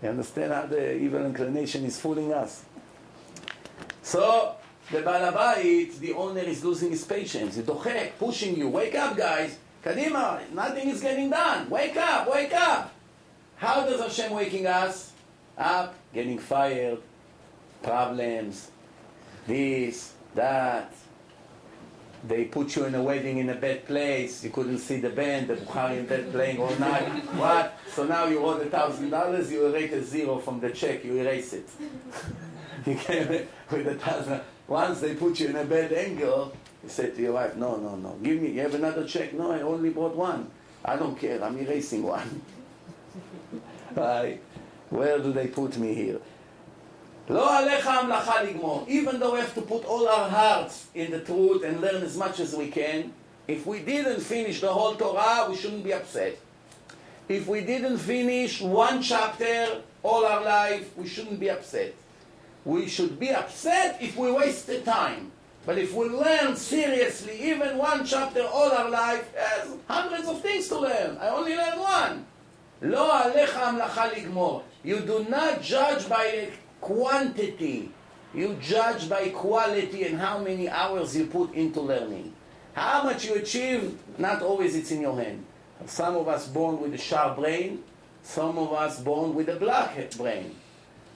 You 0.03 0.09
understand 0.09 0.53
how 0.53 0.67
the 0.67 0.97
evil 0.97 1.25
inclination 1.25 1.85
is 1.85 2.01
fooling 2.01 2.33
us? 2.33 2.65
So, 4.03 4.57
the 4.91 4.99
balabait, 4.99 5.99
the 5.99 6.13
owner 6.13 6.41
is 6.41 6.65
losing 6.65 6.91
his 6.91 7.05
patience. 7.05 7.57
The 7.57 7.63
dochek, 7.63 8.19
pushing 8.19 8.57
you. 8.57 8.69
Wake 8.69 8.95
up, 8.95 9.17
guys. 9.17 9.59
Kadima, 9.85 10.51
nothing 10.53 10.89
is 10.89 11.01
getting 11.01 11.31
done. 11.31 11.71
Wake 11.71 11.97
up, 11.97 12.31
wake 12.31 12.53
up. 12.53 12.93
How 13.57 13.87
does 13.87 14.01
Hashem 14.01 14.33
waking 14.33 14.67
us 14.67 15.13
up? 15.57 15.95
Getting 16.13 16.39
fired, 16.39 16.99
problems, 17.83 18.71
this, 19.47 20.13
that. 20.35 20.93
They 22.25 22.45
put 22.45 22.77
you 22.77 22.85
in 22.85 22.95
a 22.95 23.03
wedding 23.03 23.39
in 23.39 23.49
a 23.51 23.55
bad 23.55 23.85
place. 23.85 24.45
You 24.45 24.51
couldn't 24.51 24.79
see 24.79 25.01
the 25.01 25.11
band. 25.11 25.49
The 25.49 25.57
Bukharin 25.57 26.09
band 26.09 26.33
playing 26.33 26.59
all 26.61 26.75
night. 26.77 27.09
What? 27.35 27.79
So 27.93 28.05
now 28.05 28.27
you 28.27 28.39
owe 28.45 28.51
a 28.51 28.67
thousand 28.67 29.11
dollars. 29.11 29.51
You 29.51 29.67
erase 29.67 29.93
a 29.93 30.03
zero 30.05 30.39
from 30.39 30.61
the 30.61 30.71
check. 30.71 31.05
You 31.05 31.19
erase 31.19 31.53
it. 31.53 31.69
you 32.87 32.95
came 32.95 33.29
with 33.71 33.87
a 33.89 33.95
thousand. 33.97 34.41
Once 34.69 35.01
they 35.01 35.15
put 35.15 35.41
you 35.41 35.49
in 35.49 35.57
a 35.57 35.65
bad 35.65 35.93
angle, 35.93 36.57
you 36.85 36.89
say 36.89 37.11
to 37.11 37.21
your 37.21 37.33
wife, 37.33 37.57
"No, 37.57 37.77
no, 37.77 37.97
no. 37.97 38.17
Give 38.23 38.41
me. 38.41 38.53
You 38.53 38.61
have 38.61 38.75
another 38.75 39.05
check? 39.05 39.33
No, 39.35 39.51
I 39.51 39.63
only 39.63 39.91
bought 39.91 40.15
one. 40.15 40.49
I 40.85 40.95
don't 40.95 41.19
care. 41.19 41.43
I'm 41.43 41.59
erasing 41.59 42.05
one." 42.05 42.43
right? 43.97 44.41
Where 44.91 45.19
do 45.19 45.33
they 45.33 45.49
put 45.49 45.77
me 45.77 45.93
here? 45.95 46.21
לא 47.30 47.58
עליך 47.58 47.88
המלאכה 47.88 48.44
לגמור. 48.44 48.86
Even 48.88 49.20
though 49.20 49.34
we 49.34 49.40
have 49.40 49.56
to 49.56 49.62
put 49.62 49.84
all 49.86 50.08
our 50.08 50.30
hearts 50.30 50.88
in 50.96 51.12
the 51.12 51.20
truth 51.20 51.64
and 51.64 51.82
learn 51.82 52.02
as 52.04 52.16
much 52.18 52.40
as 52.40 52.56
we 52.56 52.70
can, 52.70 53.12
if 53.48 53.66
we 53.66 53.80
didn't 53.80 54.22
finish 54.22 54.62
the 54.62 54.72
whole 54.72 54.96
Torah, 54.96 55.48
we 55.50 55.56
shouldn't 55.56 55.84
be 55.84 55.94
upset. 55.94 56.38
If 57.30 57.48
we 57.48 57.62
didn't 57.62 57.98
finish 57.98 58.62
one 58.62 59.02
chapter 59.02 59.82
all 60.04 60.26
our 60.26 60.44
life, 60.44 60.86
we 60.96 61.08
shouldn't 61.08 61.40
be 61.40 61.50
upset. 61.50 61.94
We 62.64 62.88
should 62.88 63.20
be 63.20 63.32
upset 63.32 63.98
if 64.02 64.16
we 64.18 64.32
wasted 64.32 64.86
time. 64.86 65.32
But 65.66 65.78
if 65.78 65.94
we 65.94 66.08
learn 66.08 66.56
seriously, 66.56 67.36
even 67.52 67.78
one 67.78 68.06
chapter 68.06 68.44
all 68.44 68.72
our 68.72 68.90
life, 68.90 69.26
there's 69.34 69.70
hundreds 69.90 70.28
of 70.30 70.42
things 70.42 70.70
to 70.70 70.80
learn. 70.80 71.18
I 71.20 71.28
only 71.30 71.56
learned 71.56 71.82
one. 71.82 72.26
לא 72.82 73.24
עליך 73.24 73.58
המלאכה 73.58 74.08
לגמור. 74.08 74.64
You 74.86 75.00
do 75.00 75.26
not 75.30 75.62
judge 75.62 76.08
by 76.08 76.50
quantity. 76.83 77.91
You 78.35 78.59
judge 78.61 79.09
by 79.09 79.29
quality 79.31 80.05
and 80.05 80.19
how 80.19 80.39
many 80.39 80.69
hours 80.69 81.17
you 81.17 81.27
put 81.27 81.55
into 81.55 81.81
learning. 81.81 82.35
How 82.75 83.05
much 83.05 83.25
you 83.25 83.35
achieve, 83.35 83.99
not 84.19 84.43
always 84.43 84.75
it's 84.75 84.91
in 84.91 85.01
your 85.01 85.17
hand. 85.17 85.45
Some 85.87 86.17
of 86.17 86.29
us 86.29 86.47
born 86.49 86.81
with 86.81 86.95
a 86.95 86.99
sharp 86.99 87.37
brain, 87.37 87.83
some 88.23 88.59
of 88.59 88.73
us 88.73 89.01
born 89.01 89.35
with 89.35 89.49
a 89.49 89.57
black 89.57 90.11
brain. 90.17 90.55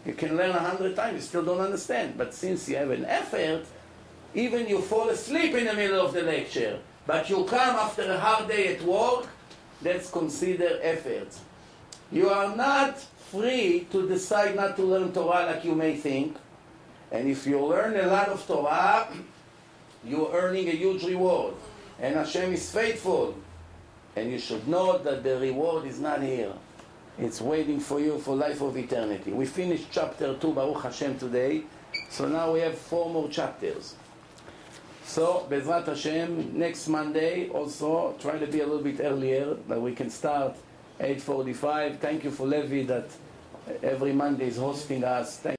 You 0.04 0.14
can 0.14 0.36
learn 0.36 0.50
a 0.50 0.58
hundred 0.58 0.94
times, 0.94 1.14
you 1.16 1.20
still 1.20 1.44
don't 1.44 1.60
understand. 1.60 2.16
But 2.16 2.34
since 2.34 2.68
you 2.68 2.76
have 2.76 2.90
an 2.90 3.04
effort, 3.04 3.64
even 4.34 4.68
you 4.68 4.80
fall 4.80 5.08
asleep 5.08 5.54
in 5.54 5.64
the 5.64 5.74
middle 5.74 6.04
of 6.04 6.12
the 6.12 6.22
lecture, 6.22 6.78
but 7.06 7.28
you 7.30 7.44
come 7.44 7.76
after 7.76 8.02
a 8.02 8.18
hard 8.18 8.48
day 8.48 8.76
at 8.76 8.82
work, 8.82 9.26
that's 9.82 10.10
considered 10.10 10.80
effort. 10.82 11.28
You 12.12 12.28
are 12.28 12.54
not 12.54 13.04
free 13.30 13.86
to 13.90 14.08
decide 14.08 14.56
not 14.56 14.76
to 14.76 14.82
learn 14.82 15.12
Torah 15.12 15.46
like 15.46 15.64
you 15.64 15.74
may 15.74 15.96
think. 15.96 16.36
And 17.10 17.28
if 17.28 17.46
you 17.46 17.64
learn 17.64 17.96
a 17.96 18.06
lot 18.06 18.28
of 18.28 18.46
Torah, 18.46 19.08
you're 20.04 20.30
earning 20.32 20.68
a 20.68 20.72
huge 20.72 21.04
reward. 21.04 21.54
And 21.98 22.16
Hashem 22.16 22.52
is 22.52 22.70
faithful. 22.70 23.36
And 24.14 24.30
you 24.30 24.38
should 24.38 24.66
know 24.66 24.98
that 24.98 25.22
the 25.22 25.38
reward 25.38 25.86
is 25.86 26.00
not 26.00 26.22
here. 26.22 26.52
It's 27.18 27.40
waiting 27.40 27.80
for 27.80 27.98
you 28.00 28.18
for 28.18 28.36
life 28.36 28.60
of 28.60 28.76
eternity. 28.76 29.32
We 29.32 29.46
finished 29.46 29.86
chapter 29.90 30.34
2, 30.34 30.52
Baruch 30.52 30.82
Hashem, 30.82 31.18
today. 31.18 31.62
So 32.10 32.28
now 32.28 32.52
we 32.52 32.60
have 32.60 32.76
four 32.76 33.10
more 33.10 33.28
chapters. 33.28 33.94
So, 35.04 35.46
Bezrat 35.48 35.86
Hashem, 35.86 36.58
next 36.58 36.88
Monday 36.88 37.48
also, 37.50 38.16
try 38.18 38.38
to 38.38 38.46
be 38.46 38.60
a 38.60 38.66
little 38.66 38.82
bit 38.82 39.00
earlier, 39.00 39.54
that 39.68 39.80
we 39.80 39.94
can 39.94 40.10
start 40.10 40.56
8.45. 41.00 41.98
Thank 41.98 42.24
you 42.24 42.30
for 42.30 42.46
Levi 42.46 42.84
that 42.84 43.08
every 43.82 44.12
Monday 44.12 44.48
is 44.48 44.56
hosting 44.56 45.04
us. 45.04 45.38
Thank 45.38 45.54